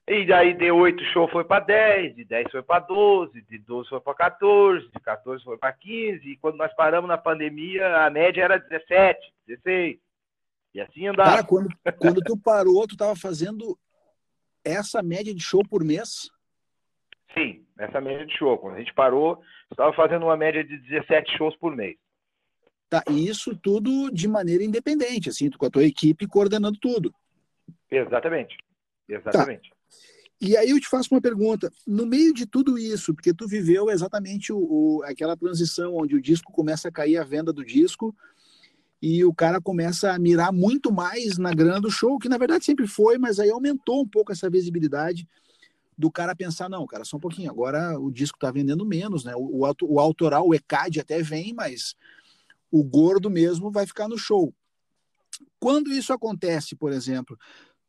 E 0.08 0.26
daí 0.26 0.54
de 0.54 0.72
8 0.72 1.04
show 1.12 1.28
foi 1.28 1.43
para 1.43 1.65
10, 1.65 2.15
de 2.15 2.24
10 2.24 2.50
foi 2.50 2.63
para 2.63 2.80
12, 2.80 3.41
de 3.41 3.58
12 3.58 3.89
foi 3.89 4.00
para 4.00 4.13
14, 4.13 4.86
de 4.88 5.00
14 5.02 5.43
foi 5.43 5.58
para 5.58 5.74
15, 5.74 6.30
e 6.30 6.38
quando 6.38 6.56
nós 6.56 6.74
paramos 6.76 7.10
na 7.10 7.17
pandemia, 7.17 8.06
a 8.06 8.10
média 8.10 8.41
era 8.41 8.58
17, 8.58 9.20
16. 9.48 9.98
E 10.74 10.80
assim 10.80 11.08
andava. 11.08 11.32
Cara, 11.32 11.43
quando, 11.43 11.70
quando 11.98 12.22
tu 12.22 12.38
parou, 12.38 12.88
tu 12.88 12.93
estava 12.93 13.17
fazendo 13.17 13.78
essa 14.63 15.04
média 15.04 15.36
de 15.36 15.41
show 15.41 15.62
por 15.67 15.84
mês? 15.84 16.30
Sim, 17.34 17.65
essa 17.78 18.00
média 18.00 18.26
de 18.26 18.38
show. 18.38 18.58
Quando 18.58 18.76
a 18.76 18.80
gente 18.80 18.93
parou, 18.93 19.41
estava 19.70 19.91
fazendo 19.91 20.24
uma 20.24 20.38
média 20.38 20.63
de 20.63 20.78
17 20.78 21.38
shows 21.38 21.56
por 21.58 21.76
mês. 21.76 21.98
Tá, 22.89 23.04
e 23.10 23.28
isso 23.28 23.58
tudo 23.58 24.10
de 24.10 24.28
maneira 24.30 24.63
independente, 24.63 25.28
assim, 25.28 25.50
com 25.50 25.65
a 25.65 25.70
tua 25.70 25.84
equipe 25.84 26.26
coordenando 26.26 26.78
tudo. 26.80 27.13
Exatamente. 27.91 28.56
Exatamente. 29.10 29.70
Tá. 29.70 29.77
E 30.39 30.56
aí 30.56 30.69
eu 30.69 30.80
te 30.80 30.88
faço 30.88 31.10
uma 31.13 31.21
pergunta. 31.21 31.71
No 31.86 32.06
meio 32.06 32.34
de 32.34 32.45
tudo 32.45 32.78
isso, 32.78 33.13
porque 33.13 33.34
tu 33.34 33.47
viveu 33.47 33.89
exatamente 33.89 34.54
o, 34.54 34.58
o, 34.58 35.04
aquela 35.04 35.36
transição 35.36 35.95
onde 35.95 36.15
o 36.15 36.21
disco 36.21 36.52
começa 36.52 36.89
a 36.89 36.91
cair 36.91 37.17
a 37.17 37.23
venda 37.23 37.52
do 37.52 37.65
disco 37.65 38.15
e 39.02 39.23
o 39.23 39.34
cara 39.34 39.60
começa 39.60 40.12
a 40.12 40.19
mirar 40.19 40.52
muito 40.52 40.91
mais 40.91 41.38
na 41.38 41.54
grana 41.54 41.82
do 41.82 41.89
show, 41.89 42.17
que 42.19 42.30
na 42.30 42.38
verdade 42.38 42.65
sempre 42.65 42.88
foi, 42.88 43.17
mas 43.17 43.39
aí 43.39 43.50
aumentou 43.50 44.02
um 44.02 44.08
pouco 44.08 44.32
essa 44.32 44.50
visibilidade 44.50 45.28
do 45.97 46.12
cara 46.12 46.36
pensar, 46.36 46.69
não, 46.69 46.86
cara, 46.86 47.04
só 47.04 47.17
um 47.17 47.19
pouquinho, 47.19 47.50
agora 47.50 48.00
o 48.00 48.12
disco 48.12 48.38
tá 48.38 48.52
vendendo 48.52 48.86
menos, 48.86 49.23
né? 49.23 49.36
O, 49.36 49.63
o, 49.63 49.76
o 49.82 50.00
autoral, 50.00 50.47
o 50.47 50.54
ECAD 50.54 51.00
até 51.00 51.23
vem, 51.23 51.54
mas 51.54 51.95
o 52.71 52.84
gordo 52.84 53.30
mesmo 53.30 53.71
vai 53.71 53.88
ficar 53.88 54.08
no 54.08 54.17
show. 54.17 54.54
Quando 55.60 55.91
isso 55.91 56.13
acontece, 56.13 56.76
por 56.76 56.91
exemplo, 56.91 57.38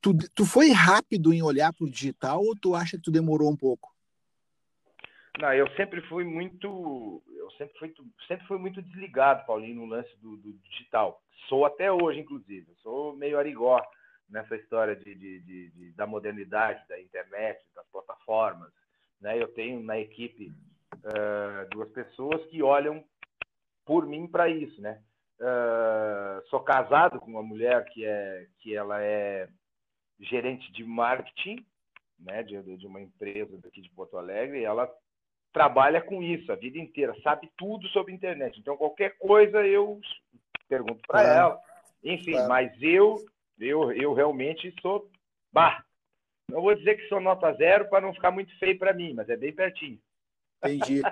Tu, 0.01 0.17
tu 0.35 0.45
foi 0.47 0.71
rápido 0.71 1.33
em 1.33 1.43
olhar 1.43 1.73
para 1.73 1.85
o 1.85 1.91
digital 1.91 2.41
ou 2.41 2.55
tu 2.57 2.75
acha 2.75 2.97
que 2.97 3.03
tu 3.03 3.11
demorou 3.11 3.51
um 3.51 3.57
pouco? 3.57 3.93
Não, 5.41 5.53
eu 5.53 5.69
sempre 5.77 6.01
fui 6.03 6.25
muito, 6.25 7.23
eu 7.37 7.51
sempre 7.53 7.79
fui, 7.79 7.95
sempre 8.27 8.47
fui 8.47 8.59
muito 8.59 8.83
desligado, 8.83 9.47
Paulinho, 9.47 9.77
no 9.77 9.87
lance 9.87 10.11
do, 10.17 10.37
do 10.37 10.53
digital. 10.71 11.23
Sou 11.49 11.65
até 11.65 11.93
hoje, 11.93 12.21
inclusive. 12.21 12.67
Sou 12.83 13.15
meio 13.17 13.39
arigó 13.39 13.81
nessa 14.29 14.57
história 14.57 14.97
de, 14.97 15.15
de, 15.15 15.41
de, 15.41 15.71
de, 15.71 15.93
da 15.93 16.07
modernidade, 16.07 16.87
da 16.89 17.01
internet, 17.01 17.61
das 17.75 17.87
plataformas. 17.87 18.71
Né? 19.21 19.41
Eu 19.41 19.49
tenho 19.49 19.81
na 19.83 19.99
equipe 19.99 20.53
uh, 20.95 21.69
duas 21.71 21.89
pessoas 21.91 22.45
que 22.47 22.63
olham 22.63 23.05
por 23.85 24.07
mim 24.07 24.27
para 24.27 24.49
isso, 24.49 24.81
né? 24.83 25.01
Uh, 25.41 26.47
sou 26.49 26.61
casado 26.61 27.21
com 27.21 27.31
uma 27.31 27.43
mulher 27.43 27.85
que 27.87 28.05
é 28.05 28.47
que 28.59 28.75
ela 28.75 29.01
é 29.01 29.49
gerente 30.21 30.71
de 30.73 30.85
marketing 30.85 31.65
né, 32.19 32.43
de, 32.43 32.77
de 32.77 32.87
uma 32.87 33.01
empresa 33.01 33.57
daqui 33.59 33.81
de 33.81 33.91
Porto 33.91 34.17
Alegre, 34.17 34.61
e 34.61 34.65
ela 34.65 34.91
trabalha 35.53 36.01
com 36.01 36.23
isso 36.23 36.51
a 36.53 36.57
vida 36.57 36.79
inteira, 36.79 37.15
sabe 37.23 37.51
tudo 37.57 37.87
sobre 37.89 38.13
internet. 38.13 38.59
Então, 38.59 38.77
qualquer 38.77 39.17
coisa 39.19 39.65
eu 39.67 40.01
pergunto 40.69 41.01
para 41.07 41.23
claro. 41.23 41.39
ela. 41.39 41.61
Enfim, 42.03 42.33
claro. 42.33 42.49
mas 42.49 42.73
eu, 42.83 43.25
eu, 43.59 43.93
eu 43.93 44.13
realmente 44.13 44.75
sou. 44.81 45.11
Bah, 45.53 45.83
não 46.49 46.63
vou 46.63 46.75
dizer 46.75 46.97
que 46.97 47.09
sou 47.09 47.21
nota 47.21 47.53
zero 47.55 47.89
para 47.89 48.01
não 48.01 48.15
ficar 48.15 48.31
muito 48.31 48.57
feio 48.59 48.79
para 48.79 48.93
mim, 48.93 49.15
mas 49.15 49.29
é 49.29 49.37
bem 49.37 49.53
pertinho. 49.53 49.99
Entendi. 50.65 51.03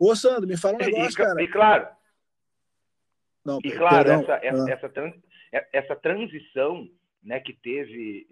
Ô, 0.00 0.14
Sandro, 0.14 0.46
me 0.46 0.56
fala 0.56 0.74
um 0.74 0.78
negócio, 0.84 1.10
e, 1.10 1.16
cara. 1.16 1.42
E 1.42 1.48
claro. 1.48 1.88
Não, 3.44 3.58
e 3.62 3.72
claro, 3.72 4.10
essa, 4.10 4.34
essa, 4.42 4.64
ah. 4.64 5.12
essa, 5.52 5.68
essa 5.72 5.96
transição 5.96 6.88
né, 7.24 7.40
que 7.40 7.52
teve. 7.52 8.26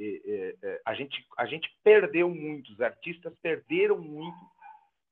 a, 0.84 0.94
gente, 0.94 1.24
a 1.38 1.46
gente 1.46 1.68
perdeu 1.82 2.28
muito, 2.28 2.72
os 2.72 2.80
artistas 2.80 3.32
perderam 3.42 3.98
muito 3.98 4.38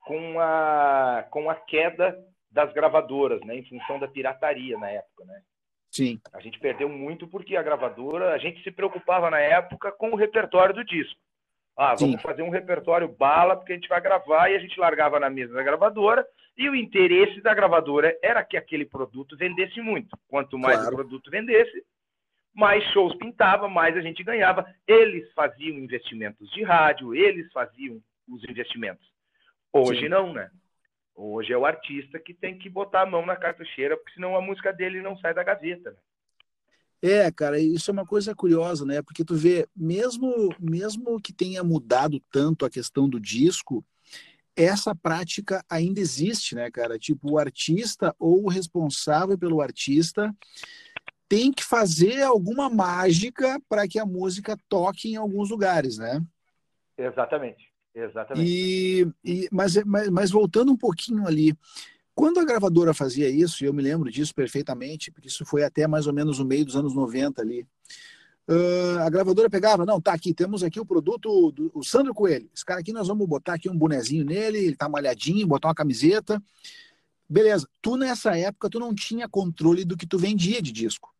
com 0.01 0.39
a, 0.39 1.26
com 1.31 1.51
a 1.51 1.55
queda 1.55 2.18
das 2.51 2.72
gravadoras, 2.72 3.41
né, 3.43 3.57
em 3.57 3.64
função 3.64 3.99
da 3.99 4.09
pirataria 4.09 4.78
na 4.78 4.91
época. 4.91 5.24
Né? 5.24 5.43
Sim. 5.91 6.20
A 6.33 6.41
gente 6.41 6.59
perdeu 6.59 6.89
muito 6.89 7.26
porque 7.26 7.57
a 7.57 7.62
gravadora, 7.62 8.33
a 8.33 8.39
gente 8.39 8.62
se 8.62 8.70
preocupava 8.70 9.31
na 9.31 9.39
época 9.39 9.91
com 9.93 10.11
o 10.11 10.16
repertório 10.16 10.74
do 10.74 10.85
disco. 10.85 11.18
Ah, 11.76 11.95
vamos 11.95 12.16
Sim. 12.16 12.22
fazer 12.22 12.43
um 12.43 12.51
repertório 12.51 13.09
bala, 13.09 13.57
porque 13.57 13.72
a 13.72 13.74
gente 13.76 13.89
vai 13.89 14.01
gravar, 14.01 14.51
e 14.51 14.57
a 14.57 14.59
gente 14.59 14.78
largava 14.78 15.18
na 15.18 15.31
mesa 15.31 15.55
da 15.55 15.62
gravadora, 15.62 16.26
e 16.57 16.68
o 16.68 16.74
interesse 16.74 17.41
da 17.41 17.55
gravadora 17.55 18.14
era 18.22 18.45
que 18.45 18.57
aquele 18.57 18.85
produto 18.85 19.37
vendesse 19.37 19.81
muito. 19.81 20.16
Quanto 20.28 20.59
mais 20.59 20.76
claro. 20.76 20.93
o 20.93 20.97
produto 20.97 21.31
vendesse, 21.31 21.83
mais 22.55 22.85
shows 22.93 23.15
pintava, 23.17 23.69
mais 23.69 23.97
a 23.97 24.01
gente 24.01 24.23
ganhava. 24.23 24.67
Eles 24.87 25.31
faziam 25.33 25.79
investimentos 25.79 26.51
de 26.51 26.63
rádio, 26.63 27.15
eles 27.15 27.51
faziam 27.53 28.03
os 28.29 28.43
investimentos. 28.45 29.07
Hoje 29.73 30.03
Sim. 30.03 30.09
não, 30.09 30.33
né? 30.33 30.51
Hoje 31.15 31.53
é 31.53 31.59
o 31.59 31.67
artista 31.67 32.19
que 32.19 32.33
tem 32.33 32.59
que 32.59 32.69
botar 32.69 33.03
a 33.03 33.07
mão 33.07 33.25
na 33.27 33.37
cartucheira, 33.37 33.97
porque 33.97 34.15
senão 34.15 34.37
a 34.37 34.41
música 34.41 34.73
dele 34.73 35.03
não 35.03 35.19
sai 35.19 35.35
da 35.35 35.43
gaveta. 35.43 35.91
Né? 35.91 35.97
É, 37.03 37.31
cara, 37.31 37.59
isso 37.59 37.91
é 37.91 37.93
uma 37.93 38.07
coisa 38.07 38.35
curiosa, 38.35 38.85
né? 38.85 39.03
Porque 39.03 39.25
tu 39.25 39.35
vê, 39.35 39.67
mesmo 39.75 40.55
mesmo 40.59 41.21
que 41.21 41.33
tenha 41.33 41.65
mudado 41.65 42.21
tanto 42.31 42.65
a 42.65 42.71
questão 42.71 43.09
do 43.09 43.19
disco, 43.19 43.85
essa 44.55 44.95
prática 44.95 45.65
ainda 45.69 46.01
existe, 46.01 46.55
né, 46.55 46.71
cara? 46.71 46.99
Tipo, 46.99 47.33
o 47.33 47.39
artista 47.39 48.15
ou 48.19 48.45
o 48.45 48.49
responsável 48.49 49.39
pelo 49.39 49.63
artista 49.63 50.35
tem 51.31 51.53
que 51.53 51.62
fazer 51.62 52.22
alguma 52.22 52.68
mágica 52.68 53.62
para 53.68 53.87
que 53.87 54.01
a 54.01 54.05
música 54.05 54.59
toque 54.68 55.12
em 55.12 55.16
alguns 55.16 55.49
lugares, 55.49 55.97
né? 55.97 56.20
Exatamente, 56.99 57.68
exatamente. 57.95 58.51
E, 58.51 59.07
e 59.24 59.49
mas, 59.53 59.76
mas, 59.85 60.09
mas 60.09 60.31
voltando 60.33 60.72
um 60.72 60.76
pouquinho 60.76 61.24
ali, 61.28 61.57
quando 62.16 62.41
a 62.41 62.45
gravadora 62.45 62.93
fazia 62.93 63.31
isso, 63.31 63.62
e 63.62 63.68
eu 63.68 63.72
me 63.72 63.81
lembro 63.81 64.11
disso 64.11 64.35
perfeitamente, 64.35 65.12
porque 65.12 65.28
isso 65.28 65.47
foi 65.47 65.62
até 65.62 65.87
mais 65.87 66.09
ou 66.09 66.12
menos 66.12 66.41
no 66.41 66.45
meio 66.45 66.64
dos 66.64 66.74
anos 66.74 66.97
90 66.97 67.41
ali, 67.41 67.64
uh, 68.49 68.99
a 68.99 69.09
gravadora 69.09 69.49
pegava, 69.49 69.87
não, 69.87 70.01
tá 70.01 70.12
aqui, 70.12 70.35
temos 70.35 70.64
aqui 70.64 70.81
o 70.81 70.85
produto 70.85 71.53
do 71.53 71.70
o 71.72 71.85
Sandro 71.85 72.12
Coelho. 72.12 72.51
Esse 72.53 72.64
cara 72.64 72.81
aqui 72.81 72.93
nós 72.93 73.07
vamos 73.07 73.24
botar 73.28 73.55
aqui 73.55 73.70
um 73.70 73.78
bonezinho 73.78 74.24
nele, 74.24 74.59
ele 74.59 74.76
tá 74.76 74.89
malhadinho, 74.89 75.47
botar 75.47 75.68
uma 75.68 75.76
camiseta. 75.76 76.43
Beleza. 77.28 77.68
Tu 77.81 77.97
nessa 77.97 78.37
época 78.37 78.68
tu 78.68 78.81
não 78.81 78.93
tinha 78.93 79.28
controle 79.28 79.85
do 79.85 79.97
que 79.97 80.09
tu 80.09 80.18
vendia 80.18 80.61
de 80.61 80.72
disco. 80.72 81.14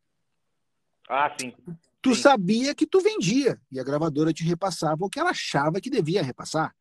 Ah, 1.12 1.34
sim. 1.36 1.52
Tu 2.00 2.14
sim. 2.14 2.22
sabia 2.22 2.72
que 2.72 2.86
tu 2.86 3.00
vendia 3.00 3.61
e 3.70 3.80
a 3.80 3.84
gravadora 3.84 4.32
te 4.32 4.44
repassava 4.44 5.04
o 5.04 5.11
que 5.11 5.18
ela 5.18 5.30
achava 5.30 5.80
que 5.80 5.90
devia 5.90 6.22
repassar, 6.22 6.72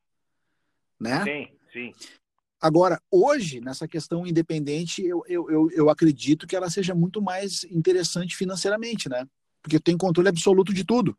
né? 1.00 1.24
Sim, 1.24 1.48
sim. 1.74 1.94
Agora, 2.62 3.02
hoje, 3.10 3.60
nessa 3.60 3.88
questão 3.88 4.28
independente, 4.28 5.04
eu, 5.04 5.24
eu, 5.28 5.50
eu, 5.50 5.72
eu 5.72 5.90
acredito 5.90 6.46
que 6.46 6.56
ela 6.56 6.70
seja 6.70 6.94
muito 6.94 7.20
mais 7.24 7.64
interessante 7.64 8.36
financeiramente, 8.36 9.10
né? 9.10 9.26
Porque 9.64 9.80
tem 9.80 9.98
controle 9.98 10.30
absoluto 10.30 10.72
de 10.72 10.86
tudo. 10.86 11.18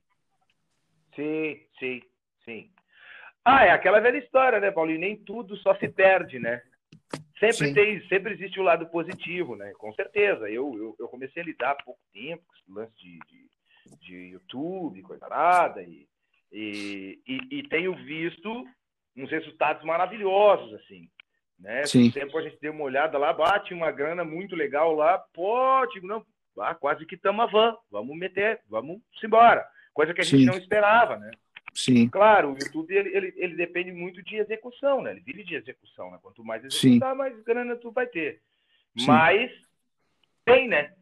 Sim, 1.16 1.60
sim, 1.80 2.02
sim. 2.44 2.70
Ah, 3.44 3.64
é 3.64 3.70
aquela 3.72 3.98
velha 3.98 4.18
história, 4.18 4.60
né, 4.60 4.70
Paulinho? 4.70 5.00
Nem 5.00 5.16
tudo 5.16 5.56
só 5.56 5.74
se 5.74 5.88
perde, 5.88 6.38
né? 6.38 6.62
Sempre 7.40 7.72
tem, 7.72 8.06
sempre 8.06 8.34
existe 8.34 8.58
o 8.58 8.62
um 8.62 8.66
lado 8.66 8.86
positivo, 8.86 9.56
né? 9.56 9.72
Com 9.78 9.92
certeza. 9.94 10.48
Eu, 10.50 10.76
eu, 10.76 10.96
eu, 10.98 11.08
comecei 11.08 11.42
a 11.42 11.46
lidar 11.46 11.70
há 11.70 11.82
pouco 11.82 12.00
tempo 12.12 12.44
com 12.46 12.54
esse 12.54 12.70
lance 12.70 12.94
de, 12.96 13.18
de, 13.26 13.96
de 13.98 14.16
YouTube, 14.32 15.00
coisa 15.00 15.26
nada, 15.26 15.82
e, 15.82 16.06
e, 16.52 17.18
e, 17.26 17.58
e, 17.58 17.68
tenho 17.68 17.94
visto 17.94 18.66
uns 19.16 19.30
resultados 19.30 19.82
maravilhosos, 19.84 20.74
assim. 20.74 21.08
Né? 21.58 21.84
Sim. 21.86 22.10
tempo 22.10 22.36
a 22.36 22.42
gente 22.42 22.58
deu 22.60 22.72
uma 22.72 22.84
olhada 22.84 23.16
lá, 23.16 23.32
bate 23.32 23.72
uma 23.72 23.90
grana 23.90 24.24
muito 24.24 24.54
legal 24.54 24.94
lá, 24.94 25.18
pô, 25.32 25.86
digo, 25.92 26.06
não, 26.06 26.24
ah, 26.58 26.74
quase 26.74 27.06
que 27.06 27.16
tamo 27.16 27.42
a 27.42 27.46
van, 27.46 27.76
vamos 27.90 28.16
meter, 28.18 28.60
vamos 28.68 29.00
embora. 29.22 29.66
Coisa 29.92 30.14
que 30.14 30.20
a 30.20 30.24
gente 30.24 30.40
Sim. 30.40 30.46
não 30.46 30.56
esperava, 30.56 31.16
né? 31.16 31.30
Sim. 31.74 32.08
Claro, 32.08 32.52
o 32.52 32.58
YouTube 32.58 32.94
ele, 32.94 33.16
ele, 33.16 33.34
ele, 33.36 33.56
depende 33.56 33.92
muito 33.92 34.22
de 34.22 34.36
execução, 34.36 35.02
né? 35.02 35.12
Ele 35.12 35.20
vive 35.20 35.44
de 35.44 35.54
execução, 35.54 36.10
né? 36.10 36.18
Quanto 36.20 36.44
mais 36.44 36.64
executar, 36.64 37.12
Sim. 37.12 37.18
mais 37.18 37.42
grana 37.42 37.76
tu 37.76 37.90
vai 37.90 38.06
ter. 38.06 38.40
Sim. 38.98 39.06
Mas 39.06 39.50
tem, 40.44 40.68
né? 40.68 40.92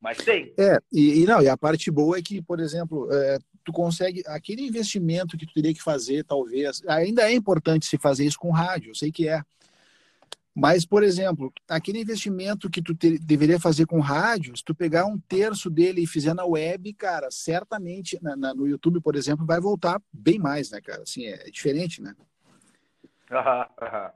Mas 0.00 0.18
tem. 0.18 0.52
É, 0.58 0.78
e, 0.92 1.22
e, 1.22 1.26
não, 1.26 1.42
e 1.42 1.48
a 1.48 1.56
parte 1.56 1.90
boa 1.90 2.18
é 2.18 2.22
que, 2.22 2.42
por 2.42 2.60
exemplo, 2.60 3.08
é, 3.12 3.38
tu 3.64 3.72
consegue 3.72 4.22
aquele 4.26 4.62
investimento 4.62 5.36
que 5.36 5.46
tu 5.46 5.54
teria 5.54 5.72
que 5.72 5.82
fazer, 5.82 6.24
talvez, 6.24 6.82
ainda 6.86 7.22
é 7.22 7.32
importante 7.32 7.86
se 7.86 7.96
fazer 7.96 8.26
isso 8.26 8.38
com 8.38 8.50
rádio, 8.50 8.90
eu 8.90 8.94
sei 8.94 9.10
que 9.10 9.28
é. 9.28 9.42
Mas, 10.54 10.86
por 10.86 11.02
exemplo, 11.02 11.52
aquele 11.68 12.00
investimento 12.00 12.70
que 12.70 12.80
tu 12.80 12.94
te, 12.94 13.18
deveria 13.18 13.58
fazer 13.58 13.86
com 13.86 13.98
rádio, 13.98 14.56
se 14.56 14.64
tu 14.64 14.72
pegar 14.72 15.04
um 15.04 15.18
terço 15.18 15.68
dele 15.68 16.02
e 16.02 16.06
fizer 16.06 16.32
na 16.32 16.44
web, 16.44 16.92
cara, 16.94 17.28
certamente 17.30 18.22
na, 18.22 18.36
na, 18.36 18.54
no 18.54 18.68
YouTube, 18.68 19.00
por 19.00 19.16
exemplo, 19.16 19.44
vai 19.44 19.60
voltar 19.60 20.00
bem 20.12 20.38
mais, 20.38 20.70
né, 20.70 20.80
cara? 20.80 21.02
Assim, 21.02 21.26
é, 21.26 21.48
é 21.48 21.50
diferente, 21.50 22.00
né? 22.00 22.14
Aham, 23.32 23.66
aham. 23.82 24.12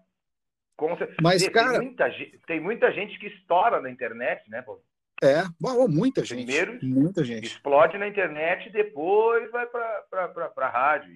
Mas, 1.20 1.43
tem, 1.43 1.51
cara... 1.51 1.72
Tem 1.72 1.80
muita, 1.80 2.11
tem 2.47 2.61
muita 2.61 2.93
gente 2.93 3.18
que 3.18 3.26
estoura 3.26 3.80
na 3.80 3.91
internet, 3.91 4.49
né, 4.49 4.62
Paulo? 4.62 4.80
É, 5.20 5.43
bom, 5.61 5.89
muita 5.89 6.24
gente. 6.24 6.45
Primeiro, 6.45 6.78
muita 6.80 7.24
gente. 7.24 7.47
explode 7.47 7.99
na 7.99 8.07
internet, 8.07 8.70
depois 8.70 9.51
vai 9.51 9.66
para 9.66 10.53
a 10.57 10.68
rádio. 10.68 11.12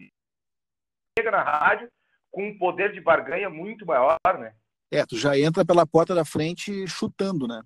Chega 1.16 1.31
na 1.31 1.43
rádio 1.43 1.89
com 2.33 2.49
um 2.49 2.59
poder 2.59 2.93
de 2.93 3.01
barganha 3.01 3.49
muito 3.49 3.87
maior, 3.87 4.18
né? 4.41 4.53
É, 4.93 5.07
tu 5.07 5.16
já 5.16 5.38
entra 5.38 5.64
pela 5.64 5.86
porta 5.86 6.14
da 6.14 6.22
frente 6.22 6.86
chutando, 6.86 7.49
né? 7.49 7.62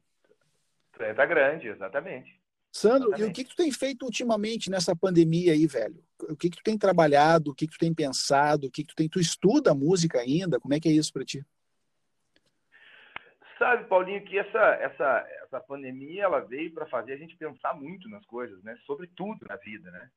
Entra 1.01 1.27
grande, 1.27 1.66
exatamente. 1.66 2.41
Sandro, 2.72 3.09
exatamente. 3.09 3.29
e 3.29 3.31
o 3.31 3.33
que, 3.33 3.45
que 3.45 3.51
tu 3.51 3.57
tem 3.57 3.72
feito 3.72 4.05
ultimamente 4.05 4.70
nessa 4.70 4.95
pandemia 4.95 5.53
aí, 5.53 5.66
velho? 5.66 6.01
O 6.29 6.37
que, 6.37 6.49
que 6.49 6.59
tu 6.59 6.62
tem 6.62 6.79
trabalhado? 6.79 7.51
O 7.51 7.55
que, 7.55 7.66
que 7.66 7.72
tu 7.72 7.81
tem 7.81 7.93
pensado? 7.93 8.68
O 8.68 8.70
que, 8.70 8.83
que 8.83 8.89
tu 8.89 8.95
tem. 8.95 9.09
Tu 9.09 9.18
estuda 9.18 9.74
música 9.74 10.20
ainda? 10.20 10.61
Como 10.61 10.72
é 10.72 10.79
que 10.79 10.89
é 10.89 10.93
isso 10.93 11.12
para 11.12 11.24
ti? 11.24 11.45
Sabe, 13.59 13.89
Paulinho, 13.89 14.24
que 14.24 14.39
essa, 14.39 14.59
essa, 14.81 15.27
essa 15.45 15.61
pandemia 15.61 16.24
ela 16.24 16.41
veio 16.41 16.72
para 16.72 16.87
fazer 16.87 17.14
a 17.14 17.16
gente 17.16 17.37
pensar 17.37 17.74
muito 17.74 18.09
nas 18.09 18.24
coisas, 18.27 18.62
né? 18.62 18.79
Sobre 18.87 19.09
tudo 19.09 19.47
na 19.49 19.57
vida, 19.57 19.91
né? 19.91 20.11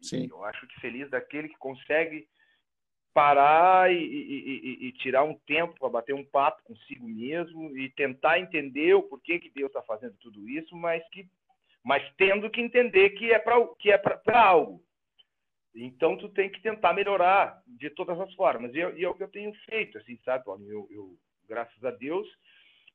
Sim. 0.00 0.28
eu 0.30 0.44
acho 0.44 0.66
que 0.66 0.80
feliz 0.80 1.10
daquele 1.10 1.48
que 1.48 1.56
consegue 1.58 2.28
parar 3.14 3.92
e, 3.92 3.96
e, 3.96 4.88
e, 4.88 4.92
tirar 4.92 5.22
um 5.22 5.34
tempo 5.46 5.78
para 5.78 5.88
bater 5.88 6.14
um 6.14 6.24
papo 6.24 6.64
consigo 6.64 7.06
mesmo 7.06 7.76
e 7.78 7.88
tentar 7.90 8.40
entender 8.40 8.92
o 8.94 9.04
porquê 9.04 9.38
que 9.38 9.48
Deus 9.50 9.68
está 9.68 9.80
fazendo 9.82 10.16
tudo 10.20 10.48
isso, 10.48 10.76
mas 10.76 11.02
que 11.10 11.26
mas 11.82 12.02
tendo 12.16 12.50
que 12.50 12.60
entender 12.60 13.10
que 13.10 13.30
é 13.30 13.38
para 13.38 13.56
que 13.78 13.92
é 13.92 13.98
para 13.98 14.40
algo. 14.40 14.82
Então 15.74 16.16
tu 16.16 16.28
tem 16.28 16.50
que 16.50 16.60
tentar 16.60 16.92
melhorar 16.92 17.62
de 17.66 17.88
todas 17.90 18.18
as 18.18 18.32
formas. 18.34 18.74
E, 18.74 18.78
eu, 18.78 18.96
e 18.98 19.04
é 19.04 19.08
o 19.08 19.14
que 19.14 19.22
eu 19.22 19.28
tenho 19.28 19.52
feito, 19.68 19.98
assim, 19.98 20.18
sabe? 20.24 20.44
Eu, 20.46 20.88
eu, 20.90 21.16
graças 21.48 21.84
a 21.84 21.90
Deus, 21.90 22.26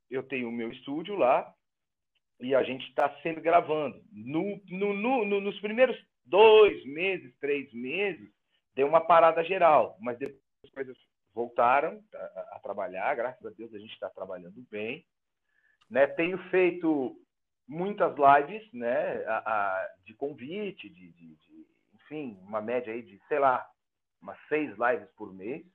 eu 0.09 0.23
tenho 0.23 0.49
o 0.49 0.51
meu 0.51 0.71
estúdio 0.71 1.15
lá 1.15 1.53
e 2.41 2.55
a 2.55 2.63
gente 2.63 2.87
está 2.87 3.09
sempre 3.21 3.41
gravando. 3.41 4.01
No, 4.11 4.61
no, 4.69 4.93
no, 4.93 5.41
nos 5.41 5.59
primeiros 5.59 5.97
dois 6.25 6.83
meses, 6.85 7.33
três 7.39 7.71
meses, 7.73 8.29
deu 8.79 8.87
uma 8.87 9.01
parada 9.01 9.43
geral, 9.43 9.97
mas 9.99 10.17
depois 10.17 10.39
as 10.63 10.69
coisas 10.69 10.97
voltaram 11.33 12.01
a, 12.15 12.55
a 12.55 12.59
trabalhar, 12.63 13.13
graças 13.13 13.45
a 13.45 13.49
Deus 13.49 13.73
a 13.73 13.77
gente 13.77 13.91
está 13.91 14.09
trabalhando 14.09 14.65
bem. 14.71 15.05
Né? 15.89 16.07
Tenho 16.07 16.37
feito 16.49 17.19
muitas 17.67 18.15
lives 18.15 18.71
né, 18.71 19.21
a, 19.25 19.37
a, 19.37 19.89
de 20.05 20.13
convite, 20.13 20.87
de, 20.87 21.11
de, 21.11 21.35
de, 21.35 21.67
enfim, 21.95 22.39
uma 22.41 22.61
média 22.61 22.93
aí 22.93 23.01
de, 23.01 23.21
sei 23.27 23.37
lá, 23.37 23.69
umas 24.21 24.37
seis 24.47 24.69
lives 24.77 25.09
por 25.17 25.33
mês. 25.33 25.65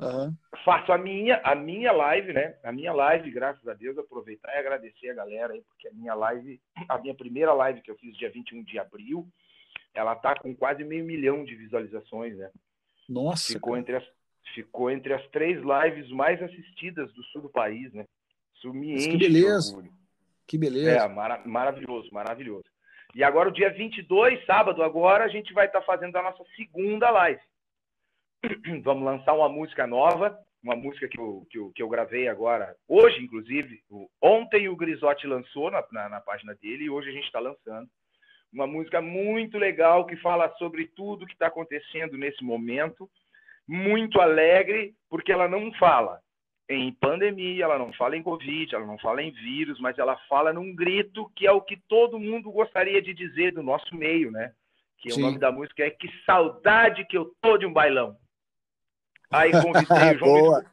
Uhum. 0.00 0.34
Faço 0.64 0.90
a 0.90 0.98
minha, 0.98 1.40
a 1.44 1.54
minha 1.54 1.92
live, 1.92 2.32
né? 2.32 2.58
A 2.64 2.72
minha 2.72 2.92
live, 2.92 3.30
graças 3.30 3.66
a 3.68 3.74
Deus, 3.74 3.96
aproveitar 3.96 4.52
e 4.52 4.58
agradecer 4.58 5.10
a 5.10 5.14
galera 5.14 5.52
aí, 5.52 5.62
porque 5.62 5.86
a 5.86 5.92
minha 5.92 6.14
live, 6.14 6.60
a 6.88 6.98
minha 6.98 7.14
primeira 7.14 7.52
live 7.52 7.82
que 7.82 7.90
eu 7.90 7.96
fiz 7.98 8.16
dia 8.16 8.32
21 8.32 8.64
de 8.64 8.80
abril, 8.80 9.28
ela 9.94 10.14
tá 10.14 10.34
com 10.38 10.54
quase 10.54 10.84
meio 10.84 11.04
milhão 11.04 11.44
de 11.44 11.54
visualizações, 11.54 12.36
né? 12.36 12.50
Nossa. 13.08 13.52
Ficou 13.52 13.76
entre 13.76 13.96
as, 13.96 14.04
ficou 14.54 14.90
entre 14.90 15.12
as 15.12 15.26
três 15.28 15.60
lives 15.62 16.10
mais 16.10 16.42
assistidas 16.42 17.12
do 17.12 17.22
sul 17.24 17.42
do 17.42 17.50
país, 17.50 17.92
né? 17.92 18.06
Isso 18.54 18.72
me 18.72 18.94
enche 18.94 19.10
que 19.10 19.18
beleza. 19.18 19.84
Que 20.46 20.58
beleza. 20.58 20.90
É, 20.90 21.08
mara 21.08 21.42
maravilhoso, 21.46 22.08
maravilhoso. 22.12 22.64
E 23.14 23.22
agora, 23.22 23.48
o 23.48 23.52
dia 23.52 23.70
22, 23.70 24.44
sábado, 24.46 24.82
agora, 24.82 25.24
a 25.24 25.28
gente 25.28 25.52
vai 25.52 25.66
estar 25.66 25.80
tá 25.80 25.86
fazendo 25.86 26.16
a 26.16 26.22
nossa 26.22 26.42
segunda 26.56 27.10
live. 27.10 27.40
Vamos 28.82 29.04
lançar 29.04 29.34
uma 29.34 29.48
música 29.48 29.86
nova, 29.86 30.38
uma 30.62 30.74
música 30.74 31.08
que 31.08 31.18
eu, 31.18 31.46
que 31.50 31.58
eu, 31.58 31.72
que 31.74 31.82
eu 31.82 31.88
gravei 31.88 32.28
agora, 32.28 32.74
hoje, 32.88 33.22
inclusive. 33.22 33.82
Ontem 34.20 34.68
o 34.68 34.76
Grisotti 34.76 35.26
lançou 35.26 35.70
na, 35.70 35.84
na, 35.92 36.08
na 36.08 36.20
página 36.20 36.54
dele 36.54 36.84
e 36.84 36.90
hoje 36.90 37.10
a 37.10 37.12
gente 37.12 37.24
está 37.24 37.38
lançando. 37.38 37.88
Uma 38.52 38.66
música 38.66 39.00
muito 39.00 39.56
legal 39.56 40.04
que 40.04 40.16
fala 40.16 40.48
sobre 40.58 40.86
tudo 40.88 41.26
que 41.26 41.32
está 41.32 41.46
acontecendo 41.46 42.18
nesse 42.18 42.44
momento, 42.44 43.08
muito 43.66 44.20
alegre, 44.20 44.94
porque 45.08 45.32
ela 45.32 45.48
não 45.48 45.72
fala 45.74 46.20
em 46.68 46.92
pandemia, 46.92 47.64
ela 47.64 47.78
não 47.78 47.92
fala 47.92 48.16
em 48.16 48.22
Covid, 48.22 48.74
ela 48.74 48.86
não 48.86 48.98
fala 48.98 49.22
em 49.22 49.30
vírus, 49.30 49.80
mas 49.80 49.98
ela 49.98 50.16
fala 50.28 50.52
num 50.52 50.74
grito 50.74 51.30
que 51.34 51.46
é 51.46 51.52
o 51.52 51.60
que 51.60 51.76
todo 51.88 52.18
mundo 52.18 52.50
gostaria 52.50 53.00
de 53.00 53.12
dizer 53.12 53.52
do 53.52 53.62
nosso 53.62 53.94
meio, 53.94 54.30
né? 54.30 54.52
Que 54.98 55.10
Sim. 55.10 55.20
o 55.20 55.26
nome 55.26 55.38
da 55.38 55.50
música 55.50 55.84
é 55.84 55.90
Que 55.90 56.08
Saudade 56.24 57.04
Que 57.06 57.16
Eu 57.16 57.34
Tô 57.40 57.56
de 57.56 57.66
um 57.66 57.72
Bailão. 57.72 58.16
Aí 59.30 59.50
convidei 59.50 60.14
o 60.14 60.18
João 60.18 60.32
Luiz, 60.32 60.64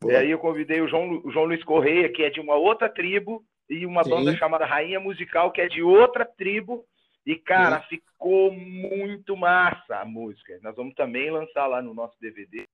Boa. 0.00 0.18
aí 0.18 0.30
eu 0.30 0.38
convidei 0.38 0.80
o 0.80 0.88
João, 0.88 1.20
o 1.24 1.30
João 1.30 1.46
Luiz 1.46 1.62
Correia, 1.62 2.10
que 2.10 2.22
é 2.22 2.30
de 2.30 2.40
uma 2.40 2.54
outra 2.54 2.88
tribo, 2.88 3.44
e 3.68 3.84
uma 3.84 4.04
Sim. 4.04 4.10
banda 4.10 4.36
chamada 4.36 4.64
Rainha 4.64 5.00
Musical, 5.00 5.50
que 5.50 5.60
é 5.60 5.68
de 5.68 5.82
outra 5.82 6.24
tribo. 6.24 6.84
E, 7.24 7.36
cara, 7.36 7.80
Sim. 7.82 7.96
ficou 7.96 8.52
muito 8.52 9.36
massa 9.36 9.96
a 9.96 10.04
música. 10.04 10.58
Nós 10.62 10.76
vamos 10.76 10.94
também 10.94 11.30
lançar 11.30 11.66
lá 11.66 11.82
no 11.82 11.92
nosso 11.92 12.16
DVD. 12.20 12.64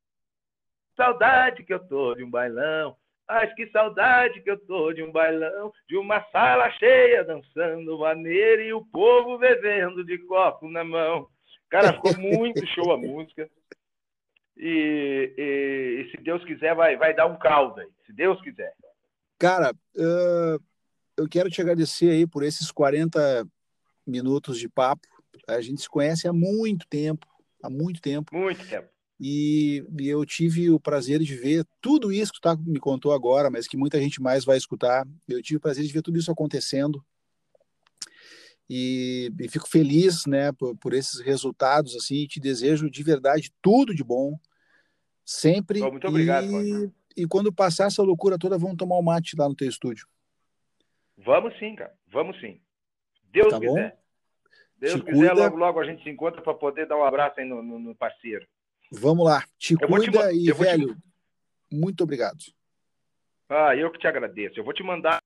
Saudade 0.94 1.64
que 1.64 1.72
eu 1.72 1.80
tô 1.80 2.14
de 2.14 2.22
um 2.22 2.30
bailão. 2.30 2.96
Mas 3.26 3.54
que 3.54 3.66
saudade 3.68 4.42
que 4.42 4.50
eu 4.50 4.58
tô 4.58 4.92
de 4.92 5.02
um 5.02 5.10
bailão, 5.10 5.72
de 5.88 5.96
uma 5.96 6.22
sala 6.30 6.70
cheia 6.72 7.24
dançando 7.24 7.98
maneira 7.98 8.62
e 8.62 8.74
o 8.74 8.84
povo 8.84 9.38
bebendo 9.38 10.04
de 10.04 10.18
copo 10.18 10.68
na 10.68 10.84
mão. 10.84 11.28
Cara, 11.70 11.94
ficou 11.94 12.18
muito 12.18 12.66
show 12.66 12.92
a 12.92 12.98
música. 12.98 13.48
E, 14.54 15.32
e, 15.38 16.02
e, 16.02 16.10
se 16.10 16.18
Deus 16.18 16.44
quiser, 16.44 16.74
vai, 16.74 16.94
vai 16.96 17.14
dar 17.14 17.24
um 17.24 17.38
caldo 17.38 17.80
aí, 17.80 17.88
se 18.04 18.12
Deus 18.12 18.38
quiser. 18.42 18.74
Cara, 19.38 19.72
uh, 19.96 20.62
eu 21.16 21.28
quero 21.28 21.50
te 21.50 21.60
agradecer 21.60 22.10
aí 22.10 22.26
por 22.26 22.42
esses 22.42 22.70
40 22.70 23.46
minutos 24.06 24.58
de 24.58 24.68
papo. 24.68 25.06
A 25.46 25.60
gente 25.60 25.82
se 25.82 25.88
conhece 25.88 26.26
há 26.26 26.32
muito 26.32 26.86
tempo, 26.88 27.26
há 27.62 27.70
muito 27.70 28.00
tempo. 28.00 28.34
Muito 28.36 28.66
tempo. 28.66 28.88
E, 29.20 29.84
e 30.00 30.08
eu 30.08 30.24
tive 30.26 30.68
o 30.70 30.80
prazer 30.80 31.20
de 31.20 31.36
ver 31.36 31.64
tudo 31.80 32.12
isso 32.12 32.32
que 32.32 32.40
tu 32.40 32.42
tá, 32.42 32.56
me 32.56 32.80
contou 32.80 33.12
agora, 33.12 33.50
mas 33.50 33.68
que 33.68 33.76
muita 33.76 34.00
gente 34.00 34.20
mais 34.20 34.44
vai 34.44 34.56
escutar. 34.56 35.06
Eu 35.28 35.40
tive 35.42 35.58
o 35.58 35.60
prazer 35.60 35.84
de 35.84 35.92
ver 35.92 36.02
tudo 36.02 36.18
isso 36.18 36.30
acontecendo. 36.30 37.04
E, 38.68 39.30
e 39.38 39.48
fico 39.48 39.68
feliz, 39.68 40.26
né, 40.26 40.50
por, 40.52 40.76
por, 40.76 40.94
esses 40.94 41.20
resultados 41.20 41.94
assim. 41.94 42.26
te 42.26 42.40
desejo 42.40 42.90
de 42.90 43.02
verdade 43.02 43.52
tudo 43.60 43.94
de 43.94 44.02
bom, 44.02 44.38
sempre. 45.24 45.80
muito 45.80 46.08
obrigado. 46.08 46.46
E, 46.62 46.90
e 47.16 47.26
quando 47.26 47.52
passar 47.52 47.86
essa 47.86 48.02
loucura 48.02 48.38
toda, 48.38 48.58
vamos 48.58 48.76
tomar 48.76 48.98
um 48.98 49.02
mate 49.02 49.36
lá 49.36 49.48
no 49.48 49.54
teu 49.54 49.68
estúdio. 49.68 50.08
Vamos 51.24 51.56
sim, 51.58 51.74
cara. 51.74 51.94
Vamos 52.08 52.38
sim. 52.40 52.60
Deus 53.24 53.48
tá 53.48 53.60
quiser. 53.60 53.90
Bom? 53.90 54.02
Deus 54.78 54.94
Te 54.94 55.02
quiser, 55.02 55.30
cuida. 55.30 55.34
logo, 55.34 55.56
logo 55.56 55.80
a 55.80 55.84
gente 55.84 56.02
se 56.02 56.10
encontra 56.10 56.42
para 56.42 56.54
poder 56.54 56.86
dar 56.86 56.96
um 56.96 57.04
abraço 57.04 57.38
aí 57.38 57.46
no, 57.46 57.62
no, 57.62 57.78
no 57.78 57.94
parceiro. 57.94 58.46
Vamos 58.90 59.24
lá. 59.24 59.44
Te 59.56 59.74
eu 59.80 59.88
cuida 59.88 60.30
te, 60.30 60.36
e, 60.36 60.52
velho, 60.52 60.94
te... 60.94 61.02
muito 61.70 62.02
obrigado. 62.02 62.38
Ah, 63.48 63.76
eu 63.76 63.90
que 63.90 63.98
te 63.98 64.06
agradeço. 64.06 64.58
Eu 64.58 64.64
vou 64.64 64.74
te 64.74 64.82
mandar. 64.82 65.22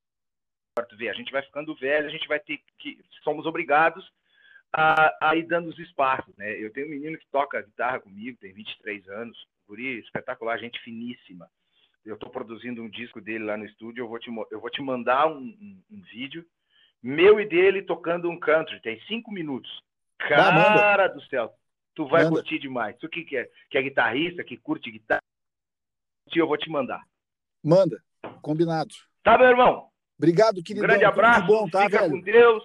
A 0.79 1.13
gente 1.15 1.33
vai 1.33 1.43
ficando 1.43 1.75
velho, 1.75 2.07
a 2.07 2.11
gente 2.11 2.29
vai 2.29 2.39
ter 2.39 2.61
que. 2.79 3.01
Somos 3.25 3.47
obrigados 3.47 4.07
a, 4.71 5.31
a 5.31 5.35
ir 5.35 5.45
dando 5.45 5.71
os 5.71 5.79
espaços, 5.79 6.37
né? 6.37 6.53
Eu 6.63 6.71
tenho 6.71 6.87
um 6.87 6.91
menino 6.91 7.19
que 7.19 7.27
toca 7.33 7.63
guitarra 7.63 7.99
comigo, 7.99 8.37
tem 8.39 8.53
23 8.53 9.09
anos, 9.09 9.39
guri 9.67 10.01
espetacular, 10.01 10.59
gente 10.59 10.79
finíssima 10.81 11.49
eu 12.07 12.15
estou 12.15 12.31
produzindo 12.31 12.83
um 12.83 12.89
disco 12.89 13.21
dele 13.21 13.45
lá 13.45 13.57
no 13.57 13.67
estúdio, 13.67 14.03
eu 14.03 14.09
vou 14.09 14.19
te, 14.19 14.31
eu 14.51 14.61
vou 14.61 14.71
te 14.71 14.81
mandar 14.81 15.27
um, 15.27 15.39
um, 15.39 15.83
um 15.91 16.01
vídeo 16.03 16.47
meu 17.03 17.39
e 17.41 17.47
dele 17.47 17.83
tocando 17.83 18.29
um 18.29 18.39
country, 18.39 18.81
tem 18.81 19.01
cinco 19.07 19.31
minutos. 19.31 19.71
Cara 20.19 21.05
ah, 21.05 21.09
do 21.09 21.23
céu, 21.27 21.53
tu 21.95 22.09
vai 22.09 22.25
manda. 22.25 22.37
curtir 22.37 22.59
demais. 22.59 22.97
Tu 22.99 23.09
que, 23.09 23.23
que, 23.23 23.37
é, 23.37 23.49
que 23.71 23.79
é 23.79 23.83
guitarrista, 23.83 24.43
que 24.43 24.57
curte 24.57 24.91
guitarra, 24.91 25.21
eu 26.35 26.49
vou 26.49 26.57
te 26.57 26.71
mandar. 26.71 27.03
Manda, 27.63 28.03
combinado. 28.43 28.95
Tá, 29.23 29.37
meu 29.39 29.49
irmão? 29.49 29.89
Obrigado, 30.19 30.63
querido. 30.63 30.85
Um 30.85 30.89
grande 30.89 31.05
abraço, 31.05 31.47
bom, 31.47 31.69
tá, 31.69 31.85
fica 31.85 32.01
velho? 32.01 32.13
com 32.13 32.21
Deus. 32.21 32.65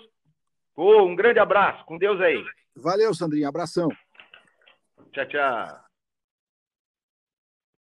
Oh, 0.75 1.03
um 1.03 1.15
grande 1.15 1.39
abraço, 1.39 1.85
com 1.85 1.97
Deus 1.97 2.19
aí. 2.21 2.43
Valeu, 2.75 3.13
Sandrinho, 3.13 3.47
abração. 3.47 3.89
Tchau, 5.11 5.25
tchau. 5.27 5.90